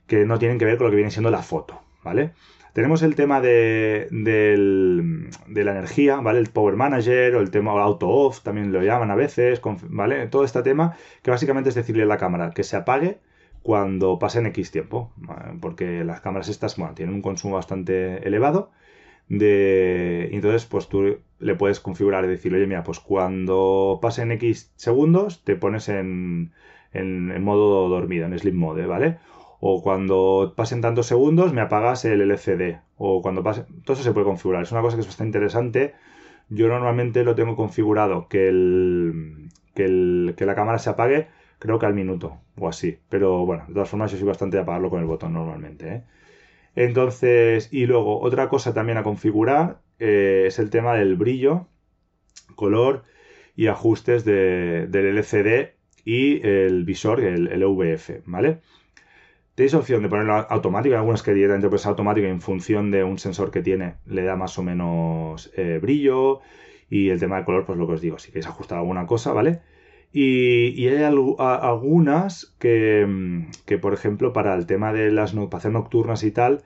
que 0.07 0.25
no 0.25 0.39
tienen 0.39 0.57
que 0.57 0.65
ver 0.65 0.77
con 0.77 0.85
lo 0.85 0.91
que 0.91 0.97
viene 0.97 1.11
siendo 1.11 1.31
la 1.31 1.41
foto, 1.41 1.81
¿vale? 2.03 2.33
Tenemos 2.73 3.03
el 3.03 3.15
tema 3.15 3.39
de, 3.39 4.07
de 4.09 5.63
la 5.63 5.71
energía, 5.71 6.17
¿vale? 6.17 6.39
El 6.39 6.49
Power 6.49 6.75
Manager 6.75 7.35
o 7.35 7.41
el 7.41 7.51
tema 7.51 7.71
Auto 7.71 8.09
Off, 8.09 8.41
también 8.41 8.73
lo 8.73 8.81
llaman 8.81 9.11
a 9.11 9.15
veces, 9.15 9.61
¿vale? 9.89 10.27
Todo 10.27 10.43
este 10.43 10.63
tema 10.63 10.95
que 11.21 11.29
básicamente 11.29 11.69
es 11.69 11.75
decirle 11.75 12.03
a 12.03 12.07
la 12.07 12.17
cámara 12.17 12.51
que 12.51 12.63
se 12.63 12.75
apague 12.75 13.19
cuando 13.61 14.17
pasen 14.19 14.45
X 14.47 14.71
tiempo, 14.71 15.13
porque 15.61 16.03
las 16.03 16.21
cámaras 16.21 16.49
estas 16.49 16.75
bueno, 16.77 16.95
tienen 16.95 17.15
un 17.15 17.21
consumo 17.21 17.55
bastante 17.55 18.27
elevado. 18.27 18.71
Entonces, 19.29 20.65
pues 20.65 20.87
tú 20.89 21.17
le 21.39 21.55
puedes 21.55 21.79
configurar 21.79 22.25
y 22.25 22.27
decir, 22.27 22.53
oye, 22.53 22.67
mira, 22.67 22.83
pues 22.83 22.99
cuando 22.99 23.99
pasen 24.01 24.31
X 24.31 24.71
segundos, 24.75 25.43
te 25.43 25.55
pones 25.55 25.89
en, 25.89 26.51
en, 26.93 27.31
en 27.31 27.43
modo 27.43 27.89
dormido, 27.89 28.25
en 28.25 28.37
sleep 28.37 28.55
mode, 28.55 28.85
¿vale? 28.85 29.17
O 29.59 29.81
cuando 29.81 30.53
pasen 30.55 30.81
tantos 30.81 31.07
segundos, 31.07 31.53
me 31.53 31.61
apagas 31.61 32.05
el 32.05 32.21
LCD. 32.21 32.81
O 32.97 33.21
cuando 33.21 33.43
pase. 33.43 33.65
Todo 33.85 33.93
eso 33.93 34.03
se 34.03 34.11
puede 34.11 34.25
configurar. 34.25 34.63
Es 34.63 34.71
una 34.71 34.81
cosa 34.81 34.97
que 34.97 35.01
es 35.01 35.07
bastante 35.07 35.37
interesante. 35.37 35.93
Yo 36.49 36.67
normalmente 36.67 37.23
lo 37.23 37.35
tengo 37.35 37.55
configurado 37.55 38.27
que, 38.27 38.49
el, 38.49 39.49
que, 39.75 39.85
el, 39.85 40.35
que 40.37 40.45
la 40.45 40.55
cámara 40.55 40.79
se 40.79 40.89
apague, 40.89 41.27
creo 41.59 41.79
que 41.79 41.85
al 41.85 41.93
minuto 41.95 42.39
o 42.57 42.67
así. 42.69 42.99
Pero 43.09 43.45
bueno, 43.45 43.65
de 43.67 43.73
todas 43.73 43.89
formas, 43.89 44.11
yo 44.11 44.17
soy 44.17 44.27
bastante 44.27 44.57
de 44.57 44.63
apagarlo 44.63 44.89
con 44.89 44.99
el 45.01 45.07
botón 45.07 45.33
normalmente. 45.33 45.89
¿eh? 45.95 46.03
Entonces, 46.75 47.69
y 47.71 47.85
luego, 47.85 48.19
otra 48.21 48.49
cosa 48.49 48.73
también 48.73 48.97
a 48.97 49.03
configurar 49.03 49.81
eh, 49.99 50.45
es 50.47 50.59
el 50.59 50.69
tema 50.69 50.95
del 50.95 51.15
brillo, 51.15 51.67
color 52.55 53.03
y 53.55 53.67
ajustes 53.67 54.25
de, 54.25 54.87
del 54.87 55.17
LCD 55.17 55.75
y 56.05 56.45
el 56.45 56.83
visor, 56.85 57.21
el, 57.21 57.47
el 57.47 57.63
VF, 57.65 58.21
¿vale? 58.25 58.61
Tenéis 59.55 59.75
opción 59.75 60.01
de 60.01 60.09
ponerlo 60.09 60.33
automático, 60.49 60.95
hay 60.95 60.99
algunas 60.99 61.21
que 61.21 61.33
directamente 61.33 61.69
pues 61.69 61.85
automático 61.85 62.25
en 62.25 62.41
función 62.41 62.89
de 62.89 63.03
un 63.03 63.19
sensor 63.19 63.51
que 63.51 63.61
tiene, 63.61 63.95
le 64.07 64.23
da 64.23 64.35
más 64.35 64.57
o 64.57 64.63
menos 64.63 65.51
eh, 65.55 65.79
brillo 65.79 66.41
y 66.89 67.09
el 67.09 67.19
tema 67.19 67.35
del 67.35 67.45
color, 67.45 67.65
pues 67.65 67.77
lo 67.77 67.85
que 67.85 67.93
os 67.93 68.01
digo, 68.01 68.17
si 68.17 68.29
queréis 68.29 68.47
ajustar 68.47 68.79
alguna 68.79 69.05
cosa, 69.05 69.31
¿vale? 69.31 69.61
Y, 70.13 70.87
hay 70.87 71.03
algunas 71.03 72.55
que, 72.59 73.05
mm, 73.07 73.47
que, 73.65 73.79
por 73.79 73.93
ejemplo, 73.93 74.31
para 74.31 74.53
el 74.53 74.67
tema 74.67 74.93
de 74.93 75.11
las 75.11 75.33
para 75.33 75.57
hacer 75.57 75.71
nocturnas 75.71 76.23
y 76.23 76.31
tal, 76.31 76.63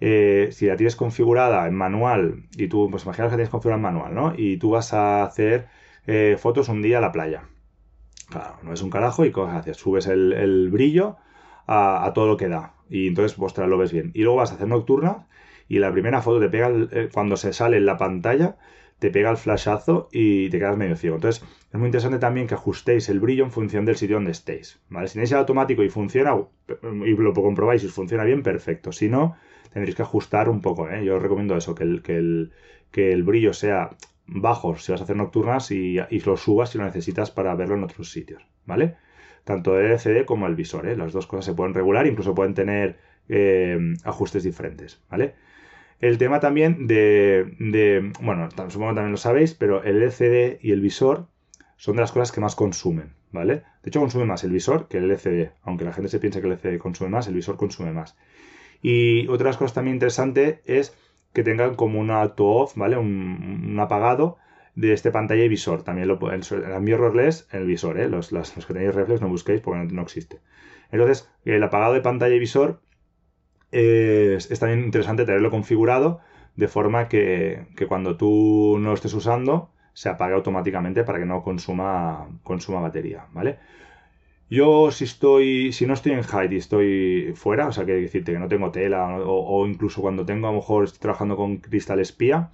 eh, 0.00 0.48
si 0.52 0.66
la 0.66 0.76
tienes 0.76 0.96
configurada 0.96 1.66
en 1.66 1.74
manual 1.74 2.44
y 2.56 2.68
tú, 2.68 2.88
pues 2.90 3.04
imaginaos 3.04 3.30
que 3.32 3.36
tienes 3.36 3.50
configurada 3.50 3.78
en 3.78 3.82
manual, 3.82 4.14
¿no? 4.14 4.34
Y 4.36 4.58
tú 4.58 4.70
vas 4.70 4.92
a 4.94 5.22
hacer 5.24 5.68
eh, 6.06 6.36
fotos 6.38 6.68
un 6.68 6.82
día 6.82 6.98
a 6.98 7.00
la 7.00 7.12
playa. 7.12 7.44
Claro, 8.30 8.56
no 8.62 8.72
es 8.72 8.82
un 8.82 8.90
carajo 8.90 9.24
y 9.24 9.32
cosas 9.32 9.56
haces, 9.56 9.76
subes 9.76 10.06
el, 10.06 10.70
brillo 10.70 11.16
a, 11.66 12.10
todo 12.14 12.26
lo 12.26 12.36
que 12.36 12.48
da 12.48 12.74
y 12.88 13.08
entonces 13.08 13.36
lo 13.58 13.78
ves 13.78 13.92
bien. 13.92 14.10
Y 14.14 14.22
luego 14.22 14.38
vas 14.38 14.52
a 14.52 14.54
hacer 14.54 14.68
nocturna 14.68 15.26
y 15.68 15.78
la 15.78 15.92
primera 15.92 16.22
foto 16.22 16.40
te 16.40 16.48
pega, 16.48 16.70
eh, 16.92 17.08
cuando 17.12 17.36
se 17.36 17.52
sale 17.52 17.76
en 17.78 17.86
la 17.86 17.96
pantalla, 17.96 18.56
te 19.00 19.10
pega 19.10 19.30
el 19.30 19.38
flashazo 19.38 20.08
y 20.12 20.50
te 20.50 20.58
quedas 20.58 20.76
medio 20.76 20.94
ciego. 20.94 21.16
Entonces 21.16 21.42
es 21.72 21.78
muy 21.78 21.86
interesante 21.86 22.18
también 22.18 22.46
que 22.46 22.54
ajustéis 22.54 23.08
el 23.08 23.18
brillo 23.18 23.44
en 23.44 23.50
función 23.50 23.84
del 23.84 23.96
sitio 23.96 24.16
donde 24.16 24.30
estéis. 24.30 24.80
¿vale? 24.88 25.08
Si 25.08 25.14
tenéis 25.14 25.32
el 25.32 25.38
automático 25.38 25.82
y 25.82 25.88
funciona, 25.88 26.36
y 26.82 27.16
lo 27.16 27.32
comprobáis 27.32 27.82
y 27.82 27.86
os 27.86 27.92
funciona 27.92 28.24
bien, 28.24 28.42
perfecto. 28.42 28.92
Si 28.92 29.08
no, 29.08 29.36
tendréis 29.72 29.96
que 29.96 30.02
ajustar 30.02 30.48
un 30.48 30.60
poco. 30.60 30.88
¿eh? 30.88 31.04
Yo 31.04 31.16
os 31.16 31.22
recomiendo 31.22 31.56
eso, 31.56 31.74
que 31.74 31.84
el, 31.84 32.02
que 32.02 32.16
el, 32.16 32.52
que 32.90 33.12
el 33.12 33.22
brillo 33.22 33.54
sea 33.54 33.96
bajo 34.26 34.76
si 34.76 34.92
vas 34.92 35.00
a 35.00 35.04
hacer 35.04 35.16
nocturnas 35.16 35.70
y, 35.70 35.98
y 36.10 36.20
lo 36.20 36.36
subas 36.36 36.70
si 36.70 36.78
lo 36.78 36.84
necesitas 36.84 37.30
para 37.30 37.54
verlo 37.54 37.76
en 37.76 37.84
otros 37.84 38.12
sitios. 38.12 38.46
¿Vale? 38.66 38.96
Tanto 39.44 39.80
el 39.80 39.86
LCD 39.86 40.26
como 40.26 40.46
el 40.46 40.56
visor. 40.56 40.86
¿eh? 40.86 40.96
Las 40.96 41.14
dos 41.14 41.26
cosas 41.26 41.46
se 41.46 41.54
pueden 41.54 41.72
regular, 41.72 42.06
incluso 42.06 42.34
pueden 42.34 42.52
tener 42.52 42.98
eh, 43.30 43.78
ajustes 44.04 44.42
diferentes. 44.42 45.02
¿Vale? 45.10 45.34
El 46.00 46.18
tema 46.18 46.40
también 46.40 46.86
de, 46.86 47.54
de- 47.58 48.12
bueno, 48.20 48.48
supongo 48.68 48.90
que 48.90 48.96
también 48.96 49.12
lo 49.12 49.16
sabéis, 49.18 49.54
pero 49.54 49.82
el 49.84 49.96
LCD 50.02 50.58
y 50.62 50.72
el 50.72 50.80
visor 50.80 51.26
son 51.76 51.96
de 51.96 52.02
las 52.02 52.12
cosas 52.12 52.32
que 52.32 52.40
más 52.40 52.56
consumen, 52.56 53.14
¿vale? 53.32 53.56
De 53.82 53.88
hecho, 53.88 54.00
consume 54.00 54.24
más 54.24 54.42
el 54.44 54.50
visor 54.50 54.88
que 54.88 54.98
el 54.98 55.04
LCD. 55.04 55.52
Aunque 55.62 55.84
la 55.84 55.92
gente 55.92 56.08
se 56.10 56.18
piense 56.18 56.40
que 56.40 56.46
el 56.46 56.52
LCD 56.54 56.78
consume 56.78 57.10
más, 57.10 57.28
el 57.28 57.34
visor 57.34 57.56
consume 57.56 57.92
más. 57.92 58.16
Y 58.82 59.26
otra 59.28 59.44
de 59.46 59.50
las 59.50 59.56
cosas 59.58 59.74
también 59.74 59.96
interesante 59.96 60.62
es 60.66 60.96
que 61.34 61.42
tengan 61.44 61.74
como 61.76 62.00
un 62.00 62.10
auto 62.10 62.46
off, 62.46 62.74
¿vale? 62.76 62.96
Un, 62.98 63.76
apagado 63.80 64.38
de 64.74 64.92
este 64.92 65.10
pantalla 65.12 65.44
y 65.44 65.48
visor. 65.48 65.82
También 65.84 66.08
lo 66.08 66.18
pueden, 66.18 66.42
el 66.52 66.80
mirrorless 66.82 67.48
en 67.52 67.60
el 67.62 67.66
visor, 67.66 67.98
¿eh? 68.00 68.08
Los, 68.08 68.32
los 68.32 68.52
que 68.66 68.74
tenéis 68.74 68.94
reflex 68.94 69.20
no 69.20 69.28
busquéis 69.28 69.60
porque 69.60 69.80
no, 69.84 69.84
no 69.92 70.02
existe. 70.02 70.40
Entonces, 70.92 71.30
el 71.44 71.62
apagado 71.62 71.94
de 71.94 72.00
pantalla 72.00 72.34
y 72.34 72.38
visor 72.38 72.80
es, 73.72 74.48
también 74.58 74.84
interesante 74.84 75.24
tenerlo 75.24 75.50
configurado 75.50 76.20
de 76.56 76.68
forma 76.68 77.08
que, 77.08 77.66
que 77.76 77.86
cuando 77.86 78.16
tú 78.16 78.78
no 78.80 78.92
estés 78.94 79.14
usando 79.14 79.70
se 79.92 80.08
apague 80.08 80.34
automáticamente 80.34 81.04
para 81.04 81.18
que 81.18 81.26
no 81.26 81.42
consuma, 81.42 82.28
consuma 82.42 82.80
batería, 82.80 83.26
¿vale? 83.32 83.58
Yo 84.50 84.90
si 84.90 85.04
estoy, 85.04 85.72
si 85.72 85.86
no 85.86 85.94
estoy 85.94 86.12
en 86.12 86.24
height 86.24 86.52
y 86.52 86.56
estoy 86.56 87.32
fuera, 87.36 87.68
o 87.68 87.72
sea, 87.72 87.86
que 87.86 87.92
decirte 87.92 88.32
que 88.32 88.38
no 88.38 88.48
tengo 88.48 88.70
tela 88.72 89.18
o, 89.20 89.62
o 89.62 89.66
incluso 89.66 90.00
cuando 90.02 90.26
tengo 90.26 90.48
a 90.48 90.50
lo 90.50 90.56
mejor 90.56 90.84
estoy 90.84 91.00
trabajando 91.00 91.36
con 91.36 91.58
cristal 91.58 92.00
espía, 92.00 92.50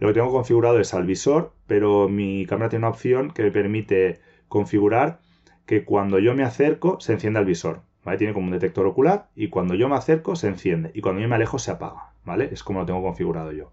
lo 0.00 0.08
que 0.08 0.14
tengo 0.14 0.32
configurado 0.32 0.80
es 0.80 0.94
al 0.94 1.06
visor, 1.06 1.52
pero 1.66 2.08
mi 2.08 2.46
cámara 2.46 2.70
tiene 2.70 2.86
una 2.86 2.94
opción 2.94 3.30
que 3.32 3.42
me 3.42 3.50
permite 3.50 4.20
configurar 4.48 5.20
que 5.66 5.84
cuando 5.84 6.18
yo 6.18 6.34
me 6.34 6.42
acerco 6.42 7.00
se 7.00 7.12
encienda 7.12 7.40
el 7.40 7.46
visor, 7.46 7.82
¿vale? 8.04 8.18
Tiene 8.18 8.32
como 8.32 8.46
un 8.46 8.52
detector 8.52 8.86
ocular 8.86 9.28
y 9.34 9.48
cuando 9.48 9.74
yo 9.74 9.88
me 9.88 9.96
acerco 9.96 10.36
se 10.36 10.48
enciende 10.48 10.90
y 10.94 11.00
cuando 11.00 11.20
yo 11.20 11.28
me 11.28 11.36
alejo 11.36 11.58
se 11.58 11.70
apaga, 11.70 12.12
¿vale? 12.24 12.48
Es 12.52 12.62
como 12.62 12.80
lo 12.80 12.86
tengo 12.86 13.02
configurado 13.02 13.52
yo. 13.52 13.72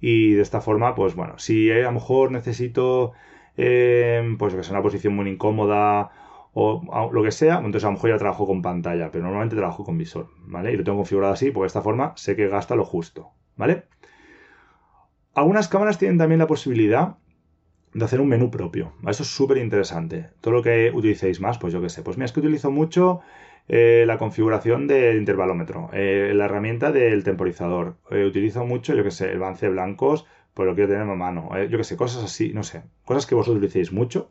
Y 0.00 0.34
de 0.34 0.42
esta 0.42 0.60
forma, 0.60 0.94
pues 0.94 1.14
bueno, 1.14 1.38
si 1.38 1.70
a 1.70 1.82
lo 1.82 1.92
mejor 1.92 2.30
necesito, 2.30 3.12
eh, 3.56 4.36
pues 4.38 4.54
que 4.54 4.62
sea 4.62 4.74
una 4.74 4.82
posición 4.82 5.14
muy 5.16 5.28
incómoda 5.28 6.10
o 6.54 7.10
lo 7.12 7.22
que 7.22 7.30
sea, 7.30 7.56
entonces 7.56 7.84
a 7.84 7.88
lo 7.88 7.92
mejor 7.92 8.10
ya 8.10 8.18
trabajo 8.18 8.46
con 8.46 8.62
pantalla, 8.62 9.10
pero 9.12 9.24
normalmente 9.24 9.54
trabajo 9.54 9.84
con 9.84 9.96
visor, 9.96 10.28
¿vale? 10.46 10.72
Y 10.72 10.76
lo 10.76 10.82
tengo 10.82 10.98
configurado 10.98 11.32
así 11.32 11.50
porque 11.50 11.64
de 11.64 11.68
esta 11.68 11.82
forma 11.82 12.12
sé 12.16 12.34
que 12.34 12.48
gasta 12.48 12.74
lo 12.74 12.84
justo, 12.84 13.30
¿vale? 13.56 13.84
Algunas 15.34 15.68
cámaras 15.68 15.98
tienen 15.98 16.18
también 16.18 16.40
la 16.40 16.48
posibilidad 16.48 17.16
de 17.94 18.04
hacer 18.04 18.20
un 18.20 18.28
menú 18.28 18.50
propio. 18.50 18.92
Eso 19.06 19.22
es 19.22 19.28
súper 19.28 19.58
interesante. 19.58 20.30
Todo 20.40 20.54
lo 20.54 20.62
que 20.62 20.90
utilicéis 20.92 21.40
más, 21.40 21.58
pues 21.58 21.72
yo 21.72 21.80
qué 21.80 21.88
sé. 21.88 22.02
Pues 22.02 22.16
mira, 22.16 22.26
es 22.26 22.32
que 22.32 22.40
utilizo 22.40 22.70
mucho 22.70 23.20
eh, 23.68 24.04
la 24.06 24.18
configuración 24.18 24.86
del 24.86 25.16
intervalómetro, 25.18 25.90
eh, 25.92 26.32
la 26.34 26.46
herramienta 26.46 26.92
del 26.92 27.24
temporizador. 27.24 27.96
Eh, 28.10 28.24
utilizo 28.24 28.64
mucho, 28.66 28.94
yo 28.94 29.04
qué 29.04 29.10
sé, 29.10 29.30
el 29.32 29.38
balance 29.38 29.66
de 29.66 29.72
blancos, 29.72 30.26
pues 30.54 30.66
lo 30.68 30.74
quiero 30.74 30.90
tener 30.90 31.02
a 31.08 31.14
mano. 31.14 31.50
Yo 31.68 31.78
qué 31.78 31.84
sé, 31.84 31.96
cosas 31.96 32.24
así, 32.24 32.52
no 32.54 32.62
sé. 32.64 32.82
Cosas 33.04 33.26
que 33.26 33.34
vosotros 33.34 33.58
utilicéis 33.58 33.92
mucho, 33.92 34.30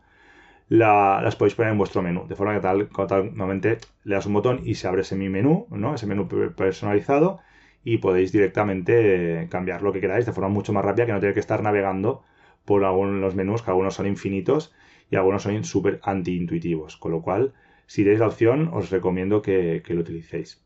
la- 0.69 1.21
las 1.23 1.35
podéis 1.35 1.55
poner 1.55 1.71
en 1.71 1.77
vuestro 1.77 2.01
menú. 2.01 2.27
De 2.27 2.35
forma 2.35 2.53
que 2.53 2.59
tal, 2.61 2.89
tal, 3.07 3.25
normalmente 3.35 3.77
le 4.03 4.15
das 4.15 4.25
un 4.25 4.33
botón 4.33 4.61
y 4.63 4.75
se 4.75 4.88
abre 4.88 5.01
ese 5.01 5.15
mi 5.15 5.29
menú, 5.29 5.67
¿no? 5.71 5.95
Ese 5.95 6.07
menú 6.07 6.27
pe- 6.27 6.49
personalizado 6.51 7.39
y 7.83 7.97
podéis 7.99 8.31
directamente 8.31 9.47
cambiar 9.49 9.81
lo 9.81 9.93
que 9.93 10.01
queráis 10.01 10.25
de 10.25 10.33
forma 10.33 10.49
mucho 10.49 10.73
más 10.73 10.83
rápida 10.83 11.05
que 11.05 11.13
no 11.13 11.19
tener 11.19 11.33
que 11.33 11.39
estar 11.39 11.63
navegando 11.63 12.23
por 12.65 12.83
algunos 12.83 13.35
menús, 13.35 13.61
que 13.61 13.71
algunos 13.71 13.93
son 13.95 14.07
infinitos 14.07 14.73
y 15.09 15.15
algunos 15.15 15.43
son 15.43 15.63
súper 15.63 15.99
anti-intuitivos. 16.03 16.97
Con 16.97 17.11
lo 17.13 17.21
cual, 17.21 17.53
si 17.88 18.03
tenéis 18.03 18.19
la 18.19 18.27
opción, 18.27 18.69
os 18.73 18.91
recomiendo 18.91 19.41
que, 19.41 19.81
lo 19.88 20.01
utilicéis. 20.01 20.63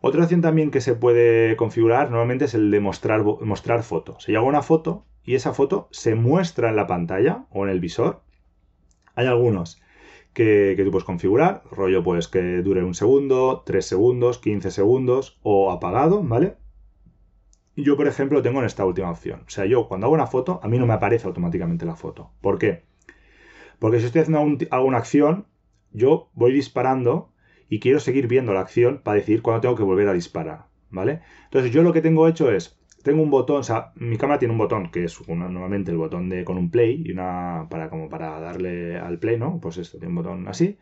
Otra 0.00 0.24
opción 0.24 0.40
también 0.40 0.72
que 0.72 0.80
se 0.80 0.96
puede 0.96 1.54
configurar 1.56 2.10
normalmente 2.10 2.46
es 2.46 2.54
el 2.54 2.72
de 2.72 2.80
mostrar, 2.80 3.22
mostrar 3.22 3.84
foto. 3.84 4.18
Yo 4.26 4.38
hago 4.38 4.48
una 4.48 4.62
foto 4.62 5.06
y 5.22 5.36
esa 5.36 5.52
foto 5.54 5.88
se 5.92 6.16
muestra 6.16 6.70
en 6.70 6.76
la 6.76 6.88
pantalla 6.88 7.46
o 7.50 7.64
en 7.64 7.70
el 7.70 7.78
visor, 7.78 8.22
hay 9.14 9.26
algunos 9.26 9.80
que, 10.32 10.80
tú 10.82 10.90
puedes 10.90 11.04
configurar, 11.04 11.62
rollo 11.70 12.02
pues 12.02 12.28
que 12.28 12.62
dure 12.62 12.82
un 12.82 12.94
segundo, 12.94 13.62
3 13.66 13.84
segundos, 13.84 14.38
15 14.38 14.70
segundos 14.70 15.38
o 15.42 15.70
apagado, 15.70 16.22
¿vale? 16.22 16.56
Yo, 17.76 17.96
por 17.96 18.06
ejemplo, 18.06 18.38
lo 18.38 18.42
tengo 18.42 18.60
en 18.60 18.66
esta 18.66 18.84
última 18.84 19.10
opción. 19.10 19.42
O 19.46 19.50
sea, 19.50 19.64
yo 19.66 19.88
cuando 19.88 20.06
hago 20.06 20.14
una 20.14 20.26
foto, 20.26 20.60
a 20.62 20.68
mí 20.68 20.78
no 20.78 20.86
me 20.86 20.94
aparece 20.94 21.26
automáticamente 21.26 21.86
la 21.86 21.96
foto. 21.96 22.30
¿Por 22.40 22.58
qué? 22.58 22.84
Porque 23.78 23.98
si 23.98 24.06
estoy 24.06 24.22
haciendo 24.22 24.66
alguna 24.70 24.98
acción, 24.98 25.46
yo 25.92 26.30
voy 26.34 26.52
disparando 26.52 27.32
y 27.68 27.80
quiero 27.80 28.00
seguir 28.00 28.28
viendo 28.28 28.52
la 28.52 28.60
acción 28.60 29.00
para 29.02 29.16
decidir 29.16 29.42
cuándo 29.42 29.60
tengo 29.62 29.76
que 29.76 29.82
volver 29.82 30.08
a 30.08 30.12
disparar, 30.12 30.66
¿vale? 30.90 31.20
Entonces 31.44 31.72
yo 31.72 31.82
lo 31.82 31.92
que 31.92 32.02
tengo 32.02 32.28
hecho 32.28 32.50
es, 32.52 32.78
tengo 33.02 33.22
un 33.22 33.30
botón, 33.30 33.58
o 33.58 33.62
sea, 33.62 33.92
mi 33.96 34.16
cámara 34.16 34.38
tiene 34.38 34.52
un 34.52 34.58
botón 34.58 34.90
que 34.90 35.04
es 35.04 35.20
una- 35.22 35.48
normalmente 35.48 35.90
el 35.90 35.96
botón 35.98 36.28
de 36.28 36.44
con 36.44 36.58
un 36.58 36.70
play 36.70 37.02
y 37.04 37.12
una 37.12 37.66
para 37.70 37.88
como 37.90 38.08
para 38.08 38.38
darle 38.40 38.98
al 38.98 39.18
play, 39.18 39.38
¿no? 39.38 39.58
Pues 39.60 39.78
esto 39.78 39.98
tiene 39.98 40.10
un 40.10 40.16
botón 40.16 40.48
así, 40.48 40.78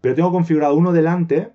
pero 0.00 0.14
tengo 0.14 0.32
configurado 0.32 0.76
uno 0.76 0.92
delante 0.92 1.52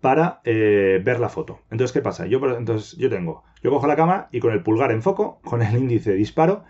para 0.00 0.40
eh, 0.44 1.00
ver 1.04 1.20
la 1.20 1.28
foto. 1.28 1.60
Entonces, 1.70 1.92
¿qué 1.92 2.00
pasa? 2.02 2.26
Yo, 2.26 2.38
entonces, 2.56 2.96
yo 2.98 3.10
tengo, 3.10 3.44
yo 3.62 3.70
cojo 3.70 3.86
la 3.86 3.96
cámara 3.96 4.28
y 4.32 4.40
con 4.40 4.52
el 4.52 4.62
pulgar 4.62 4.92
enfoco, 4.92 5.40
con 5.42 5.62
el 5.62 5.76
índice 5.76 6.12
disparo 6.12 6.64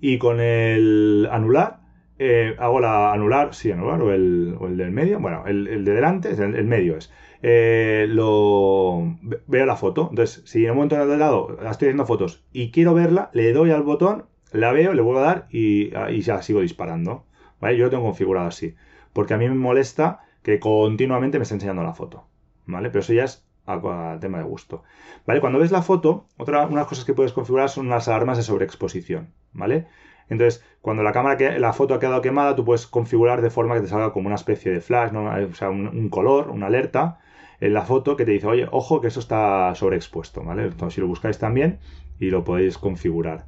y 0.00 0.18
con 0.18 0.40
el 0.40 1.28
anular 1.30 1.80
eh, 2.50 2.56
hago 2.58 2.80
la 2.80 3.12
anular, 3.12 3.54
sí, 3.54 3.70
anular 3.72 4.00
o 4.02 4.12
el, 4.12 4.56
o 4.60 4.66
el 4.66 4.76
del 4.76 4.90
medio, 4.92 5.20
bueno, 5.20 5.44
el, 5.46 5.66
el 5.68 5.84
de 5.84 5.92
delante, 5.94 6.30
el, 6.30 6.64
medio 6.64 6.96
es. 6.96 7.12
Eh, 7.42 8.06
lo 8.08 9.16
ve- 9.22 9.40
veo 9.46 9.66
la 9.66 9.76
foto. 9.76 10.08
Entonces, 10.10 10.42
si 10.46 10.64
en 10.64 10.70
un 10.72 10.76
momento 10.76 11.04
de 11.06 11.16
lado 11.16 11.50
estoy 11.70 11.88
haciendo 11.88 12.06
fotos 12.06 12.44
y 12.52 12.70
quiero 12.70 12.94
verla, 12.94 13.30
le 13.32 13.52
doy 13.52 13.70
al 13.70 13.82
botón, 13.82 14.26
la 14.52 14.72
veo, 14.72 14.94
le 14.94 15.02
vuelvo 15.02 15.20
a 15.20 15.24
dar 15.24 15.46
y, 15.50 15.90
y 16.10 16.20
ya 16.22 16.42
sigo 16.42 16.60
disparando. 16.60 17.24
¿Vale? 17.60 17.76
Yo 17.76 17.84
lo 17.84 17.90
tengo 17.90 18.04
configurado 18.04 18.48
así. 18.48 18.74
Porque 19.12 19.34
a 19.34 19.38
mí 19.38 19.48
me 19.48 19.54
molesta 19.54 20.20
que 20.42 20.58
continuamente 20.58 21.38
me 21.38 21.42
está 21.44 21.54
enseñando 21.54 21.82
la 21.82 21.94
foto, 21.94 22.26
¿vale? 22.66 22.88
Pero 22.90 23.00
eso 23.00 23.12
ya 23.12 23.24
es 23.24 23.46
a 23.66 24.18
tema 24.20 24.38
de 24.38 24.44
gusto, 24.44 24.82
¿vale? 25.26 25.40
Cuando 25.40 25.60
ves 25.60 25.70
la 25.70 25.82
foto, 25.82 26.26
otra, 26.36 26.66
unas 26.66 26.86
cosas 26.88 27.04
que 27.04 27.14
puedes 27.14 27.32
configurar 27.32 27.68
son 27.68 27.88
las 27.88 28.08
alarmas 28.08 28.36
de 28.36 28.42
sobreexposición, 28.42 29.28
¿vale? 29.52 29.86
Entonces, 30.32 30.64
cuando 30.80 31.02
la 31.02 31.12
cámara 31.12 31.36
que 31.36 31.58
la 31.58 31.72
foto 31.72 31.94
ha 31.94 32.00
quedado 32.00 32.22
quemada, 32.22 32.56
tú 32.56 32.64
puedes 32.64 32.86
configurar 32.86 33.42
de 33.42 33.50
forma 33.50 33.74
que 33.74 33.82
te 33.82 33.88
salga 33.88 34.12
como 34.12 34.26
una 34.26 34.36
especie 34.36 34.72
de 34.72 34.80
flash, 34.80 35.12
¿no? 35.12 35.26
o 35.26 35.54
sea, 35.54 35.70
un, 35.70 35.86
un 35.88 36.08
color, 36.08 36.50
una 36.50 36.66
alerta 36.66 37.20
en 37.60 37.74
la 37.74 37.82
foto 37.82 38.16
que 38.16 38.24
te 38.24 38.32
dice, 38.32 38.46
oye, 38.48 38.66
ojo 38.72 39.00
que 39.00 39.06
eso 39.06 39.20
está 39.20 39.72
sobreexpuesto, 39.76 40.42
¿vale? 40.42 40.64
Entonces, 40.64 40.94
si 40.94 41.00
lo 41.00 41.06
buscáis 41.06 41.38
también 41.38 41.78
y 42.18 42.30
lo 42.30 42.42
podéis 42.42 42.76
configurar. 42.76 43.46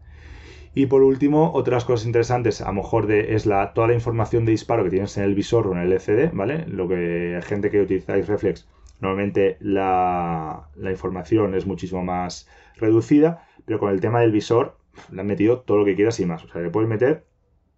Y 0.73 0.87
por 0.87 1.03
último, 1.03 1.53
otras 1.53 1.85
cosas 1.85 2.07
interesantes, 2.07 2.61
a 2.61 2.67
lo 2.67 2.75
mejor 2.75 3.07
de, 3.07 3.35
es 3.35 3.47
la, 3.47 3.73
toda 3.73 3.89
la 3.89 3.95
información 3.95 4.45
de 4.45 4.53
disparo 4.53 4.85
que 4.85 4.91
tienes 4.91 5.17
en 5.17 5.25
el 5.25 5.35
visor 5.35 5.67
o 5.67 5.73
en 5.73 5.79
el 5.79 5.93
LCD, 5.93 6.31
¿vale? 6.33 6.65
Lo 6.69 6.87
que 6.87 7.41
gente 7.45 7.71
que 7.71 7.81
utilizáis 7.81 8.29
reflex, 8.29 8.69
normalmente 9.01 9.57
la, 9.61 10.69
la 10.77 10.91
información 10.91 11.55
es 11.55 11.67
muchísimo 11.67 12.05
más 12.05 12.49
reducida, 12.77 13.47
pero 13.65 13.81
con 13.81 13.91
el 13.91 14.01
tema 14.01 14.21
del 14.21 14.33
visor 14.33 14.77
le 15.11 15.21
han 15.21 15.27
metido 15.27 15.61
todo 15.61 15.79
lo 15.79 15.85
que 15.85 15.95
quieras 15.95 16.21
y 16.21 16.27
más. 16.27 16.45
O 16.45 16.49
sea, 16.49 16.61
le 16.61 16.71
puedes 16.71 16.89
meter 16.89 17.25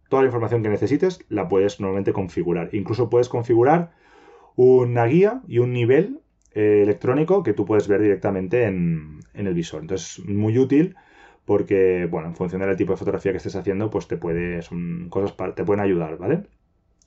toda 0.09 0.23
la 0.23 0.27
información 0.27 0.63
que 0.63 0.69
necesites, 0.69 1.25
la 1.29 1.49
puedes 1.49 1.81
normalmente 1.81 2.13
configurar. 2.13 2.71
Incluso 2.73 3.11
puedes 3.11 3.29
configurar 3.29 3.93
una 4.55 5.05
guía 5.07 5.43
y 5.47 5.59
un 5.59 5.73
nivel 5.73 6.21
eh, 6.55 6.81
electrónico 6.83 7.43
que 7.43 7.53
tú 7.53 7.65
puedes 7.65 7.89
ver 7.89 8.01
directamente 8.01 8.65
en, 8.65 9.21
en, 9.35 9.47
el 9.47 9.55
visor. 9.55 9.83
Entonces, 9.83 10.25
muy 10.25 10.59
útil 10.59 10.97
porque, 11.45 12.09
bueno, 12.11 12.29
en 12.29 12.35
función 12.35 12.63
del 12.63 12.77
tipo 12.77 12.93
de 12.93 12.97
fotografía 12.97 13.33
que 13.33 13.39
estés 13.39 13.57
haciendo, 13.57 13.91
pues 13.91 14.09
te 14.09 14.17
puede, 14.17 14.63
son 14.63 15.09
cosas 15.11 15.33
para, 15.33 15.55
te 15.55 15.65
pueden 15.65 15.83
ayudar, 15.83 16.19
¿vale? 16.19 16.45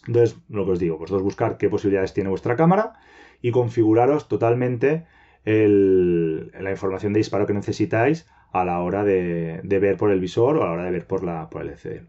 Entonces, 0.07 0.37
lo 0.49 0.65
que 0.65 0.71
os 0.71 0.79
digo, 0.79 0.97
vosotros 0.97 1.23
buscar 1.23 1.57
qué 1.57 1.69
posibilidades 1.69 2.13
tiene 2.13 2.29
vuestra 2.29 2.55
cámara 2.55 2.93
y 3.41 3.51
configuraros 3.51 4.27
totalmente 4.27 5.05
el, 5.45 6.51
la 6.51 6.71
información 6.71 7.13
de 7.13 7.19
disparo 7.19 7.45
que 7.45 7.53
necesitáis 7.53 8.27
a 8.51 8.65
la 8.65 8.79
hora 8.79 9.03
de, 9.03 9.61
ver 9.63 9.97
por 9.97 10.11
el 10.11 10.19
visor 10.19 10.57
o 10.57 10.63
a 10.63 10.65
la 10.65 10.71
hora 10.71 10.85
de 10.85 10.91
ver 10.91 11.07
por, 11.07 11.23
la, 11.23 11.49
por 11.49 11.61
el 11.61 11.69
LCD. 11.69 12.01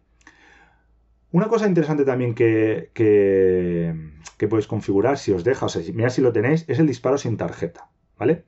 Una 1.33 1.49
cosa 1.49 1.67
interesante 1.67 2.05
también 2.05 2.35
que, 2.35 2.91
que, 2.93 3.95
que, 4.37 4.49
podéis 4.49 4.67
configurar 4.67 5.17
si 5.19 5.33
os 5.33 5.45
deja, 5.45 5.67
o 5.67 5.69
sea, 5.69 5.83
mira 5.95 6.11
si 6.11 6.23
lo 6.23 6.33
tenéis, 6.33 6.65
es 6.69 6.79
el 6.79 6.87
disparo 6.87 7.19
sin 7.19 7.37
tarjeta, 7.37 7.89
¿vale? 8.19 8.45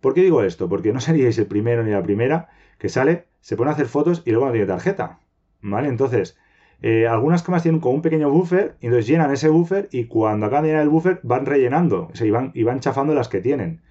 ¿Por 0.00 0.14
qué 0.14 0.22
digo 0.22 0.42
esto? 0.42 0.68
Porque 0.68 0.92
no 0.92 1.00
seríais 1.00 1.36
el 1.38 1.46
primero 1.46 1.82
ni 1.82 1.90
la 1.90 2.02
primera 2.02 2.48
que 2.78 2.88
sale, 2.88 3.26
se 3.40 3.56
pone 3.56 3.70
a 3.70 3.74
hacer 3.74 3.86
fotos 3.86 4.22
y 4.24 4.30
luego 4.30 4.46
no 4.46 4.52
tiene 4.52 4.66
tarjeta, 4.66 5.20
¿vale? 5.60 5.88
Entonces, 5.88 6.38
eh, 6.80 7.08
algunas 7.08 7.42
cámaras 7.42 7.64
tienen 7.64 7.80
como 7.80 7.96
un 7.96 8.02
pequeño 8.02 8.30
buffer 8.30 8.76
y 8.80 8.86
entonces 8.86 9.08
llenan 9.08 9.32
ese 9.32 9.48
buffer 9.48 9.88
y 9.90 10.04
cuando 10.06 10.46
acaban 10.46 10.62
de 10.62 10.68
llenar 10.68 10.84
el 10.84 10.88
buffer 10.88 11.20
van 11.24 11.44
rellenando, 11.44 12.08
o 12.12 12.14
sea, 12.14 12.26
y 12.26 12.30
van, 12.30 12.52
y 12.54 12.62
van 12.62 12.80
chafando 12.80 13.14
las 13.14 13.28
que 13.28 13.40
tienen. 13.40 13.82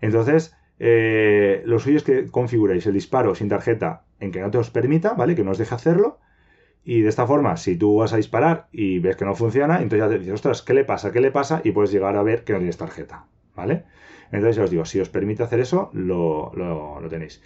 Entonces, 0.00 0.56
eh, 0.78 1.62
lo 1.66 1.78
suyo 1.78 1.96
es 1.96 2.02
que 2.02 2.26
configuréis 2.26 2.86
el 2.86 2.94
disparo 2.94 3.34
sin 3.34 3.48
tarjeta 3.48 4.04
en 4.20 4.32
que 4.32 4.40
no 4.40 4.50
te 4.50 4.58
os 4.58 4.70
permita, 4.70 5.14
¿vale? 5.14 5.34
Que 5.34 5.44
no 5.44 5.52
os 5.52 5.58
deje 5.58 5.74
hacerlo. 5.74 6.18
Y 6.84 7.00
de 7.00 7.08
esta 7.08 7.26
forma, 7.26 7.56
si 7.56 7.76
tú 7.76 7.96
vas 7.96 8.12
a 8.12 8.18
disparar 8.18 8.68
y 8.70 8.98
ves 8.98 9.16
que 9.16 9.24
no 9.24 9.34
funciona, 9.34 9.76
entonces 9.76 10.00
ya 10.00 10.08
te 10.08 10.18
dices, 10.18 10.34
ostras, 10.34 10.62
¿qué 10.62 10.74
le 10.74 10.84
pasa? 10.84 11.12
¿Qué 11.12 11.20
le 11.20 11.30
pasa? 11.30 11.62
Y 11.64 11.72
puedes 11.72 11.90
llegar 11.90 12.16
a 12.16 12.22
ver 12.22 12.44
que 12.44 12.52
no 12.52 12.58
tienes 12.58 12.76
tarjeta, 12.76 13.26
¿vale? 13.56 13.84
Entonces 14.32 14.56
ya 14.56 14.64
os 14.64 14.70
digo, 14.70 14.84
si 14.84 15.00
os 15.00 15.08
permite 15.08 15.42
hacer 15.42 15.60
eso, 15.60 15.90
lo, 15.94 16.52
lo, 16.54 17.08
tenéis. 17.08 17.42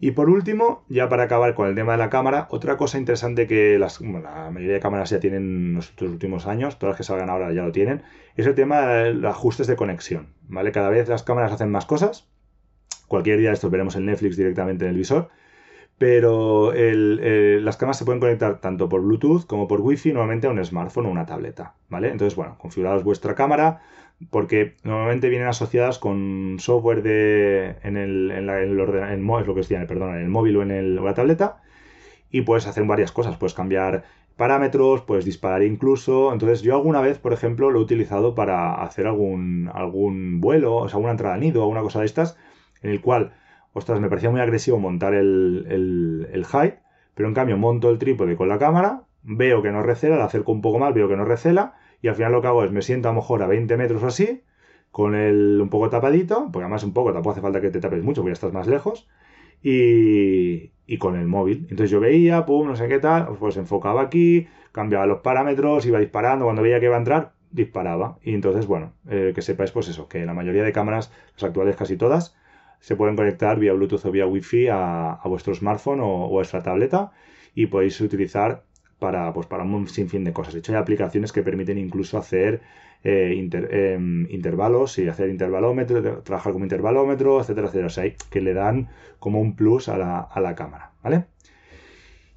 Y 0.00 0.10
por 0.10 0.28
último, 0.28 0.84
ya 0.88 1.08
para 1.08 1.22
acabar 1.22 1.54
con 1.54 1.68
el 1.68 1.74
tema 1.74 1.92
de 1.92 1.98
la 1.98 2.10
cámara, 2.10 2.46
otra 2.50 2.76
cosa 2.76 2.98
interesante 2.98 3.46
que 3.46 3.78
las, 3.78 4.00
la 4.00 4.50
mayoría 4.50 4.74
de 4.74 4.80
cámaras 4.80 5.08
ya 5.10 5.20
tienen 5.20 5.42
en 5.42 5.74
los 5.74 5.94
últimos 6.02 6.46
años, 6.46 6.78
todas 6.78 6.92
las 6.92 6.96
que 6.98 7.04
salgan 7.04 7.30
ahora 7.30 7.52
ya 7.52 7.62
lo 7.62 7.72
tienen, 7.72 8.02
es 8.36 8.46
el 8.46 8.54
tema 8.54 8.86
de 8.86 9.14
los 9.14 9.30
ajustes 9.30 9.66
de 9.66 9.76
conexión, 9.76 10.34
¿vale? 10.48 10.72
Cada 10.72 10.90
vez 10.90 11.08
las 11.08 11.22
cámaras 11.22 11.52
hacen 11.52 11.70
más 11.70 11.86
cosas, 11.86 12.28
cualquier 13.14 13.38
día 13.38 13.50
de 13.50 13.54
estos 13.54 13.70
veremos 13.70 13.94
en 13.94 14.06
Netflix 14.06 14.36
directamente 14.36 14.84
en 14.84 14.90
el 14.90 14.96
visor, 14.96 15.28
pero 15.98 16.72
el, 16.72 17.20
el, 17.20 17.64
las 17.64 17.76
cámaras 17.76 17.98
se 17.98 18.04
pueden 18.04 18.20
conectar 18.20 18.60
tanto 18.60 18.88
por 18.88 19.02
Bluetooth 19.02 19.46
como 19.46 19.68
por 19.68 19.80
Wi-Fi, 19.80 20.12
normalmente 20.12 20.48
a 20.48 20.50
un 20.50 20.64
smartphone 20.64 21.06
o 21.06 21.10
una 21.10 21.26
tableta, 21.26 21.74
¿vale? 21.88 22.10
Entonces, 22.10 22.34
bueno, 22.34 22.56
configuraos 22.58 23.04
vuestra 23.04 23.36
cámara, 23.36 23.82
porque 24.30 24.74
normalmente 24.82 25.28
vienen 25.28 25.46
asociadas 25.46 26.00
con 26.00 26.56
software 26.58 27.02
de 27.02 27.76
en 27.82 27.96
el, 27.96 28.28
la, 28.46 28.62
en 28.62 28.70
el, 28.70 29.40
es 29.40 29.46
lo 29.46 29.54
que 29.54 29.60
decía, 29.60 29.86
perdón, 29.86 30.16
en 30.16 30.22
el 30.22 30.28
móvil 30.28 30.56
o 30.56 30.62
en, 30.62 30.72
el, 30.72 30.96
la 30.96 31.14
tableta 31.14 31.62
y 32.30 32.40
puedes 32.40 32.66
hacer 32.66 32.84
varias 32.84 33.12
cosas, 33.12 33.36
puedes 33.36 33.54
cambiar 33.54 34.04
parámetros, 34.36 35.02
puedes 35.02 35.24
disparar 35.24 35.62
incluso. 35.62 36.32
Entonces 36.32 36.62
yo 36.62 36.74
alguna 36.74 37.00
vez, 37.00 37.18
por 37.18 37.32
ejemplo, 37.32 37.70
lo 37.70 37.78
he 37.78 37.82
utilizado 37.82 38.34
para 38.34 38.82
hacer 38.82 39.06
algún, 39.06 39.70
algún 39.72 40.40
vuelo, 40.40 40.76
o 40.76 40.88
sea, 40.88 40.98
una 40.98 41.12
entrada 41.12 41.36
a 41.36 41.38
nido 41.38 41.62
alguna 41.62 41.82
cosa 41.82 42.00
de 42.00 42.06
estas, 42.06 42.36
en 42.84 42.90
el 42.90 43.00
cual, 43.00 43.32
ostras, 43.72 44.00
me 44.00 44.08
parecía 44.08 44.30
muy 44.30 44.40
agresivo 44.40 44.78
montar 44.78 45.14
el, 45.14 45.66
el, 45.70 46.28
el 46.32 46.46
height, 46.46 46.76
pero 47.14 47.28
en 47.28 47.34
cambio 47.34 47.58
monto 47.58 47.90
el 47.90 47.98
trípode 47.98 48.36
con 48.36 48.48
la 48.48 48.58
cámara, 48.58 49.04
veo 49.22 49.62
que 49.62 49.72
no 49.72 49.82
recela, 49.82 50.16
la 50.16 50.26
acerco 50.26 50.52
un 50.52 50.62
poco 50.62 50.78
más, 50.78 50.94
veo 50.94 51.08
que 51.08 51.16
no 51.16 51.24
recela, 51.24 51.74
y 52.02 52.08
al 52.08 52.14
final 52.16 52.32
lo 52.32 52.42
que 52.42 52.48
hago 52.48 52.64
es 52.64 52.72
me 52.72 52.82
siento 52.82 53.08
a 53.08 53.12
lo 53.12 53.16
mejor 53.16 53.42
a 53.42 53.46
20 53.48 53.76
metros 53.76 54.02
así, 54.04 54.44
con 54.90 55.14
el 55.16 55.60
un 55.60 55.70
poco 55.70 55.90
tapadito, 55.90 56.50
porque 56.52 56.64
además 56.64 56.84
un 56.84 56.92
poco 56.92 57.12
tampoco 57.12 57.32
hace 57.32 57.40
falta 57.40 57.60
que 57.60 57.70
te 57.70 57.80
tapes 57.80 58.02
mucho 58.04 58.22
porque 58.22 58.30
ya 58.30 58.34
estás 58.34 58.52
más 58.52 58.66
lejos, 58.68 59.08
y, 59.62 60.72
y 60.86 60.98
con 60.98 61.16
el 61.16 61.26
móvil. 61.26 61.66
Entonces 61.70 61.90
yo 61.90 62.00
veía, 62.00 62.44
pum, 62.46 62.66
no 62.68 62.76
sé 62.76 62.88
qué 62.88 62.98
tal, 62.98 63.36
pues 63.38 63.56
enfocaba 63.56 64.02
aquí, 64.02 64.46
cambiaba 64.72 65.06
los 65.06 65.20
parámetros, 65.20 65.86
iba 65.86 65.98
disparando, 65.98 66.44
cuando 66.46 66.62
veía 66.62 66.80
que 66.80 66.86
iba 66.86 66.96
a 66.96 66.98
entrar, 66.98 67.34
disparaba. 67.50 68.18
Y 68.22 68.34
entonces, 68.34 68.66
bueno, 68.66 68.92
eh, 69.08 69.32
que 69.34 69.42
sepáis 69.42 69.70
pues 69.72 69.88
eso, 69.88 70.08
que 70.08 70.24
la 70.26 70.34
mayoría 70.34 70.62
de 70.64 70.72
cámaras, 70.72 71.12
las 71.34 71.44
actuales 71.44 71.76
casi 71.76 71.96
todas, 71.96 72.36
se 72.84 72.96
pueden 72.96 73.16
conectar 73.16 73.58
vía 73.58 73.72
Bluetooth 73.72 74.04
o 74.04 74.10
vía 74.10 74.26
Wi-Fi 74.26 74.68
a, 74.68 75.12
a 75.14 75.26
vuestro 75.26 75.54
smartphone 75.54 76.00
o, 76.00 76.26
a 76.26 76.28
vuestra 76.28 76.62
tableta 76.62 77.12
y 77.54 77.64
podéis 77.64 77.98
utilizar 78.02 78.64
para, 78.98 79.32
pues, 79.32 79.46
para 79.46 79.64
un 79.64 79.88
sinfín 79.88 80.22
de 80.22 80.34
cosas. 80.34 80.52
De 80.52 80.58
hecho, 80.60 80.72
hay 80.72 80.78
aplicaciones 80.78 81.32
que 81.32 81.42
permiten 81.42 81.78
incluso 81.78 82.18
hacer 82.18 82.60
eh, 83.02 83.48
eh, 83.52 83.98
intervalos 84.28 84.98
y 84.98 85.08
hacer 85.08 85.30
intervalómetro, 85.30 86.22
trabajar 86.22 86.52
como 86.52 86.66
intervalómetro, 86.66 87.40
etcétera, 87.40 87.68
etcétera. 87.68 87.86
O 87.86 87.90
sea, 87.90 88.04
que 88.30 88.40
le 88.42 88.52
dan 88.52 88.90
como 89.18 89.40
un 89.40 89.56
plus 89.56 89.88
a 89.88 89.96
la, 89.96 90.20
a 90.20 90.40
la 90.42 90.54
cámara, 90.54 90.92
¿vale? 91.02 91.24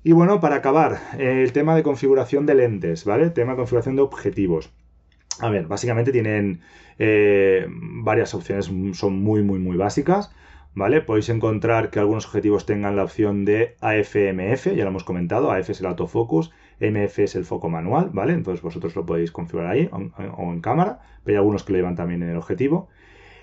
Y 0.02 0.14
bueno, 0.14 0.40
para 0.40 0.56
acabar, 0.56 0.98
eh, 1.18 1.44
el 1.44 1.52
tema 1.52 1.76
de 1.76 1.84
configuración 1.84 2.46
de 2.46 2.56
lentes, 2.56 3.04
¿vale? 3.04 3.26
El 3.26 3.34
tema 3.34 3.52
de 3.52 3.58
configuración 3.58 3.98
de 3.98 4.04
objetivos. 4.04 4.72
A 5.40 5.50
ver, 5.50 5.68
básicamente 5.68 6.12
tienen 6.12 6.62
eh, 7.00 7.68
varias 7.70 8.34
opciones, 8.34 8.72
son 8.94 9.22
muy, 9.22 9.44
muy, 9.44 9.60
muy 9.60 9.78
básicas. 9.78 10.32
¿Vale? 10.76 11.02
Podéis 11.02 11.30
encontrar 11.30 11.90
que 11.90 11.98
algunos 11.98 12.28
objetivos 12.28 12.68
tengan 12.68 12.96
la 12.96 13.04
opción 13.04 13.46
de 13.46 13.76
AFMF, 13.82 14.76
ya 14.76 14.84
lo 14.84 14.90
hemos 14.90 15.04
comentado, 15.04 15.50
AF 15.50 15.72
es 15.72 15.80
el 15.80 15.88
autofocus, 15.88 16.52
MF 16.80 17.18
es 17.18 17.36
el 17.36 17.46
foco 17.46 17.68
manual, 17.68 18.12
¿vale? 18.14 18.34
Entonces 18.34 18.62
vosotros 18.62 18.96
lo 18.96 19.04
podéis 19.04 19.32
configurar 19.32 19.72
ahí 19.72 19.90
o, 19.92 19.98
o 20.38 20.54
en 20.54 20.62
cámara, 20.62 21.00
pero 21.24 21.36
hay 21.36 21.40
algunos 21.40 21.64
que 21.64 21.74
lo 21.74 21.80
llevan 21.80 21.96
también 21.96 22.22
en 22.22 22.30
el 22.30 22.38
objetivo. 22.38 22.90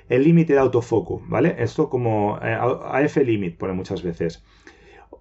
El 0.08 0.22
límite 0.22 0.52
de 0.52 0.60
autofoco, 0.60 1.22
¿vale? 1.26 1.56
Esto 1.58 1.88
como 1.88 2.38
eh, 2.42 2.54
AF 2.54 3.16
limit 3.16 3.56
pone 3.56 3.72
muchas 3.72 4.02
veces. 4.02 4.44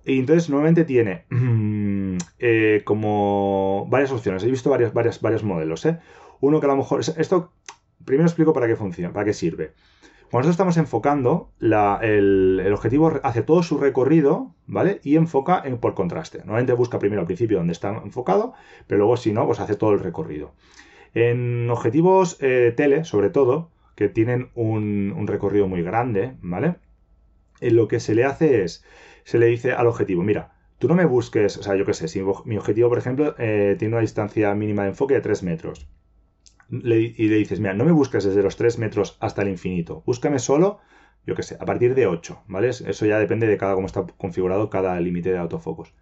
Y 0.05 0.19
entonces 0.19 0.49
normalmente 0.49 0.84
tiene 0.84 1.24
eh, 2.39 2.82
como 2.84 3.88
varias 3.89 4.11
opciones. 4.11 4.43
He 4.43 4.51
visto 4.51 4.69
varios, 4.69 4.93
varios, 4.93 5.21
varios 5.21 5.43
modelos, 5.43 5.86
¿eh? 5.86 5.99
Uno 6.44 6.60
que 6.60 6.66
a 6.66 6.70
lo 6.70 6.76
mejor... 6.76 7.00
Esto 7.00 7.54
primero 8.04 8.28
explico 8.28 8.52
para 8.52 8.68
qué 8.68 8.76
funciona, 8.76 9.14
para 9.14 9.24
qué 9.24 9.32
sirve. 9.32 9.72
Cuando 10.30 10.50
nosotros 10.50 10.56
estamos 10.56 10.76
enfocando, 10.76 11.54
el, 11.62 12.70
objetivo 12.74 13.14
hace 13.24 13.44
todo 13.44 13.64
su 13.64 13.78
recorrido, 13.78 14.54
¿vale? 14.68 15.00
Y 15.04 15.16
enfoca 15.16 15.62
en, 15.64 15.78
por 15.78 15.94
contraste. 15.94 16.39
Normalmente 16.39 16.74
busca 16.74 17.00
primero 17.00 17.22
al 17.22 17.28
principio 17.28 17.60
donde 17.60 17.72
está 17.72 17.96
enfocado, 18.04 18.56
pero 18.88 18.98
luego 18.98 19.16
si 19.16 19.32
no, 19.32 19.46
pues 19.46 19.62
hace 19.62 19.78
todo 19.78 19.94
el 19.94 20.02
recorrido. 20.02 20.52
En 21.14 21.70
objetivos 21.70 22.36
eh, 22.41 22.74
tele, 22.76 23.06
sobre 23.06 23.30
todo, 23.30 23.72
que 23.96 24.10
tienen 24.10 24.50
un, 24.54 25.26
recorrido 25.26 25.70
muy 25.70 25.82
grande, 25.82 26.36
¿vale? 26.41 26.76
En 27.62 27.78
lo 27.78 27.88
que 27.88 28.02
se 28.02 28.16
le 28.16 28.26
hace 28.26 28.66
es, 28.66 28.84
se 29.24 29.39
le 29.39 29.46
dice 29.46 29.72
al 29.72 29.88
objetivo, 29.88 30.24
mira, 30.24 30.56
tú 30.78 30.89
no 30.89 30.96
me 30.96 31.06
busques, 31.06 31.56
o 31.56 31.64
sea, 31.64 31.78
yo 31.78 31.86
qué 31.86 31.94
sé, 31.94 32.10
si 32.10 32.22
mi 32.44 32.58
objetivo, 32.58 32.89
por 32.89 32.98
ejemplo, 32.98 33.34
eh, 33.38 33.78
tiene 33.80 33.94
una 33.94 34.02
distancia 34.02 34.54
mínima 34.56 34.84
de 34.84 34.89
enfoque 34.89 35.14
de 35.14 35.22
3 35.22 35.44
metros 35.44 35.88
y 36.82 37.28
le 37.28 37.36
dices, 37.36 37.59
mira, 37.59 37.74
no 37.74 37.86
me 37.86 37.91
busques 37.91 38.24
desde 38.24 38.41
los 38.41 38.55
3 38.55 38.80
metros 38.80 39.17
hasta 39.19 39.41
el 39.43 39.49
infinito, 39.49 40.03
búscame 40.05 40.39
solo, 40.39 40.80
yo 41.26 41.36
qué 41.36 41.43
sé, 41.43 41.57
a 41.59 41.65
partir 41.65 41.95
de 41.95 42.07
8, 42.07 42.43
¿vale? 42.47 42.69
Eso 42.69 43.05
ya 43.05 43.19
depende 43.19 43.47
de 43.47 43.57
cada 43.57 43.76
cómo 43.76 43.88
está 43.88 44.05
configurado 44.17 44.69
cada 44.69 44.99
límite 44.99 45.32
de 45.32 45.38
autofocos. 45.38 45.93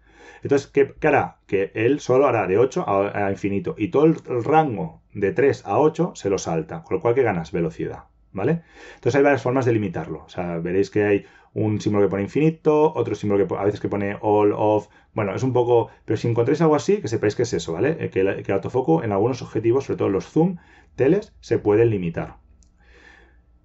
Entonces, 0.42 0.66
¿qué, 0.66 0.94
¿qué, 0.98 1.08
hará? 1.08 1.38
Que 1.46 1.70
él 1.74 2.00
solo 2.00 2.26
hará 2.26 2.46
de 2.46 2.58
8 2.58 2.84
a, 2.88 3.30
infinito 3.30 3.76
y 3.78 3.88
todo 3.88 4.06
el, 4.06 4.16
el 4.28 4.42
rango 4.42 5.02
de 5.12 5.32
3 5.32 5.66
a 5.66 5.78
8 5.78 6.12
se 6.16 6.30
lo 6.30 6.38
salta, 6.38 6.82
con 6.82 6.96
lo 6.96 7.00
cual 7.00 7.14
que 7.14 7.22
ganas 7.22 7.52
velocidad, 7.52 8.04
¿vale? 8.32 8.62
Entonces 8.94 9.16
hay 9.16 9.22
varias 9.22 9.42
formas 9.42 9.66
de 9.66 9.72
limitarlo. 9.72 10.24
O 10.24 10.28
sea, 10.28 10.58
veréis 10.58 10.90
que 10.90 11.04
hay 11.04 11.26
un 11.54 11.80
símbolo 11.80 12.06
que 12.06 12.10
pone 12.10 12.22
infinito, 12.22 12.92
otro 12.94 13.14
símbolo 13.14 13.46
que 13.46 13.54
a 13.54 13.64
veces 13.64 13.80
que 13.80 13.88
pone 13.88 14.16
all, 14.20 14.52
off. 14.56 14.88
Bueno, 15.14 15.34
es 15.34 15.42
un 15.42 15.52
poco. 15.52 15.90
Pero 16.04 16.16
si 16.16 16.28
encontráis 16.28 16.60
algo 16.62 16.74
así, 16.74 16.98
que 16.98 17.08
sepáis 17.08 17.36
que 17.36 17.42
es 17.42 17.52
eso, 17.52 17.72
¿vale? 17.74 17.96
Eh, 18.00 18.10
que 18.10 18.20
el, 18.20 18.42
que 18.42 18.52
el 18.52 18.56
autofoco 18.56 19.02
en 19.02 19.12
algunos 19.12 19.42
objetivos, 19.42 19.84
sobre 19.84 19.98
todo 19.98 20.08
los 20.08 20.26
zoom, 20.26 20.56
teles, 20.96 21.34
se 21.40 21.58
pueden 21.58 21.90
limitar. 21.90 22.36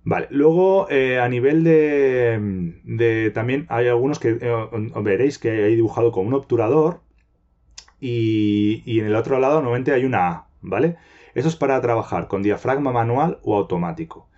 Vale, 0.03 0.27
luego 0.29 0.89
eh, 0.89 1.19
a 1.19 1.27
nivel 1.27 1.65
de, 1.65 2.39
de, 2.85 3.29
También 3.31 3.65
hay 3.67 3.87
algunos 3.87 4.19
que 4.19 4.37
eh, 4.39 4.67
veréis 5.01 5.37
que 5.37 5.65
he 5.65 5.75
dibujado 5.75 6.13
con 6.13 6.25
un 6.25 6.33
obturador 6.33 7.01
y, 7.99 8.83
y, 8.85 9.01
en 9.01 9.07
el 9.07 9.15
otro 9.15 9.37
lado 9.39 9.55
normalmente 9.55 9.91
hay 9.91 10.05
una 10.05 10.27
A, 10.29 10.47
¿vale? 10.61 10.95
Eso 11.35 11.49
es 11.49 11.57
para 11.57 11.81
trabajar 11.81 12.29
con 12.29 12.41
diafragma 12.41 12.93
manual 12.93 13.39
o 13.43 13.57
automático. 13.57 14.29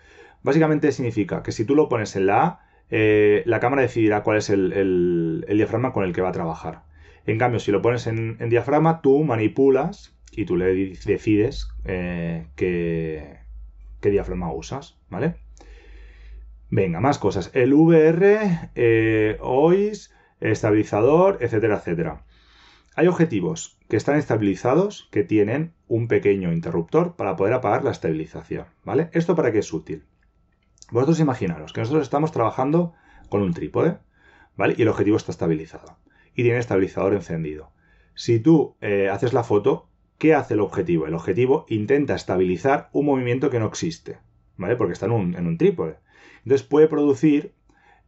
Básicamente 0.42 0.92
significa 0.92 1.44
que 1.44 1.52
si 1.52 1.66
tú 1.66 1.76
lo 1.76 1.88
pones 1.88 2.16
en 2.16 2.26
la 2.26 2.44
A, 2.44 2.69
eh, 2.90 3.44
la 3.46 3.60
cámara 3.60 3.84
decidirá 3.84 4.24
cuál 4.24 4.38
es 4.38 4.50
el, 4.50 4.74
el, 4.74 5.68
con 5.94 6.04
el 6.04 6.14
que 6.14 6.22
va 6.22 6.30
a 6.30 6.34
trabajar. 6.34 6.84
En 7.26 7.38
cambio, 7.38 7.60
si 7.60 7.72
lo 7.72 7.82
pones 7.82 8.08
en, 8.08 8.38
en 8.40 9.02
tú 9.02 9.24
manipulas 9.24 10.16
y 10.32 10.46
tú 10.46 10.58
le 10.58 10.96
decides 11.06 11.68
eh, 11.86 12.48
qué, 12.56 13.40
qué 14.02 14.10
usas, 14.54 14.98
¿vale? 15.10 15.36
Venga, 16.72 17.00
más 17.00 17.18
cosas. 17.18 17.52
El 17.54 17.74
VR, 17.74 18.72
eh, 18.76 19.38
OIS, 19.42 20.14
estabilizador, 20.40 21.38
etcétera, 21.42 21.78
etcétera. 21.78 22.24
Hay 22.96 23.08
objetivos 23.08 23.78
que 23.88 23.98
están 23.98 24.18
estabilizados 24.18 25.08
que 25.12 25.24
tienen 25.24 25.74
un 25.88 26.08
pequeño 26.08 26.52
interruptor 26.52 27.16
para 27.16 27.36
poder 27.36 27.54
apagar 27.54 27.84
la 27.84 27.92
estabilización, 27.92 28.66
¿vale? 28.84 29.10
¿Esto 29.14 29.36
para 29.36 29.52
qué 29.52 29.60
es 29.60 29.74
útil? 29.74 30.06
Vosotros 30.92 31.20
imaginaros 31.20 31.74
que 31.74 31.82
nosotros 31.82 32.04
estamos 32.04 32.32
trabajando 32.32 32.94
con 33.30 33.42
un 33.42 33.54
trípode, 33.54 33.98
¿vale? 34.56 34.76
Y 34.78 34.82
el 34.82 34.88
objetivo 34.88 35.18
está 35.18 35.32
estabilizado 35.32 35.98
y 36.34 36.44
tiene 36.44 36.58
estabilizador 36.60 37.14
encendido. 37.14 37.72
Si 38.16 38.40
tú 38.40 38.76
eh, 38.82 39.10
haces 39.10 39.34
la 39.34 39.44
foto, 39.44 39.90
¿qué 40.18 40.34
hace 40.34 40.56
el 40.56 40.60
objetivo? 40.60 41.06
El 41.06 41.14
objetivo 41.14 41.66
intenta 41.70 42.16
estabilizar 42.16 42.90
un 42.92 43.06
movimiento 43.06 43.50
que 43.50 43.60
no 43.60 43.68
existe, 43.68 44.20
¿vale? 44.58 44.76
Porque 44.76 44.94
está 44.94 45.06
en 45.06 45.12
un, 45.14 45.36
en 45.36 45.48
un 45.48 45.58
trípode. 45.58 45.98
Entonces 46.44 46.68
puede 46.68 46.88
producir 46.88 47.54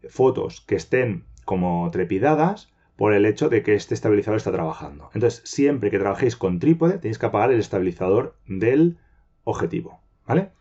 fotos 0.10 0.62
que 0.62 0.76
estén 0.76 1.26
como 1.46 1.90
trepidadas 1.92 2.72
por 2.96 3.14
el 3.14 3.26
hecho 3.26 3.50
de 3.50 3.64
que 3.64 3.74
este 3.74 3.94
estabilizador 3.94 4.38
está 4.38 4.52
trabajando. 4.52 5.10
Entonces, 5.14 5.42
siempre 5.44 5.90
que 5.90 6.00
trabajéis 6.00 6.36
con 6.36 6.60
trípode, 6.60 7.00
tenéis 7.00 7.18
que 7.18 7.26
apagar 7.26 7.52
el 7.52 7.60
estabilizador 7.60 8.38
del 8.48 9.00
objetivo, 9.44 10.02
¿vale? 10.28 10.52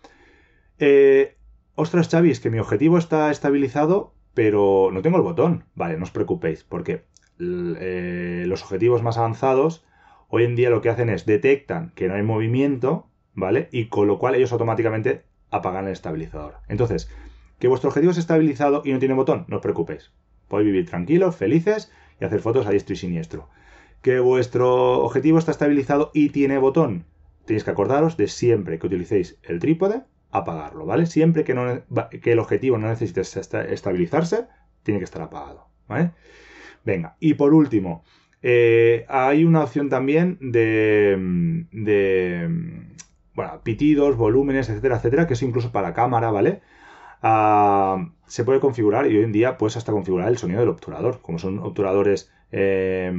Eh, 0.79 1.37
ostras, 1.75 2.09
Xavi, 2.09 2.31
es 2.31 2.41
que 2.41 2.51
mi 2.51 2.59
objetivo 2.59 2.99
está 2.99 3.31
estabilizado, 3.31 4.14
pero 4.35 4.91
no 4.93 5.03
tengo 5.03 5.16
el 5.16 5.23
botón. 5.23 5.64
Vale, 5.75 5.97
no 5.97 6.05
os 6.05 6.11
preocupéis, 6.11 6.64
porque 6.64 7.05
eh, 7.39 8.45
los 8.47 8.62
objetivos 8.62 9.03
más 9.03 9.18
avanzados 9.18 9.85
hoy 10.29 10.45
en 10.45 10.57
día 10.57 10.71
lo 10.71 10.81
que 10.81 10.91
hacen 10.91 11.09
es 11.09 11.27
detectan 11.27 11.93
que 11.95 12.09
no 12.09 12.14
hay 12.14 12.23
movimiento, 12.23 13.09
¿vale? 13.35 13.68
Y 13.73 13.87
con 13.87 14.07
lo 14.07 14.18
cual 14.18 14.35
ellos 14.35 14.53
automáticamente 14.53 15.25
apagan 15.51 15.87
el 15.87 15.93
estabilizador. 15.93 16.59
Entonces, 16.68 17.11
que 17.59 17.68
vuestro 17.68 17.89
objetivo 17.89 18.12
es 18.12 18.18
estabilizado 18.18 18.83
y 18.85 18.93
no 18.93 18.99
tiene 18.99 19.14
botón, 19.14 19.45
no 19.49 19.57
os 19.57 19.62
preocupéis. 19.62 20.12
Podéis 20.49 20.66
vivir 20.66 20.89
tranquilos, 20.89 21.37
felices 21.37 21.93
y 22.21 22.25
hacer 22.25 22.41
fotos 22.41 22.66
a 22.66 22.71
diestro 22.71 22.95
y 22.95 22.97
siniestro. 22.97 23.49
Que 24.03 24.21
vuestro 24.21 25.01
objetivo 25.01 25.39
está 25.39 25.51
estabilizado 25.51 26.11
y 26.14 26.31
tiene 26.31 26.59
botón. 26.59 27.05
Tenéis 27.45 27.64
que 27.64 27.71
acordaros 27.71 28.16
de 28.16 28.29
siempre 28.29 28.79
que 28.79 28.87
utilicéis 28.87 29.39
el 29.43 29.59
trípode, 29.59 30.03
apagarlo, 30.31 30.87
¿vale? 30.87 31.07
Siempre 31.07 31.45
que, 31.45 31.53
el 31.53 32.39
objetivo 32.39 32.78
no 32.78 32.89
necesite 32.89 33.20
estabilizarse, 33.20 34.47
tiene 34.83 35.01
que 35.01 35.05
estar 35.05 35.22
apagado, 35.22 35.66
¿vale? 35.89 36.12
Venga, 36.85 37.16
y 37.20 37.35
por 37.35 37.53
último, 37.53 38.05
eh, 38.43 39.05
hay 39.09 39.45
una 39.45 39.62
opción 39.62 39.89
también 39.89 40.39
de, 40.41 41.18
pitidos, 43.62 44.16
volúmenes, 44.16 44.68
etcétera, 44.68 44.97
etcétera, 44.97 45.26
que 45.26 45.35
es 45.35 45.43
incluso 45.43 45.72
para 45.72 45.95
cámara, 45.95 46.31
¿vale? 46.31 46.61
Uh, 47.22 48.11
se 48.26 48.45
puede 48.45 48.61
configurar 48.61 49.11
y 49.11 49.16
hoy 49.16 49.24
en 49.24 49.33
día 49.33 49.59
puedes 49.59 49.76
hasta 49.76 49.93
configurar 49.93 50.28
el 50.28 50.39
sonido 50.39 50.61
del 50.61 50.70
obturador. 50.70 51.20
Como 51.20 51.39
son 51.39 51.59
obturadores, 51.59 52.33
eh, 52.53 53.12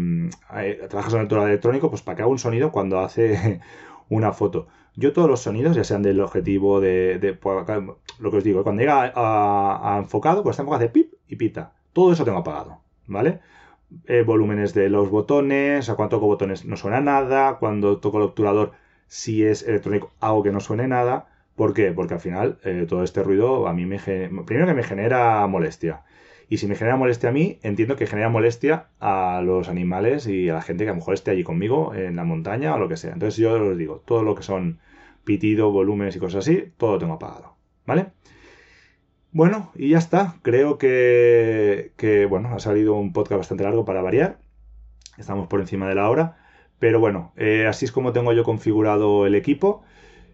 trabajas 0.90 1.14
en 1.14 1.20
un 1.20 1.26
obturador 1.26 1.50
electrónico, 1.50 1.90
pues 1.90 2.02
para 2.02 2.16
que 2.16 2.24
haga 2.24 2.32
un 2.32 2.40
sonido 2.40 2.72
cuando 2.72 3.00
hace 3.00 3.62
una 4.10 4.34
foto. 4.34 4.68
Yo 4.96 5.14
todos 5.14 5.30
los 5.30 5.42
sonidos, 5.42 5.76
ya 5.76 5.84
sean 5.84 6.04
del 6.04 6.20
objetivo 6.20 6.82
de, 6.82 7.18
de 7.20 7.34
pues, 7.34 7.66
lo 8.20 8.32
que 8.32 8.38
os 8.38 8.44
digo, 8.44 8.64
cuando 8.64 8.82
llega 8.82 9.12
a, 9.16 9.98
enfocado, 10.00 10.44
pues 10.44 10.54
está 10.54 10.64
enfocado 10.64 10.84
hace 10.84 10.92
pip 10.92 11.14
y 11.28 11.38
pita. 11.38 11.74
Todo 11.94 12.14
eso 12.14 12.26
tengo 12.26 12.40
apagado, 12.40 12.82
¿vale? 13.08 13.40
Eh, 14.08 14.24
volúmenes 14.24 14.74
de 14.74 14.90
los 14.90 15.10
botones, 15.10 15.90
a 15.90 15.96
cuando 15.96 16.18
toco 16.18 16.28
botones 16.28 16.66
no 16.66 16.78
suena 16.78 17.02
nada, 17.02 17.58
cuando 17.60 18.00
toco 18.00 18.18
el 18.18 18.24
obturador, 18.24 18.72
si 19.08 19.44
es 19.44 19.64
electrónico, 19.64 20.12
hago 20.20 20.44
que 20.44 20.52
no 20.52 20.60
suene 20.60 20.88
nada. 20.88 21.28
¿Por 21.56 21.74
qué? 21.74 21.92
Porque 21.92 22.14
al 22.16 22.20
final 22.22 22.60
eh, 22.64 22.86
todo 22.88 23.04
este 23.04 23.24
ruido 23.24 23.68
a 23.68 23.74
mí 23.74 23.86
me 23.86 24.00
primero 24.00 24.68
que 24.68 24.74
me 24.74 24.84
genera 24.84 25.46
molestia. 25.48 26.04
Y 26.52 26.58
si 26.58 26.68
me 26.68 26.76
genera 26.76 26.98
molestia 26.98 27.30
a 27.30 27.32
mí, 27.32 27.60
entiendo 27.64 27.96
que 27.96 28.08
genera 28.08 28.28
molestia 28.28 28.88
a 29.00 29.42
los 29.42 29.70
animales 29.70 30.28
y 30.28 30.50
a 30.50 30.56
la 30.56 30.62
gente 30.62 30.84
que 30.84 30.90
a 30.90 30.92
lo 30.92 30.98
mejor 30.98 31.14
esté 31.14 31.32
allí 31.32 31.46
conmigo 31.46 31.96
en 31.96 32.18
la 32.18 32.26
montaña 32.26 32.76
o 32.76 32.78
lo 32.78 32.90
que 32.90 32.98
sea. 32.98 33.14
Entonces 33.14 33.38
yo 33.38 33.54
os 33.54 33.78
digo, 33.78 34.04
todo 34.06 34.24
lo 34.24 34.36
que 34.36 34.44
son 34.44 34.82
pitido, 35.24 35.72
volúmenes 35.72 36.18
y 36.18 36.20
cosas 36.20 36.46
así, 36.46 36.74
todo 36.76 36.92
lo 36.92 37.00
tengo 37.00 37.14
apagado. 37.14 37.56
¿Vale? 37.86 38.08
Bueno, 39.32 39.72
y 39.76 39.92
ya 39.92 39.98
está. 39.98 40.36
Creo 40.42 40.78
que, 40.78 41.94
que, 41.96 42.26
bueno, 42.26 42.50
ha 42.54 42.60
salido 42.60 42.96
un 42.96 43.14
podcast 43.14 43.38
bastante 43.38 43.64
largo 43.64 43.86
para 43.86 44.02
variar. 44.02 44.40
Estamos 45.18 45.48
por 45.48 45.62
encima 45.62 45.88
de 45.88 45.96
la 45.96 46.10
hora. 46.10 46.36
Pero 46.80 47.00
bueno, 47.00 47.32
eh, 47.38 47.66
así 47.66 47.86
es 47.86 47.94
como 47.94 48.12
tengo 48.12 48.34
yo 48.34 48.44
configurado 48.44 49.26
el 49.26 49.36
equipo. 49.36 49.84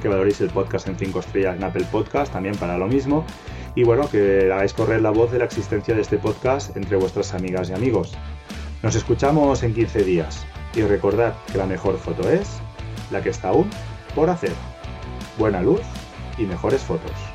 que 0.00 0.06
valoréis 0.06 0.40
el 0.42 0.50
podcast 0.50 0.86
en 0.86 0.96
5 0.96 1.18
estrellas 1.18 1.56
en 1.56 1.64
Apple 1.64 1.86
Podcast, 1.90 2.32
también 2.32 2.54
para 2.54 2.78
lo 2.78 2.86
mismo, 2.86 3.24
y 3.74 3.82
bueno, 3.82 4.08
que 4.08 4.48
hagáis 4.52 4.74
correr 4.74 5.02
la 5.02 5.10
voz 5.10 5.32
de 5.32 5.40
la 5.40 5.46
existencia 5.46 5.92
de 5.96 6.02
este 6.02 6.18
podcast 6.18 6.76
entre 6.76 6.96
vuestras 6.98 7.34
amigas 7.34 7.68
y 7.68 7.72
amigos. 7.72 8.16
Nos 8.80 8.94
escuchamos 8.94 9.64
en 9.64 9.74
15 9.74 10.04
días. 10.04 10.46
Y 10.74 10.82
recordad 10.82 11.34
que 11.50 11.58
la 11.58 11.66
mejor 11.66 11.98
foto 11.98 12.28
es 12.28 12.60
la 13.10 13.22
que 13.22 13.30
está 13.30 13.48
aún 13.48 13.68
por 14.14 14.30
hacer. 14.30 14.52
Buena 15.38 15.62
luz 15.62 15.80
y 16.38 16.42
mejores 16.44 16.82
fotos. 16.82 17.29